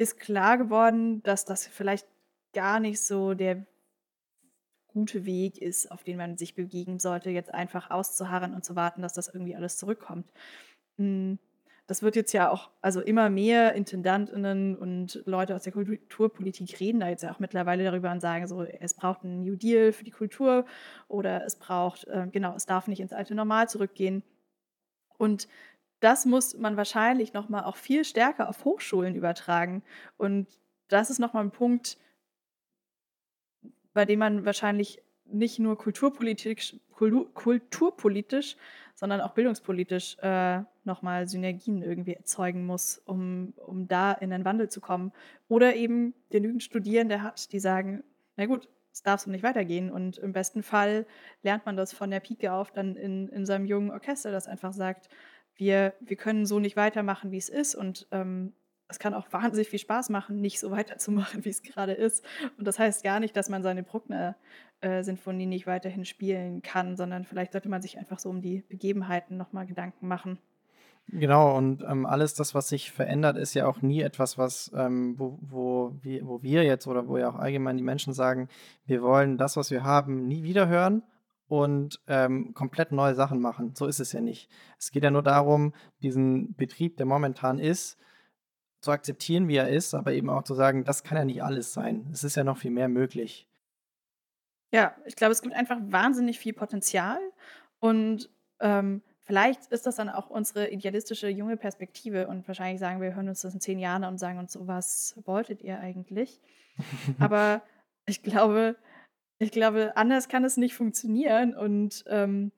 ist 0.00 0.18
klar 0.18 0.56
geworden, 0.56 1.22
dass 1.24 1.44
das 1.44 1.66
vielleicht 1.66 2.06
gar 2.54 2.80
nicht 2.80 3.02
so 3.02 3.34
der 3.34 3.66
gute 4.92 5.24
Weg 5.24 5.58
ist, 5.58 5.90
auf 5.90 6.04
den 6.04 6.16
man 6.16 6.36
sich 6.36 6.54
begegnen 6.54 6.98
sollte, 6.98 7.30
jetzt 7.30 7.52
einfach 7.52 7.90
auszuharren 7.90 8.54
und 8.54 8.64
zu 8.64 8.76
warten, 8.76 9.02
dass 9.02 9.12
das 9.12 9.28
irgendwie 9.28 9.56
alles 9.56 9.76
zurückkommt. 9.76 10.26
Hm, 10.98 11.38
das 11.90 12.02
wird 12.02 12.14
jetzt 12.14 12.32
ja 12.32 12.50
auch, 12.50 12.70
also 12.82 13.00
immer 13.00 13.30
mehr 13.30 13.74
Intendantinnen 13.74 14.76
und 14.76 15.22
Leute 15.26 15.56
aus 15.56 15.64
der 15.64 15.72
Kulturpolitik 15.72 16.78
reden 16.78 17.00
da 17.00 17.08
jetzt 17.08 17.24
ja 17.24 17.32
auch 17.32 17.40
mittlerweile 17.40 17.82
darüber 17.82 18.12
und 18.12 18.20
sagen 18.20 18.46
so, 18.46 18.62
es 18.62 18.94
braucht 18.94 19.24
einen 19.24 19.40
New 19.40 19.56
Deal 19.56 19.92
für 19.92 20.04
die 20.04 20.12
Kultur 20.12 20.66
oder 21.08 21.44
es 21.44 21.56
braucht, 21.56 22.06
äh, 22.06 22.28
genau, 22.30 22.54
es 22.54 22.64
darf 22.64 22.86
nicht 22.86 23.00
ins 23.00 23.12
alte 23.12 23.34
Normal 23.34 23.68
zurückgehen. 23.68 24.22
Und 25.18 25.48
das 25.98 26.26
muss 26.26 26.56
man 26.56 26.76
wahrscheinlich 26.76 27.32
noch 27.32 27.48
mal 27.48 27.64
auch 27.64 27.76
viel 27.76 28.04
stärker 28.04 28.48
auf 28.48 28.64
Hochschulen 28.64 29.16
übertragen. 29.16 29.82
Und 30.16 30.46
das 30.86 31.10
ist 31.10 31.18
noch 31.18 31.32
mal 31.32 31.42
ein 31.42 31.50
Punkt, 31.50 31.98
bei 33.92 34.04
dem 34.04 34.18
man 34.18 34.44
wahrscheinlich 34.44 35.02
nicht 35.24 35.58
nur 35.58 35.78
kulturpolitisch, 35.78 36.76
kulturpolitisch 36.90 38.56
sondern 39.00 39.22
auch 39.22 39.32
bildungspolitisch 39.32 40.18
äh, 40.20 40.60
nochmal 40.84 41.26
Synergien 41.26 41.82
irgendwie 41.82 42.12
erzeugen 42.12 42.66
muss, 42.66 42.98
um, 42.98 43.54
um 43.56 43.88
da 43.88 44.12
in 44.12 44.28
den 44.28 44.44
Wandel 44.44 44.68
zu 44.68 44.82
kommen. 44.82 45.12
Oder 45.48 45.74
eben 45.74 46.12
genügend 46.28 46.62
Studierende 46.62 47.22
hat, 47.22 47.50
die 47.52 47.60
sagen, 47.60 48.04
na 48.36 48.44
gut, 48.44 48.68
es 48.92 49.02
darf 49.02 49.22
so 49.22 49.30
nicht 49.30 49.42
weitergehen. 49.42 49.90
Und 49.90 50.18
im 50.18 50.34
besten 50.34 50.62
Fall 50.62 51.06
lernt 51.42 51.64
man 51.64 51.78
das 51.78 51.94
von 51.94 52.10
der 52.10 52.20
Pike 52.20 52.52
auf 52.52 52.72
dann 52.72 52.94
in, 52.94 53.30
in 53.30 53.46
seinem 53.46 53.64
jungen 53.64 53.90
Orchester, 53.90 54.32
das 54.32 54.48
einfach 54.48 54.74
sagt, 54.74 55.08
wir, 55.54 55.94
wir 56.00 56.16
können 56.16 56.44
so 56.44 56.58
nicht 56.58 56.76
weitermachen, 56.76 57.30
wie 57.30 57.38
es 57.38 57.48
ist. 57.48 57.74
Und 57.74 58.06
ähm, 58.10 58.52
es 58.90 58.98
kann 58.98 59.14
auch 59.14 59.26
wahnsinnig 59.32 59.68
viel 59.68 59.78
Spaß 59.78 60.10
machen, 60.10 60.40
nicht 60.40 60.60
so 60.60 60.70
weiterzumachen, 60.72 61.44
wie 61.44 61.50
es 61.50 61.62
gerade 61.62 61.92
ist. 61.92 62.24
Und 62.58 62.66
das 62.66 62.78
heißt 62.78 63.02
gar 63.02 63.20
nicht, 63.20 63.36
dass 63.36 63.48
man 63.48 63.62
seine 63.62 63.82
Bruckner-Sinfonie 63.82 65.44
äh, 65.44 65.46
nicht 65.46 65.66
weiterhin 65.66 66.04
spielen 66.04 66.62
kann, 66.62 66.96
sondern 66.96 67.24
vielleicht 67.24 67.52
sollte 67.52 67.68
man 67.68 67.82
sich 67.82 67.98
einfach 67.98 68.18
so 68.18 68.28
um 68.28 68.42
die 68.42 68.62
Begebenheiten 68.68 69.36
nochmal 69.36 69.66
Gedanken 69.66 70.08
machen. 70.08 70.38
Genau, 71.12 71.56
und 71.56 71.82
ähm, 71.82 72.06
alles 72.06 72.34
das, 72.34 72.54
was 72.54 72.68
sich 72.68 72.92
verändert, 72.92 73.36
ist 73.36 73.54
ja 73.54 73.66
auch 73.66 73.82
nie 73.82 74.00
etwas, 74.00 74.38
was, 74.38 74.70
ähm, 74.76 75.18
wo, 75.18 75.38
wo, 75.40 75.92
wir, 76.02 76.24
wo 76.26 76.42
wir 76.42 76.62
jetzt 76.62 76.86
oder 76.86 77.08
wo 77.08 77.18
ja 77.18 77.28
auch 77.28 77.34
allgemein 77.34 77.76
die 77.76 77.82
Menschen 77.82 78.12
sagen, 78.12 78.48
wir 78.86 79.02
wollen 79.02 79.36
das, 79.36 79.56
was 79.56 79.72
wir 79.72 79.82
haben, 79.82 80.28
nie 80.28 80.44
wieder 80.44 80.68
hören 80.68 81.02
und 81.48 82.00
ähm, 82.06 82.54
komplett 82.54 82.92
neue 82.92 83.16
Sachen 83.16 83.40
machen. 83.40 83.74
So 83.74 83.86
ist 83.86 83.98
es 83.98 84.12
ja 84.12 84.20
nicht. 84.20 84.48
Es 84.78 84.92
geht 84.92 85.02
ja 85.02 85.10
nur 85.10 85.24
darum, 85.24 85.72
diesen 86.00 86.54
Betrieb, 86.54 86.96
der 86.96 87.06
momentan 87.06 87.58
ist, 87.58 87.98
zu 88.80 88.90
akzeptieren, 88.90 89.48
wie 89.48 89.56
er 89.56 89.68
ist, 89.68 89.94
aber 89.94 90.12
eben 90.12 90.30
auch 90.30 90.42
zu 90.42 90.54
sagen, 90.54 90.84
das 90.84 91.02
kann 91.02 91.18
ja 91.18 91.24
nicht 91.24 91.42
alles 91.42 91.72
sein. 91.72 92.08
Es 92.12 92.24
ist 92.24 92.36
ja 92.36 92.44
noch 92.44 92.58
viel 92.58 92.70
mehr 92.70 92.88
möglich. 92.88 93.46
Ja, 94.72 94.94
ich 95.04 95.16
glaube, 95.16 95.32
es 95.32 95.42
gibt 95.42 95.54
einfach 95.54 95.78
wahnsinnig 95.82 96.38
viel 96.38 96.52
Potenzial 96.52 97.18
und 97.80 98.30
ähm, 98.60 99.02
vielleicht 99.22 99.66
ist 99.66 99.86
das 99.86 99.96
dann 99.96 100.08
auch 100.08 100.30
unsere 100.30 100.70
idealistische 100.70 101.28
junge 101.28 101.56
Perspektive 101.56 102.28
und 102.28 102.46
wahrscheinlich 102.46 102.80
sagen 102.80 103.00
wir, 103.00 103.14
hören 103.14 103.28
uns 103.28 103.42
das 103.42 103.54
in 103.54 103.60
zehn 103.60 103.78
Jahren 103.78 104.04
und 104.04 104.18
sagen 104.18 104.38
uns 104.38 104.52
so, 104.52 104.66
was 104.66 105.18
wolltet 105.24 105.62
ihr 105.62 105.80
eigentlich? 105.80 106.40
aber 107.18 107.62
ich 108.06 108.22
glaube, 108.22 108.76
ich 109.38 109.50
glaube, 109.50 109.96
anders 109.96 110.28
kann 110.28 110.44
es 110.44 110.56
nicht 110.56 110.74
funktionieren 110.74 111.54
und 111.54 112.04
ähm, 112.06 112.52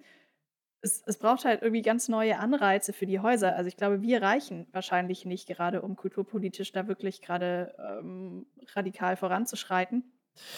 es, 0.82 1.02
es 1.06 1.16
braucht 1.16 1.44
halt 1.44 1.62
irgendwie 1.62 1.82
ganz 1.82 2.08
neue 2.08 2.38
Anreize 2.38 2.92
für 2.92 3.06
die 3.06 3.20
Häuser. 3.20 3.54
Also 3.56 3.68
ich 3.68 3.76
glaube, 3.76 4.02
wir 4.02 4.20
reichen 4.20 4.66
wahrscheinlich 4.72 5.24
nicht 5.24 5.46
gerade, 5.46 5.82
um 5.82 5.96
kulturpolitisch 5.96 6.72
da 6.72 6.88
wirklich 6.88 7.22
gerade 7.22 7.74
ähm, 7.78 8.46
radikal 8.74 9.16
voranzuschreiten. 9.16 10.04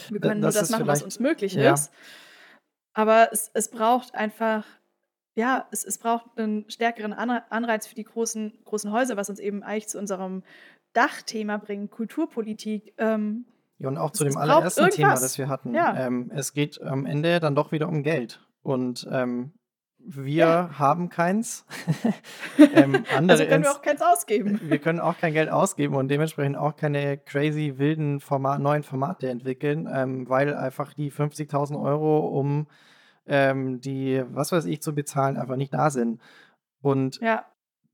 Wir 0.09 0.21
können 0.21 0.41
das 0.41 0.55
nur 0.55 0.63
das 0.63 0.71
machen, 0.71 0.87
was 0.87 1.03
uns 1.03 1.21
möglich 1.21 1.55
ja. 1.55 1.75
ist. 1.75 1.93
Aber 2.95 3.29
es, 3.33 3.51
es 3.55 3.69
braucht 3.69 4.15
einfach, 4.15 4.65
ja, 5.35 5.69
es, 5.73 5.85
es 5.85 5.99
braucht 5.99 6.39
einen 6.39 6.71
stärkeren 6.71 7.13
Anreiz 7.13 7.87
für 7.87 7.95
die 7.95 8.05
großen, 8.05 8.65
großen 8.65 8.93
Häuser, 8.93 9.17
was 9.17 9.29
uns 9.29 9.41
eben 9.41 9.63
eigentlich 9.63 9.89
zu 9.89 9.99
unserem 9.99 10.43
Dachthema 10.95 11.59
bringt, 11.59 11.91
Kulturpolitik. 11.91 12.95
Ähm, 12.99 13.47
ja, 13.79 13.89
und 13.89 13.99
auch 13.99 14.13
zu 14.13 14.25
dem 14.25 14.37
allerersten 14.37 14.89
Thema, 14.91 15.11
das 15.11 15.37
wir 15.37 15.49
hatten. 15.49 15.75
Ja. 15.75 16.07
Ähm, 16.07 16.31
es 16.35 16.55
geht 16.55 16.81
am 16.81 17.05
Ende 17.05 17.41
dann 17.41 17.55
doch 17.57 17.73
wieder 17.73 17.89
um 17.89 18.03
Geld. 18.05 18.41
Und 18.63 19.07
ähm, 19.11 19.53
wir 20.07 20.35
ja. 20.35 20.71
haben 20.79 21.09
keins. 21.09 21.65
ähm, 22.75 23.05
andere 23.15 23.39
also 23.39 23.45
können 23.47 23.65
wir 23.65 23.71
auch 23.71 23.83
keins 23.83 24.03
ausgeben. 24.03 24.61
Wir 24.69 24.79
können 24.79 25.01
auch 25.01 25.19
kein 25.19 25.33
Geld 25.33 25.51
ausgeben 25.51 25.95
und 25.95 26.09
dementsprechend 26.09 26.57
auch 26.57 26.77
keine 26.77 27.19
crazy 27.19 27.75
wilden 27.79 28.21
Format, 28.21 28.61
neuen 28.61 28.83
Formate 28.83 29.29
entwickeln, 29.29 29.89
ähm, 29.93 30.29
weil 30.29 30.55
einfach 30.55 30.93
die 30.93 31.11
50.000 31.11 31.81
Euro, 31.81 32.19
um 32.19 32.67
ähm, 33.27 33.81
die, 33.81 34.23
was 34.31 34.53
weiß 34.53 34.67
ich, 34.67 34.83
zu 34.83 34.95
bezahlen, 34.95 35.37
einfach 35.37 35.57
nicht 35.57 35.73
da 35.73 35.91
sind. 35.91 36.21
Und 36.83 37.21
ja. 37.21 37.45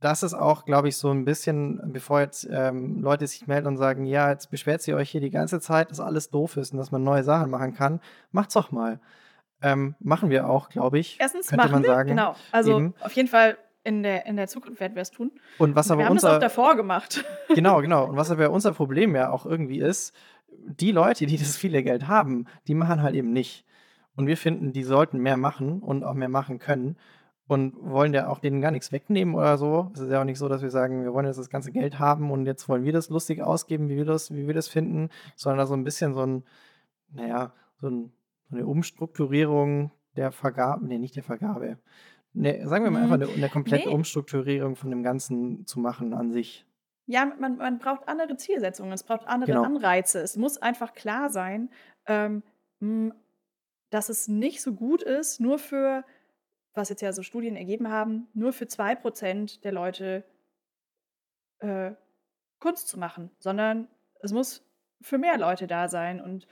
das 0.01 0.23
ist 0.23 0.35
auch, 0.35 0.65
glaube 0.65 0.89
ich, 0.89 0.97
so 0.97 1.11
ein 1.11 1.25
bisschen, 1.25 1.81
bevor 1.93 2.21
jetzt 2.21 2.49
ähm, 2.51 3.01
Leute 3.01 3.27
sich 3.27 3.47
melden 3.47 3.69
und 3.69 3.77
sagen, 3.77 4.05
ja, 4.05 4.31
jetzt 4.31 4.51
beschwert 4.51 4.83
sie 4.83 4.95
euch 4.95 5.11
hier 5.11 5.21
die 5.21 5.31
ganze 5.31 5.61
Zeit, 5.61 5.91
dass 5.91 6.01
alles 6.01 6.31
doof 6.31 6.57
ist 6.57 6.73
und 6.73 6.79
dass 6.79 6.91
man 6.91 7.05
neue 7.05 7.23
Sachen 7.23 7.51
machen 7.51 7.75
kann, 7.75 8.01
macht's 8.33 8.55
doch 8.55 8.73
mal. 8.73 9.01
Ähm, 9.63 9.95
machen 10.01 10.31
wir 10.31 10.49
auch, 10.49 10.69
glaube 10.69 10.99
ich. 10.99 11.19
Erstens 11.21 11.53
machen 11.53 11.73
man 11.73 11.83
wir, 11.83 11.89
sagen. 11.89 12.09
genau. 12.09 12.35
Also 12.51 12.79
Eben. 12.79 12.95
auf 13.01 13.13
jeden 13.13 13.29
Fall 13.29 13.59
in 13.85 14.03
der, 14.03 14.27
in 14.27 14.37
der 14.37 14.47
Zukunft 14.47 14.81
werden 14.81 14.95
wir 14.95 15.03
es 15.03 15.11
tun. 15.11 15.33
Und 15.59 15.75
was 15.75 15.91
aber 15.91 16.03
wir 16.03 16.11
unser, 16.11 16.33
haben 16.33 16.41
das 16.41 16.51
auch 16.51 16.57
davor 16.57 16.77
gemacht. 16.77 17.25
Genau, 17.55 17.81
genau. 17.81 18.07
Und 18.07 18.17
was 18.17 18.31
aber 18.31 18.51
unser 18.51 18.73
Problem 18.73 19.15
ja 19.15 19.31
auch 19.31 19.45
irgendwie 19.45 19.81
ist, 19.81 20.15
die 20.49 20.93
Leute, 20.93 21.27
die 21.27 21.37
das 21.37 21.57
viele 21.57 21.83
Geld 21.83 22.07
haben, 22.07 22.47
die 22.69 22.75
machen 22.75 23.03
halt 23.03 23.15
eben 23.15 23.33
nicht. 23.33 23.65
Und 24.17 24.27
wir 24.27 24.37
finden, 24.37 24.73
die 24.73 24.83
sollten 24.83 25.19
mehr 25.19 25.37
machen 25.37 25.81
und 25.81 26.05
auch 26.05 26.15
mehr 26.15 26.29
machen 26.29 26.59
können 26.59 26.97
und 27.47 27.75
wollen 27.81 28.15
ja 28.15 28.29
auch 28.29 28.39
denen 28.39 28.61
gar 28.61 28.71
nichts 28.71 28.93
wegnehmen 28.93 29.35
oder 29.35 29.59
so. 29.59 29.91
Es 29.95 30.01
ist 30.01 30.11
ja 30.11 30.21
auch 30.21 30.25
nicht 30.25 30.39
so, 30.39 30.49
dass 30.49 30.63
wir 30.63 30.71
sagen, 30.71 31.03
wir 31.03 31.13
wollen 31.13 31.27
jetzt 31.27 31.39
das 31.39 31.51
ganze 31.51 31.73
Geld 31.73 31.99
haben 31.99 32.31
und 32.31 32.47
jetzt 32.47 32.69
wollen 32.69 32.85
wir 32.85 32.93
das 32.93 33.09
lustig 33.09 33.43
ausgeben, 33.43 33.89
wie 33.89 33.97
wir 33.97 34.05
das, 34.05 34.33
wie 34.33 34.47
wir 34.47 34.55
das 34.55 34.69
finden, 34.69 35.09
sondern 35.35 35.59
da 35.59 35.67
so 35.67 35.75
ein 35.75 35.83
bisschen 35.83 36.15
so 36.15 36.25
ein, 36.25 36.45
naja, 37.13 37.53
so 37.81 37.89
ein 37.89 38.13
eine 38.51 38.67
Umstrukturierung 38.67 39.93
der 40.17 40.33
Vergabe, 40.33 40.87
nee, 40.87 40.99
nicht 40.99 41.17
der 41.17 41.23
Vergabe. 41.23 41.79
Ne, 42.33 42.67
sagen 42.67 42.85
wir 42.85 42.91
mal 42.91 43.03
einfach 43.03 43.17
mhm. 43.17 43.25
eine, 43.25 43.33
eine 43.33 43.49
komplette 43.49 43.89
nee. 43.89 43.95
Umstrukturierung 43.95 44.77
von 44.77 44.91
dem 44.91 45.03
Ganzen 45.03 45.67
zu 45.67 45.81
machen 45.81 46.15
an 46.15 46.31
sich. 46.31 46.65
Ja, 47.07 47.25
man, 47.25 47.57
man 47.57 47.79
braucht 47.79 48.07
andere 48.07 48.37
Zielsetzungen, 48.37 48.93
es 48.93 49.03
braucht 49.03 49.27
andere 49.27 49.53
genau. 49.53 49.65
Anreize. 49.65 50.21
Es 50.21 50.37
muss 50.37 50.59
einfach 50.59 50.95
klar 50.95 51.29
sein, 51.29 51.71
ähm, 52.07 52.43
dass 53.91 54.09
es 54.09 54.29
nicht 54.29 54.63
so 54.63 54.75
gut 54.75 55.03
ist, 55.03 55.41
nur 55.41 55.59
für, 55.59 56.05
was 56.73 56.89
jetzt 56.89 57.03
ja 57.03 57.13
so 57.13 57.23
Studien 57.23 57.57
ergeben 57.57 57.89
haben, 57.89 58.29
nur 58.33 58.53
für 58.53 58.67
2% 58.67 59.61
der 59.63 59.73
Leute 59.73 60.25
äh, 61.59 61.93
Kunst 62.61 62.87
zu 62.87 62.99
machen, 62.99 63.31
sondern 63.39 63.89
es 64.21 64.33
muss 64.33 64.65
für 65.01 65.19
mehr 65.19 65.39
Leute 65.39 65.67
da 65.67 65.89
sein. 65.89 66.21
Und 66.21 66.47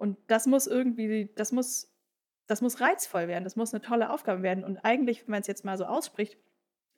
und 0.00 0.16
das 0.28 0.46
muss 0.46 0.66
irgendwie, 0.66 1.28
das 1.36 1.52
muss, 1.52 1.92
das 2.46 2.62
muss 2.62 2.80
reizvoll 2.80 3.28
werden, 3.28 3.44
das 3.44 3.54
muss 3.54 3.74
eine 3.74 3.82
tolle 3.82 4.08
Aufgabe 4.08 4.42
werden. 4.42 4.64
Und 4.64 4.78
eigentlich, 4.78 5.26
wenn 5.26 5.32
man 5.32 5.40
es 5.42 5.46
jetzt 5.46 5.62
mal 5.62 5.76
so 5.76 5.84
ausspricht, 5.84 6.38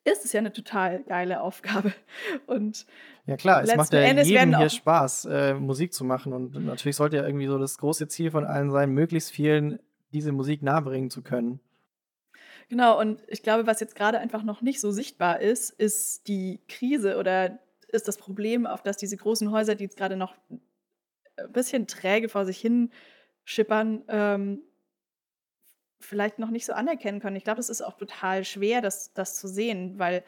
ist 0.04 0.24
es 0.24 0.32
ja 0.32 0.38
eine 0.38 0.52
total 0.52 1.02
geile 1.02 1.40
Aufgabe. 1.40 1.92
Und 2.46 2.86
ja 3.26 3.36
klar, 3.36 3.64
es 3.64 3.74
macht 3.74 3.92
ja 3.92 4.02
Endes 4.02 4.28
jedem 4.28 4.56
hier 4.56 4.68
Spaß, 4.68 5.24
äh, 5.24 5.54
Musik 5.54 5.92
zu 5.92 6.04
machen. 6.04 6.32
Und 6.32 6.54
natürlich 6.64 6.94
sollte 6.94 7.16
ja 7.16 7.26
irgendwie 7.26 7.48
so 7.48 7.58
das 7.58 7.76
große 7.78 8.06
Ziel 8.06 8.30
von 8.30 8.44
allen 8.44 8.70
sein, 8.70 8.90
möglichst 8.90 9.32
vielen 9.32 9.80
diese 10.12 10.30
Musik 10.30 10.62
nahebringen 10.62 11.10
zu 11.10 11.22
können. 11.22 11.58
Genau, 12.68 13.00
und 13.00 13.20
ich 13.26 13.42
glaube, 13.42 13.66
was 13.66 13.80
jetzt 13.80 13.96
gerade 13.96 14.20
einfach 14.20 14.44
noch 14.44 14.62
nicht 14.62 14.80
so 14.80 14.92
sichtbar 14.92 15.40
ist, 15.40 15.70
ist 15.70 16.28
die 16.28 16.60
Krise 16.68 17.18
oder 17.18 17.58
ist 17.88 18.06
das 18.06 18.16
Problem, 18.16 18.64
auf 18.64 18.84
das 18.84 18.96
diese 18.96 19.16
großen 19.16 19.50
Häuser, 19.50 19.74
die 19.74 19.84
jetzt 19.84 19.96
gerade 19.96 20.16
noch 20.16 20.36
ein 21.36 21.52
bisschen 21.52 21.86
träge 21.86 22.28
vor 22.28 22.44
sich 22.44 22.58
hin 22.58 22.90
schippern, 23.44 24.04
ähm, 24.08 24.62
vielleicht 26.00 26.38
noch 26.38 26.50
nicht 26.50 26.66
so 26.66 26.72
anerkennen 26.72 27.20
können. 27.20 27.36
Ich 27.36 27.44
glaube, 27.44 27.60
es 27.60 27.68
ist 27.68 27.82
auch 27.82 27.96
total 27.96 28.44
schwer, 28.44 28.80
das, 28.80 29.12
das 29.12 29.36
zu 29.36 29.48
sehen, 29.48 29.98
weil 29.98 30.24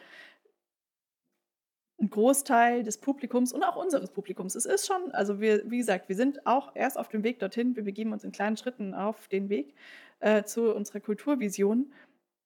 ein 2.00 2.10
Großteil 2.10 2.82
des 2.82 2.98
Publikums 2.98 3.52
und 3.52 3.62
auch 3.62 3.76
unseres 3.76 4.10
Publikums, 4.10 4.54
es 4.56 4.66
ist 4.66 4.86
schon, 4.86 5.12
also 5.12 5.40
wir, 5.40 5.70
wie 5.70 5.78
gesagt, 5.78 6.08
wir 6.08 6.16
sind 6.16 6.46
auch 6.46 6.74
erst 6.74 6.98
auf 6.98 7.08
dem 7.08 7.22
Weg 7.22 7.38
dorthin, 7.38 7.76
wir 7.76 7.84
begeben 7.84 8.12
uns 8.12 8.24
in 8.24 8.32
kleinen 8.32 8.56
Schritten 8.56 8.94
auf 8.94 9.28
den 9.28 9.48
Weg 9.48 9.74
äh, 10.20 10.42
zu 10.44 10.74
unserer 10.74 11.00
Kulturvision, 11.00 11.92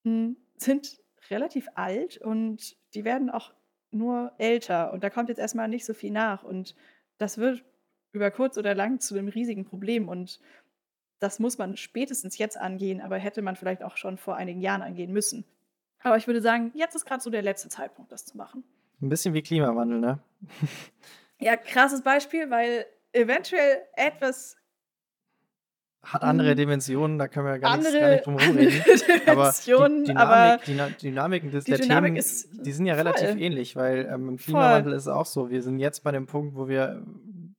hm, 0.05 0.37
sind 0.57 1.01
relativ 1.31 1.69
alt 1.75 2.19
und 2.19 2.77
die 2.95 3.05
werden 3.05 3.31
auch 3.31 3.53
nur 3.91 4.33
älter. 4.39 4.93
Und 4.93 5.03
da 5.03 5.11
kommt 5.11 5.29
jetzt 5.29 5.39
erstmal 5.39 5.69
nicht 5.69 5.85
so 5.85 5.95
viel 5.95 6.11
nach. 6.11 6.43
Und 6.43 6.75
das 7.17 7.39
wird 7.39 7.65
über 8.19 8.31
kurz 8.33 8.59
oder 8.59 8.75
lang 8.75 8.99
zu 9.01 9.17
einem 9.17 9.29
riesigen 9.29 9.65
Problem 9.65 10.09
und 10.09 10.41
das 11.21 11.39
muss 11.39 11.57
man 11.57 11.77
spätestens 11.77 12.37
jetzt 12.39 12.59
angehen, 12.59 13.01
aber 13.01 13.17
hätte 13.17 13.43
man 13.43 13.57
vielleicht 13.57 13.83
auch 13.83 13.97
schon 13.97 14.19
vor 14.19 14.37
einigen 14.37 14.61
Jahren 14.61 14.83
angehen 14.83 15.13
müssen. 15.13 15.45
Aber 16.03 16.17
ich 16.17 16.27
würde 16.27 16.41
sagen, 16.41 16.71
jetzt 16.75 16.95
ist 16.95 17.07
gerade 17.07 17.23
so 17.23 17.31
der 17.31 17.43
letzte 17.43 17.69
Zeitpunkt, 17.69 18.13
das 18.13 18.25
zu 18.25 18.37
machen. 18.37 18.63
Ein 19.01 19.09
bisschen 19.09 19.35
wie 19.35 19.43
Klimawandel, 19.43 20.01
ne? 20.01 20.19
Ja, 21.41 21.57
krasses 21.57 22.03
Beispiel, 22.03 22.51
weil 22.51 22.85
eventuell 23.13 23.83
etwas 23.95 24.57
hat 26.03 26.23
andere 26.23 26.55
Dimensionen, 26.55 27.19
da 27.19 27.29
können 27.29 27.47
wir 27.47 27.59
gar, 27.59 27.77
nichts, 27.77 27.93
gar 27.93 28.01
andere, 28.03 28.15
nicht 28.15 28.27
drum 28.27 28.39
herum 28.39 28.57
andere 28.57 28.67
reden. 28.67 29.29
Aber 29.29 29.53
die 29.53 29.65
Dimensionen, 29.71 30.17
aber 30.17 30.59
Dynamik, 30.59 30.65
die 30.65 30.75
Na- 30.75 30.89
Dynamiken 30.89 31.51
des, 31.51 31.65
die 31.65 31.71
der 31.73 31.81
Dynamik 31.81 32.09
Themen, 32.11 32.17
ist 32.17 32.49
die 32.67 32.73
sind 32.73 32.87
ja 32.87 32.95
relativ 32.95 33.29
voll, 33.29 33.41
ähnlich, 33.43 33.77
weil 33.77 34.07
ähm, 34.07 34.29
im 34.29 34.39
voll. 34.39 34.45
Klimawandel 34.45 34.93
ist 34.95 35.03
es 35.03 35.09
auch 35.09 35.27
so. 35.27 35.51
Wir 35.51 35.63
sind 35.63 35.79
jetzt 35.79 36.03
bei 36.05 36.13
dem 36.13 36.27
Punkt, 36.27 36.57
wo 36.57 36.69
wir 36.69 37.03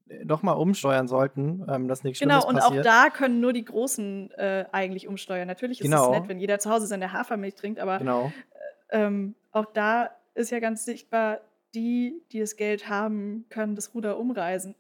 äh, 0.10 0.26
doch 0.26 0.42
mal 0.44 0.54
umsteuern 0.54 1.08
sollten, 1.08 1.66
ähm, 1.70 1.88
dass 1.88 2.04
nichts 2.04 2.20
Genau, 2.20 2.42
Schlimmes 2.42 2.46
und 2.46 2.60
auch 2.62 2.68
passiert. 2.68 2.86
da 2.86 3.10
können 3.10 3.40
nur 3.40 3.54
die 3.54 3.66
Großen 3.66 4.32
äh, 4.32 4.66
eigentlich 4.72 5.08
umsteuern. 5.08 5.48
Natürlich 5.48 5.80
ist 5.80 5.86
es 5.86 5.92
nett, 5.92 6.00
Genau, 6.00 6.28
wenn 6.28 6.40
jeder 6.40 6.60
zu 6.60 6.70
Hause 6.70 6.88
seine 6.88 7.14
Hafermilch 7.14 7.56
trinkt, 7.56 7.80
aber 7.80 8.00
genau. 8.00 8.32
ähm, 8.90 9.36
auch 9.52 9.66
da 9.66 10.10
ist 10.34 10.52
ja 10.52 10.60
ganz 10.60 10.86
sichtbar, 10.86 11.40
die, 11.76 12.22
die 12.32 12.40
das 12.40 12.56
Geld 12.56 12.90
haben, 12.90 13.46
können 13.50 13.76
das 13.76 13.94
Ruder 13.94 14.18
umreißen, 14.18 14.76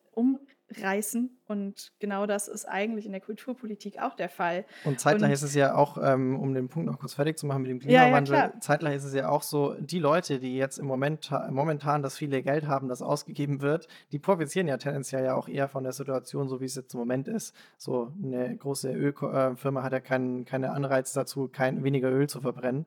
umreißen. 0.69 1.37
Und 1.47 1.91
genau 1.99 2.25
das 2.25 2.47
ist 2.47 2.65
eigentlich 2.65 3.05
in 3.05 3.11
der 3.11 3.21
Kulturpolitik 3.21 3.99
auch 3.99 4.15
der 4.15 4.29
Fall. 4.29 4.65
Und 4.85 4.99
zeitgleich 4.99 5.31
ist 5.31 5.41
es 5.41 5.55
ja 5.55 5.75
auch, 5.75 5.97
ähm, 6.01 6.39
um 6.39 6.53
den 6.53 6.69
Punkt 6.69 6.89
noch 6.89 6.99
kurz 6.99 7.15
fertig 7.15 7.37
zu 7.37 7.45
machen 7.45 7.63
mit 7.63 7.71
dem 7.71 7.79
ja, 7.81 7.91
ja, 7.91 8.01
Klimawandel, 8.03 8.35
klar. 8.35 8.61
zeitgleich 8.61 8.95
ist 8.95 9.05
es 9.05 9.13
ja 9.13 9.29
auch 9.29 9.43
so, 9.43 9.73
die 9.79 9.99
Leute, 9.99 10.39
die 10.39 10.55
jetzt 10.55 10.77
im 10.77 10.85
Moment 10.85 11.31
momentan 11.49 12.01
das 12.01 12.17
viele 12.17 12.43
Geld 12.43 12.67
haben, 12.67 12.87
das 12.87 13.01
ausgegeben 13.01 13.61
wird, 13.61 13.87
die 14.11 14.19
profitieren 14.19 14.67
ja 14.67 14.77
tendenziell 14.77 15.23
ja 15.23 15.35
auch 15.35 15.47
eher 15.47 15.67
von 15.67 15.83
der 15.83 15.93
Situation, 15.93 16.47
so 16.47 16.61
wie 16.61 16.65
es 16.65 16.75
jetzt 16.75 16.93
im 16.93 16.99
Moment 16.99 17.27
ist. 17.27 17.55
So 17.77 18.13
eine 18.23 18.55
große 18.55 18.91
Ölfirma 18.91 19.83
hat 19.83 19.93
ja 19.93 19.99
keinen 19.99 20.45
keine 20.45 20.71
Anreiz 20.71 21.13
dazu, 21.13 21.47
kein, 21.47 21.83
weniger 21.83 22.11
Öl 22.11 22.27
zu 22.27 22.41
verbrennen. 22.41 22.85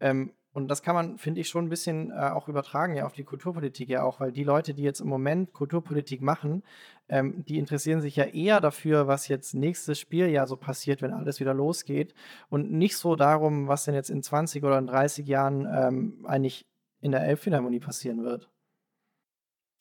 Ähm, 0.00 0.32
und 0.54 0.68
das 0.68 0.82
kann 0.82 0.94
man, 0.94 1.18
finde 1.18 1.40
ich, 1.40 1.48
schon 1.48 1.66
ein 1.66 1.68
bisschen 1.68 2.12
äh, 2.12 2.30
auch 2.30 2.46
übertragen 2.46 2.94
ja 2.94 3.06
auf 3.06 3.12
die 3.12 3.24
Kulturpolitik 3.24 3.88
ja 3.88 4.04
auch, 4.04 4.20
weil 4.20 4.30
die 4.30 4.44
Leute, 4.44 4.72
die 4.72 4.84
jetzt 4.84 5.00
im 5.00 5.08
Moment 5.08 5.52
Kulturpolitik 5.52 6.22
machen, 6.22 6.62
ähm, 7.08 7.44
die 7.44 7.58
interessieren 7.58 8.00
sich 8.00 8.14
ja 8.14 8.24
eher 8.24 8.60
dafür, 8.60 9.08
was 9.08 9.26
jetzt 9.26 9.54
nächstes 9.54 9.98
Spieljahr 9.98 10.46
so 10.46 10.56
passiert, 10.56 11.02
wenn 11.02 11.12
alles 11.12 11.40
wieder 11.40 11.54
losgeht 11.54 12.14
und 12.50 12.70
nicht 12.70 12.96
so 12.96 13.16
darum, 13.16 13.66
was 13.66 13.84
denn 13.84 13.94
jetzt 13.94 14.10
in 14.10 14.22
20 14.22 14.62
oder 14.62 14.78
in 14.78 14.86
30 14.86 15.26
Jahren 15.26 15.66
ähm, 15.66 16.24
eigentlich 16.24 16.68
in 17.00 17.10
der 17.10 17.24
Elbphilharmonie 17.24 17.80
passieren 17.80 18.22
wird. 18.22 18.48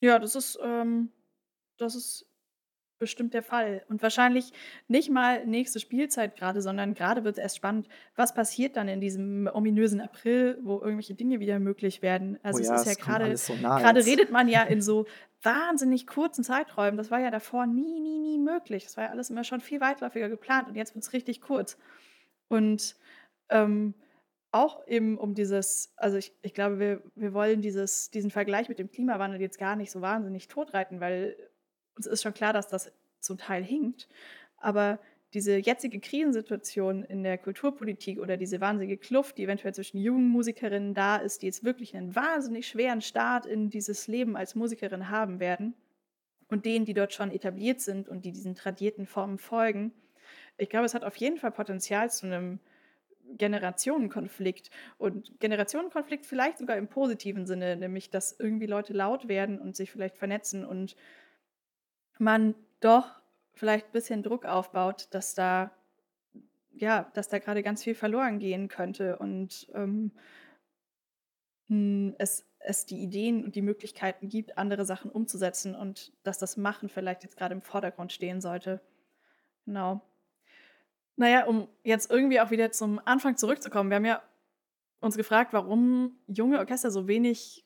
Ja, 0.02 0.18
das 0.18 0.34
ist, 0.36 0.58
ähm, 0.64 1.12
das 1.78 1.94
ist 1.94 2.26
bestimmt 3.04 3.34
der 3.34 3.44
Fall. 3.44 3.84
Und 3.90 4.02
wahrscheinlich 4.02 4.54
nicht 4.88 5.12
mal 5.12 5.46
nächste 5.46 5.82
Spielzeit 5.82 6.38
gerade, 6.38 6.62
sondern 6.62 6.94
gerade 6.94 7.26
wird 7.26 7.38
es 7.38 7.44
erst 7.44 7.58
spannend, 7.58 7.90
was 8.16 8.34
passiert 8.34 8.78
dann 8.78 8.88
in 8.88 9.02
diesem 9.02 9.50
ominösen 9.54 10.00
April, 10.00 10.58
wo 10.64 10.80
irgendwelche 10.80 11.16
Dinge 11.16 11.42
wieder 11.42 11.60
möglich 11.60 12.02
werden. 12.02 12.38
Oh 12.38 12.48
Also 12.48 12.62
es 12.62 12.68
ja, 12.70 12.76
ist 12.76 12.86
ja 12.86 12.92
es 12.94 12.98
gerade, 12.98 13.36
so 13.36 13.54
gerade 13.56 14.06
redet 14.06 14.32
man 14.32 14.48
ja 14.48 14.64
in 14.64 14.82
so 14.90 15.06
wahnsinnig 15.42 16.08
kurzen 16.08 16.46
Zeiträumen. 16.46 16.96
Das 16.96 17.12
war 17.12 17.20
ja 17.20 17.30
davor 17.30 17.66
nie, 17.66 18.00
nie, 18.00 18.20
nie 18.20 18.40
möglich. 18.40 18.86
Das 18.86 18.96
war 18.96 19.04
ja 19.04 19.10
alles 19.10 19.30
immer 19.30 19.44
schon 19.44 19.60
viel 19.60 19.82
weitläufiger 19.82 20.30
geplant 20.30 20.70
und 20.70 20.76
jetzt 20.76 20.96
wird 20.96 21.04
es 21.04 21.12
richtig 21.12 21.42
kurz. 21.42 21.78
Und 22.48 22.96
ähm, 23.50 23.94
auch 24.54 24.88
eben 24.88 25.18
um 25.18 25.34
dieses, 25.34 25.92
also 25.98 26.18
ich, 26.18 26.32
ich 26.44 26.54
glaube, 26.54 26.80
wir, 26.80 27.04
wir 27.16 27.34
wollen 27.34 27.62
dieses, 27.62 28.12
diesen 28.12 28.30
Vergleich 28.32 28.70
mit 28.70 28.80
dem 28.80 28.90
Klimawandel 28.90 29.42
jetzt 29.42 29.58
gar 29.58 29.76
nicht 29.76 29.92
so 29.92 30.02
wahnsinnig 30.02 30.48
totreiten, 30.48 31.00
weil 31.00 31.36
uns 31.96 32.06
ist 32.06 32.24
schon 32.24 32.34
klar, 32.34 32.54
dass 32.54 32.68
das 32.68 32.92
zum 33.20 33.38
Teil 33.38 33.64
hinkt. 33.64 34.08
Aber 34.58 35.00
diese 35.34 35.58
jetzige 35.58 36.00
Krisensituation 36.00 37.04
in 37.04 37.24
der 37.24 37.38
Kulturpolitik 37.38 38.20
oder 38.20 38.38
diese 38.38 38.62
wahnsinnige 38.62 38.98
Kluft, 38.98 39.38
die 39.38 39.44
eventuell 39.44 39.74
zwischen 39.74 39.98
jungen 39.98 40.30
Musikerinnen 40.30 40.94
da 40.94 41.18
ist, 41.18 41.42
die 41.42 41.48
jetzt 41.48 41.64
wirklich 41.64 41.96
einen 41.96 42.16
wahnsinnig 42.16 42.68
schweren 42.68 43.02
Start 43.02 43.46
in 43.46 43.70
dieses 43.70 44.08
Leben 44.08 44.36
als 44.36 44.54
Musikerin 44.54 45.10
haben 45.10 45.40
werden 45.40 45.74
und 46.50 46.66
denen, 46.66 46.86
die 46.86 46.94
dort 46.94 47.14
schon 47.14 47.32
etabliert 47.32 47.82
sind 47.82 48.10
und 48.10 48.26
die 48.26 48.32
diesen 48.32 48.54
tradierten 48.54 49.08
Formen 49.08 49.40
folgen, 49.40 49.92
ich 50.58 50.70
glaube, 50.70 50.86
es 50.86 50.94
hat 50.94 51.04
auf 51.04 51.16
jeden 51.16 51.38
Fall 51.38 51.52
Potenzial 51.52 52.12
zu 52.12 52.28
einem 52.28 52.60
Generationenkonflikt. 53.38 54.70
Und 54.98 55.40
Generationenkonflikt 55.40 56.26
vielleicht 56.26 56.58
sogar 56.58 56.78
im 56.78 56.88
positiven 56.88 57.46
Sinne, 57.46 57.76
nämlich 57.76 58.10
dass 58.10 58.38
irgendwie 58.40 58.68
Leute 58.68 58.94
laut 58.94 59.28
werden 59.28 59.60
und 59.60 59.76
sich 59.76 59.92
vielleicht 59.92 60.18
vernetzen 60.18 60.66
und 60.66 60.96
man 62.24 62.56
doch 62.80 63.22
vielleicht 63.54 63.88
ein 63.88 63.92
bisschen 63.92 64.24
Druck 64.24 64.46
aufbaut, 64.46 65.08
dass 65.12 65.36
da 65.36 65.72
ja, 66.76 67.12
dass 67.14 67.30
da 67.30 67.40
gerade 67.40 67.64
ganz 67.64 67.84
viel 67.84 67.96
verloren 67.96 68.40
gehen 68.40 68.68
könnte 68.68 69.18
und 69.18 69.70
ähm, 69.74 70.12
hm, 71.68 72.16
es, 72.18 72.46
es 72.60 72.86
die 72.86 73.02
Ideen 73.02 73.44
und 73.44 73.56
die 73.56 73.62
Möglichkeiten 73.62 74.28
gibt, 74.28 74.58
andere 74.58 74.86
Sachen 74.86 75.12
umzusetzen 75.12 75.76
und 75.76 76.12
dass 76.24 76.40
das 76.40 76.58
Machen 76.58 76.90
vielleicht 76.90 77.24
jetzt 77.24 77.38
gerade 77.38 77.54
im 77.54 77.62
Vordergrund 77.62 78.12
stehen 78.12 78.42
sollte. 78.42 78.82
Genau. 79.66 80.02
Naja, 81.16 81.46
um 81.46 81.68
jetzt 81.84 82.10
irgendwie 82.10 82.42
auch 82.42 82.50
wieder 82.50 82.72
zum 82.72 83.00
Anfang 83.06 83.38
zurückzukommen. 83.38 83.92
Wir 83.92 83.98
haben 83.98 84.06
ja 84.06 84.24
uns 85.00 85.16
gefragt, 85.16 85.54
warum 85.54 86.18
junge 86.28 86.58
Orchester 86.58 86.90
so 86.90 87.08
wenig 87.08 87.66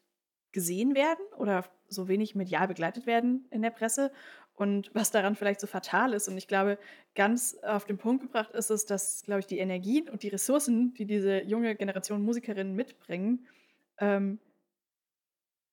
gesehen 0.52 0.96
werden 0.96 1.24
oder 1.38 1.64
so 1.88 2.08
wenig 2.08 2.36
medial 2.36 2.68
begleitet 2.68 3.06
werden 3.06 3.46
in 3.52 3.62
der 3.62 3.70
Presse 3.70 4.12
und 4.58 4.90
was 4.94 5.12
daran 5.12 5.36
vielleicht 5.36 5.62
so 5.62 5.68
fatal 5.68 6.14
ist. 6.14 6.28
Und 6.28 6.38
ich 6.38 6.48
glaube, 6.48 6.80
ganz 7.16 7.56
auf 7.62 7.86
den 7.86 7.98
Punkt 7.98 8.24
gebracht 8.24 8.52
ist 8.52 8.72
es, 8.72 8.86
dass, 8.86 9.24
glaube 9.24 9.42
ich, 9.42 9.48
die 9.48 9.60
Energien 9.60 10.10
und 10.10 10.24
die 10.24 10.30
Ressourcen, 10.30 10.94
die 10.96 11.06
diese 11.06 11.44
junge 11.44 11.76
Generation 11.76 12.24
Musikerinnen 12.24 12.76
mitbringen, 12.76 13.48
ähm, 14.00 14.40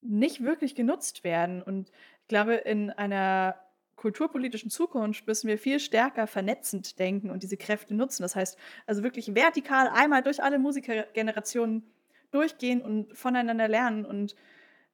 nicht 0.03 0.45
wirklich 0.45 0.75
genutzt 0.75 1.25
werden. 1.25 1.63
Und 1.63 1.91
ich 2.23 2.29
glaube, 2.29 2.55
in 2.57 2.91
einer 2.91 3.59
kulturpolitischen 3.97 4.71
Zukunft 4.71 5.27
müssen 5.27 5.49
wir 5.49 5.57
viel 5.57 5.81
stärker 5.81 6.27
vernetzend 6.27 6.99
denken 6.99 7.31
und 7.31 7.43
diese 7.43 7.57
Kräfte 7.57 7.95
nutzen. 7.95 8.23
Das 8.23 8.37
heißt, 8.37 8.59
also 8.87 9.03
wirklich 9.03 9.35
vertikal 9.35 9.89
einmal 9.89 10.23
durch 10.23 10.43
alle 10.43 10.59
Musikergenerationen 10.59 11.91
durchgehen 12.33 12.83
und 12.83 13.17
voneinander 13.17 13.67
lernen 13.67 14.05
und 14.05 14.35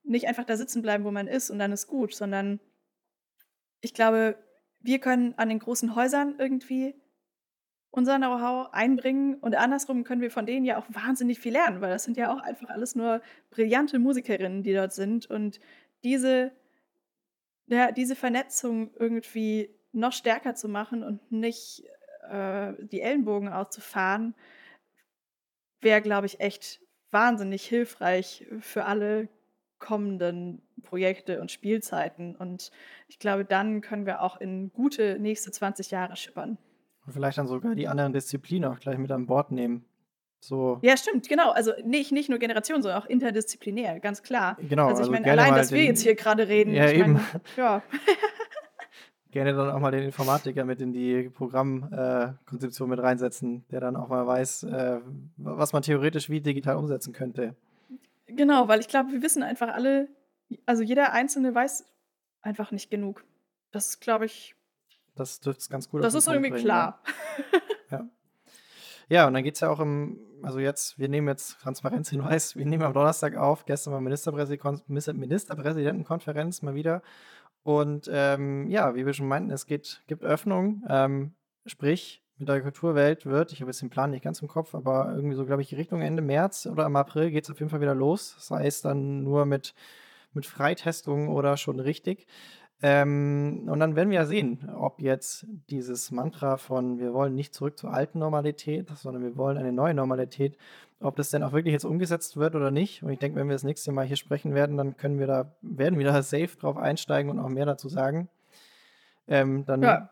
nicht 0.04 0.28
einfach 0.28 0.44
da 0.44 0.56
sitzen 0.56 0.80
bleiben, 0.80 1.02
wo 1.02 1.10
man 1.10 1.26
ist 1.26 1.50
und 1.50 1.58
dann 1.58 1.72
ist 1.72 1.88
gut, 1.88 2.14
sondern 2.14 2.60
ich 3.80 3.94
glaube, 3.94 4.36
wir 4.80 4.98
können 4.98 5.34
an 5.36 5.48
den 5.48 5.58
großen 5.58 5.94
Häusern 5.94 6.36
irgendwie 6.38 6.94
unser 7.90 8.18
Know-how 8.18 8.68
einbringen 8.72 9.34
und 9.34 9.56
andersrum 9.56 10.04
können 10.04 10.20
wir 10.20 10.30
von 10.30 10.46
denen 10.46 10.64
ja 10.64 10.78
auch 10.78 10.86
wahnsinnig 10.88 11.40
viel 11.40 11.52
lernen, 11.52 11.80
weil 11.80 11.90
das 11.90 12.04
sind 12.04 12.16
ja 12.16 12.32
auch 12.32 12.40
einfach 12.40 12.70
alles 12.70 12.94
nur 12.94 13.20
brillante 13.50 13.98
Musikerinnen, 13.98 14.62
die 14.62 14.72
dort 14.72 14.92
sind 14.92 15.26
und 15.26 15.60
diese, 16.04 16.52
ja, 17.66 17.90
diese 17.90 18.14
Vernetzung 18.14 18.94
irgendwie 18.96 19.74
noch 19.92 20.12
stärker 20.12 20.54
zu 20.54 20.68
machen 20.68 21.02
und 21.02 21.32
nicht 21.32 21.84
äh, 22.28 22.74
die 22.78 23.00
Ellenbogen 23.00 23.48
auszufahren, 23.48 24.36
wäre, 25.80 26.00
glaube 26.00 26.26
ich, 26.26 26.40
echt 26.40 26.80
wahnsinnig 27.10 27.66
hilfreich 27.66 28.46
für 28.60 28.84
alle 28.84 29.28
kommenden 29.80 30.62
Projekte 30.82 31.40
und 31.40 31.50
Spielzeiten. 31.50 32.36
Und 32.36 32.70
ich 33.08 33.18
glaube, 33.18 33.44
dann 33.44 33.80
können 33.80 34.06
wir 34.06 34.22
auch 34.22 34.40
in 34.40 34.72
gute 34.72 35.18
nächste 35.18 35.50
20 35.50 35.90
Jahre 35.90 36.16
schippern. 36.16 36.58
Und 37.06 37.12
vielleicht 37.12 37.38
dann 37.38 37.48
sogar 37.48 37.74
die 37.74 37.88
anderen 37.88 38.12
Disziplinen 38.12 38.70
auch 38.70 38.78
gleich 38.78 38.98
mit 38.98 39.10
an 39.10 39.26
Bord 39.26 39.50
nehmen. 39.50 39.84
So. 40.40 40.78
Ja, 40.82 40.96
stimmt, 40.96 41.28
genau. 41.28 41.50
Also 41.50 41.72
nicht, 41.84 42.12
nicht 42.12 42.30
nur 42.30 42.38
Generation, 42.38 42.82
sondern 42.82 43.02
auch 43.02 43.06
interdisziplinär, 43.06 44.00
ganz 44.00 44.22
klar. 44.22 44.56
Genau, 44.68 44.84
Also 44.88 45.02
ich 45.02 45.08
also 45.08 45.12
meine, 45.12 45.30
allein, 45.30 45.54
dass 45.54 45.70
wir 45.70 45.84
jetzt 45.84 46.02
hier 46.02 46.14
gerade 46.14 46.48
reden, 46.48 46.72
Ja, 46.72 46.90
eben. 46.90 47.14
meine, 47.14 47.24
ja. 47.56 47.82
Gerne 49.32 49.52
dann 49.52 49.70
auch 49.70 49.78
mal 49.78 49.92
den 49.92 50.02
Informatiker 50.02 50.64
mit 50.64 50.80
in 50.80 50.92
die 50.92 51.28
Programmkonzeption 51.28 52.88
äh, 52.88 52.90
mit 52.90 53.00
reinsetzen, 53.00 53.64
der 53.70 53.78
dann 53.78 53.94
auch 53.94 54.08
mal 54.08 54.26
weiß, 54.26 54.64
äh, 54.64 54.98
was 55.36 55.72
man 55.72 55.82
theoretisch 55.82 56.30
wie 56.30 56.40
digital 56.40 56.76
umsetzen 56.76 57.12
könnte. 57.12 57.54
Genau, 58.36 58.68
weil 58.68 58.80
ich 58.80 58.88
glaube, 58.88 59.12
wir 59.12 59.22
wissen 59.22 59.42
einfach 59.42 59.68
alle, 59.68 60.08
also 60.66 60.82
jeder 60.82 61.12
Einzelne 61.12 61.54
weiß 61.54 61.84
einfach 62.42 62.70
nicht 62.70 62.90
genug. 62.90 63.24
Das 63.70 63.88
ist, 63.88 64.00
glaube 64.00 64.26
ich, 64.26 64.54
Das 65.14 65.40
dürfte 65.40 65.60
es 65.60 65.68
ganz 65.68 65.88
gut 65.88 66.02
das 66.02 66.14
ist 66.14 66.26
irgendwie 66.26 66.50
bringen, 66.50 66.64
klar. 66.64 67.02
Ja. 67.90 68.08
ja, 69.08 69.26
und 69.26 69.34
dann 69.34 69.42
geht 69.42 69.54
es 69.54 69.60
ja 69.60 69.68
auch 69.68 69.80
im, 69.80 70.20
also 70.42 70.60
jetzt, 70.60 70.98
wir 70.98 71.08
nehmen 71.08 71.26
jetzt 71.28 71.60
Transparenzhinweis, 71.60 72.56
wir 72.56 72.64
nehmen 72.66 72.84
am 72.84 72.92
Donnerstag 72.92 73.36
auf, 73.36 73.64
gestern 73.64 73.92
war 73.92 74.00
Ministerpräsident, 74.00 74.88
Ministerpräsidentenkonferenz 74.88 76.62
mal 76.62 76.74
wieder. 76.74 77.02
Und 77.62 78.08
ähm, 78.12 78.68
ja, 78.70 78.94
wie 78.94 79.04
wir 79.04 79.12
schon 79.12 79.28
meinten, 79.28 79.50
es 79.50 79.66
geht, 79.66 80.02
gibt 80.06 80.22
Öffnung, 80.24 80.84
ähm, 80.88 81.34
sprich, 81.66 82.19
mit 82.40 82.48
der 82.48 82.62
Kulturwelt 82.62 83.26
wird, 83.26 83.52
ich 83.52 83.60
habe 83.60 83.70
jetzt 83.70 83.82
den 83.82 83.90
Plan 83.90 84.10
nicht 84.10 84.24
ganz 84.24 84.40
im 84.40 84.48
Kopf, 84.48 84.74
aber 84.74 85.12
irgendwie 85.14 85.36
so, 85.36 85.44
glaube 85.44 85.62
ich, 85.62 85.76
Richtung 85.76 86.00
Ende 86.00 86.22
März 86.22 86.66
oder 86.66 86.86
im 86.86 86.96
April 86.96 87.30
geht 87.30 87.44
es 87.44 87.50
auf 87.50 87.58
jeden 87.60 87.70
Fall 87.70 87.82
wieder 87.82 87.94
los. 87.94 88.34
Sei 88.38 88.66
es 88.66 88.80
dann 88.80 89.22
nur 89.22 89.44
mit, 89.44 89.74
mit 90.32 90.46
Freitestungen 90.46 91.28
oder 91.28 91.56
schon 91.56 91.80
richtig. 91.80 92.26
Ähm, 92.82 93.68
und 93.68 93.78
dann 93.78 93.94
werden 93.94 94.08
wir 94.08 94.20
ja 94.20 94.24
sehen, 94.24 94.70
ob 94.74 95.02
jetzt 95.02 95.46
dieses 95.68 96.10
Mantra 96.10 96.56
von 96.56 96.98
wir 96.98 97.12
wollen 97.12 97.34
nicht 97.34 97.54
zurück 97.54 97.78
zur 97.78 97.92
alten 97.92 98.18
Normalität, 98.18 98.88
sondern 98.96 99.22
wir 99.22 99.36
wollen 99.36 99.58
eine 99.58 99.72
neue 99.72 99.92
Normalität, 99.92 100.56
ob 100.98 101.16
das 101.16 101.28
denn 101.28 101.42
auch 101.42 101.52
wirklich 101.52 101.72
jetzt 101.72 101.84
umgesetzt 101.84 102.38
wird 102.38 102.54
oder 102.54 102.70
nicht. 102.70 103.02
Und 103.02 103.10
ich 103.10 103.18
denke, 103.18 103.38
wenn 103.38 103.48
wir 103.48 103.54
das 103.54 103.64
nächste 103.64 103.92
Mal 103.92 104.06
hier 104.06 104.16
sprechen 104.16 104.54
werden, 104.54 104.78
dann 104.78 104.96
können 104.96 105.18
wir 105.18 105.26
da, 105.26 105.52
werden 105.60 105.98
wir 105.98 106.06
da 106.06 106.22
safe 106.22 106.56
drauf 106.58 106.78
einsteigen 106.78 107.30
und 107.30 107.38
auch 107.38 107.50
mehr 107.50 107.66
dazu 107.66 107.90
sagen. 107.90 108.30
Ähm, 109.28 109.66
dann 109.66 109.82
Ja. 109.82 110.10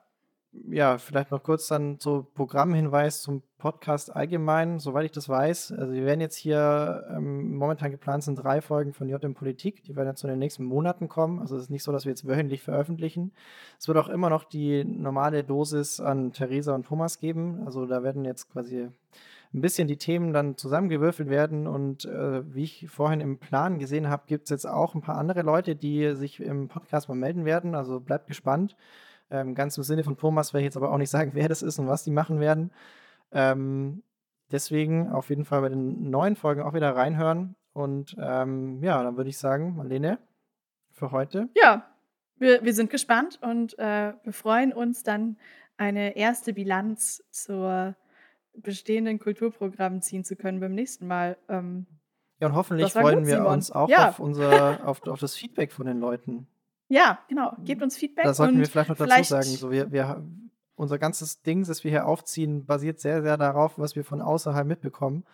Ja, 0.52 0.98
vielleicht 0.98 1.30
noch 1.30 1.42
kurz 1.42 1.68
dann 1.68 1.98
so 2.00 2.26
Programmhinweis 2.34 3.22
zum 3.22 3.42
Podcast 3.58 4.14
allgemein, 4.14 4.78
soweit 4.78 5.04
ich 5.04 5.12
das 5.12 5.28
weiß. 5.28 5.72
Also 5.72 5.92
wir 5.92 6.04
werden 6.04 6.20
jetzt 6.20 6.36
hier, 6.36 7.04
ähm, 7.10 7.56
momentan 7.56 7.90
geplant 7.90 8.22
sind 8.22 8.36
drei 8.36 8.60
Folgen 8.60 8.92
von 8.92 9.08
JM 9.08 9.34
Politik, 9.34 9.82
die 9.82 9.96
werden 9.96 10.08
jetzt 10.08 10.22
in 10.22 10.30
den 10.30 10.38
nächsten 10.38 10.64
Monaten 10.64 11.08
kommen. 11.08 11.40
Also 11.40 11.56
es 11.56 11.64
ist 11.64 11.70
nicht 11.70 11.82
so, 11.82 11.92
dass 11.92 12.04
wir 12.04 12.10
jetzt 12.10 12.26
wöchentlich 12.26 12.62
veröffentlichen. 12.62 13.32
Es 13.78 13.88
wird 13.88 13.98
auch 13.98 14.08
immer 14.08 14.30
noch 14.30 14.44
die 14.44 14.84
normale 14.84 15.44
Dosis 15.44 16.00
an 16.00 16.32
Theresa 16.32 16.74
und 16.74 16.86
Thomas 16.86 17.18
geben. 17.18 17.62
Also 17.66 17.84
da 17.84 18.02
werden 18.02 18.24
jetzt 18.24 18.50
quasi 18.50 18.88
ein 19.54 19.60
bisschen 19.60 19.88
die 19.88 19.96
Themen 19.96 20.32
dann 20.32 20.56
zusammengewürfelt 20.56 21.28
werden. 21.28 21.66
Und 21.66 22.04
äh, 22.04 22.54
wie 22.54 22.64
ich 22.64 22.88
vorhin 22.88 23.20
im 23.20 23.38
Plan 23.38 23.78
gesehen 23.78 24.08
habe, 24.08 24.24
gibt 24.26 24.44
es 24.44 24.50
jetzt 24.50 24.66
auch 24.66 24.94
ein 24.94 25.02
paar 25.02 25.16
andere 25.16 25.42
Leute, 25.42 25.74
die 25.74 26.14
sich 26.14 26.40
im 26.40 26.68
Podcast 26.68 27.08
mal 27.08 27.14
melden 27.16 27.44
werden. 27.44 27.74
Also 27.74 28.00
bleibt 28.00 28.28
gespannt. 28.28 28.76
Ähm, 29.30 29.54
ganz 29.54 29.76
im 29.76 29.82
Sinne 29.84 30.04
von 30.04 30.16
Thomas 30.16 30.52
werde 30.54 30.62
ich 30.62 30.66
jetzt 30.68 30.76
aber 30.76 30.90
auch 30.92 30.98
nicht 30.98 31.10
sagen, 31.10 31.30
wer 31.34 31.48
das 31.48 31.62
ist 31.62 31.78
und 31.78 31.88
was 31.88 32.04
die 32.04 32.10
machen 32.10 32.40
werden. 32.40 32.70
Ähm, 33.32 34.02
deswegen 34.50 35.08
auf 35.10 35.28
jeden 35.28 35.44
Fall 35.44 35.60
bei 35.60 35.68
den 35.68 36.10
neuen 36.10 36.36
Folgen 36.36 36.62
auch 36.62 36.74
wieder 36.74 36.94
reinhören. 36.96 37.54
Und 37.72 38.16
ähm, 38.20 38.82
ja, 38.82 39.02
dann 39.02 39.16
würde 39.16 39.30
ich 39.30 39.38
sagen, 39.38 39.76
Marlene, 39.76 40.18
für 40.92 41.12
heute. 41.12 41.48
Ja, 41.54 41.86
wir, 42.36 42.64
wir 42.64 42.74
sind 42.74 42.90
gespannt 42.90 43.38
und 43.42 43.78
äh, 43.78 44.12
wir 44.22 44.32
freuen 44.32 44.72
uns 44.72 45.02
dann, 45.02 45.36
eine 45.76 46.16
erste 46.16 46.54
Bilanz 46.54 47.22
zur 47.30 47.94
bestehenden 48.54 49.20
Kulturprogramm 49.20 50.02
ziehen 50.02 50.24
zu 50.24 50.34
können 50.34 50.58
beim 50.58 50.74
nächsten 50.74 51.06
Mal. 51.06 51.36
Ähm, 51.48 51.86
Ja, 52.40 52.48
und 52.48 52.54
hoffentlich 52.54 52.92
freuen 52.92 53.18
gut, 53.20 53.26
wir 53.28 53.36
Simon. 53.36 53.52
uns 53.52 53.70
auch 53.70 53.88
Ja. 53.88 54.08
auf 54.08 54.18
unser, 54.18 54.84
auf, 54.88 55.06
auf 55.06 55.20
das 55.20 55.36
Feedback 55.36 55.70
von 55.70 55.86
den 55.86 56.00
Leuten. 56.00 56.48
Ja, 56.88 57.18
genau. 57.28 57.54
Gebt 57.64 57.82
uns 57.82 57.96
Feedback. 57.96 58.24
Da 58.24 58.34
sollten 58.34 58.58
wir 58.58 58.66
vielleicht 58.66 58.88
noch 58.88 58.96
dazu 58.96 59.08
vielleicht- 59.10 59.28
sagen, 59.28 59.44
so 59.44 59.70
wir, 59.70 59.92
wir, 59.92 60.22
unser 60.74 60.98
ganzes 60.98 61.42
Ding, 61.42 61.64
das 61.64 61.84
wir 61.84 61.90
hier 61.90 62.06
aufziehen, 62.06 62.64
basiert 62.66 63.00
sehr, 63.00 63.22
sehr 63.22 63.36
darauf, 63.36 63.78
was 63.78 63.96
wir 63.96 64.04
von 64.04 64.20
außerhalb 64.20 64.66
mitbekommen. 64.66 65.24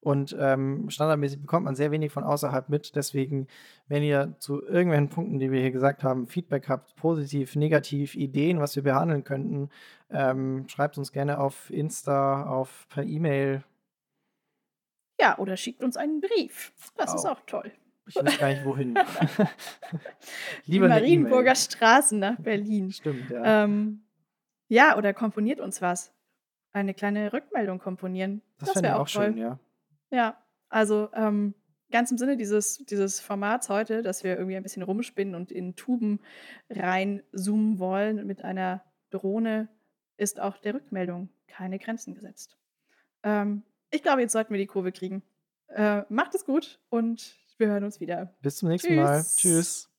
Und 0.00 0.36
ähm, 0.38 0.88
standardmäßig 0.88 1.40
bekommt 1.40 1.64
man 1.64 1.74
sehr 1.74 1.90
wenig 1.90 2.12
von 2.12 2.22
außerhalb 2.22 2.68
mit. 2.68 2.94
Deswegen, 2.94 3.48
wenn 3.88 4.04
ihr 4.04 4.36
zu 4.38 4.62
irgendwelchen 4.62 5.08
Punkten, 5.08 5.38
die 5.40 5.50
wir 5.50 5.60
hier 5.60 5.72
gesagt 5.72 6.04
haben, 6.04 6.28
Feedback 6.28 6.68
habt, 6.68 6.94
positiv, 6.96 7.56
negativ, 7.56 8.14
Ideen, 8.14 8.60
was 8.60 8.76
wir 8.76 8.84
behandeln 8.84 9.24
könnten, 9.24 9.68
ähm, 10.10 10.68
schreibt 10.68 10.96
uns 10.96 11.10
gerne 11.10 11.38
auf 11.40 11.70
Insta, 11.70 12.44
auf 12.46 12.86
per 12.88 13.02
E-Mail. 13.02 13.64
Ja, 15.20 15.38
oder 15.38 15.56
schickt 15.56 15.82
uns 15.82 15.96
einen 15.96 16.20
Brief. 16.20 16.72
Das 16.96 17.12
ist 17.14 17.24
Auch. 17.26 17.38
auch 17.38 17.40
toll. 17.46 17.72
Ich 18.06 18.14
weiß 18.16 18.38
gar 18.38 18.48
nicht, 18.48 18.64
wohin. 18.64 18.94
Die 20.66 20.72
Lieber 20.72 20.86
E-Mail. 20.86 21.00
Marienburger 21.00 21.54
Straßen 21.54 22.18
nach 22.18 22.36
Berlin. 22.38 22.92
Stimmt, 22.92 23.30
ja. 23.30 23.64
Ähm, 23.64 24.02
ja, 24.68 24.96
oder 24.96 25.12
komponiert 25.12 25.60
uns 25.60 25.82
was. 25.82 26.12
Eine 26.72 26.94
kleine 26.94 27.32
Rückmeldung 27.32 27.78
komponieren. 27.78 28.42
das 28.58 28.72
Das, 28.74 28.82
wäre 28.82 28.96
auch 28.96 29.00
auch 29.02 29.08
toll. 29.08 29.26
schön, 29.26 29.38
ja. 29.38 29.58
Ja, 30.10 30.36
also 30.68 31.08
ähm, 31.14 31.54
ganz 31.90 32.10
im 32.10 32.18
Sinne 32.18 32.36
dieses, 32.36 32.78
dieses 32.86 33.20
Formats 33.20 33.68
heute, 33.68 34.02
dass 34.02 34.24
wir 34.24 34.36
irgendwie 34.36 34.56
ein 34.56 34.62
bisschen 34.62 34.82
rumspinnen 34.82 35.34
und 35.34 35.50
in 35.50 35.74
Tuben 35.74 36.20
reinzoomen 36.70 37.78
wollen 37.78 38.26
mit 38.26 38.44
einer 38.44 38.84
Drohne, 39.10 39.68
ist 40.16 40.40
auch 40.40 40.58
der 40.58 40.74
Rückmeldung 40.74 41.28
keine 41.48 41.78
Grenzen 41.78 42.14
gesetzt. 42.14 42.56
Ähm, 43.22 43.62
ich 43.90 44.02
glaube, 44.02 44.20
jetzt 44.20 44.32
sollten 44.32 44.52
wir 44.52 44.58
die 44.58 44.66
Kurve 44.66 44.92
kriegen. 44.92 45.22
Äh, 45.68 46.02
macht 46.08 46.34
es 46.34 46.44
gut 46.44 46.78
und 46.90 47.36
wir 47.58 47.68
hören 47.68 47.84
uns 47.84 48.00
wieder. 48.00 48.34
Bis 48.42 48.56
zum 48.56 48.68
nächsten 48.68 48.96
Mal. 48.96 49.22
Tschüss. 49.22 49.36
Tschüss. 49.36 49.95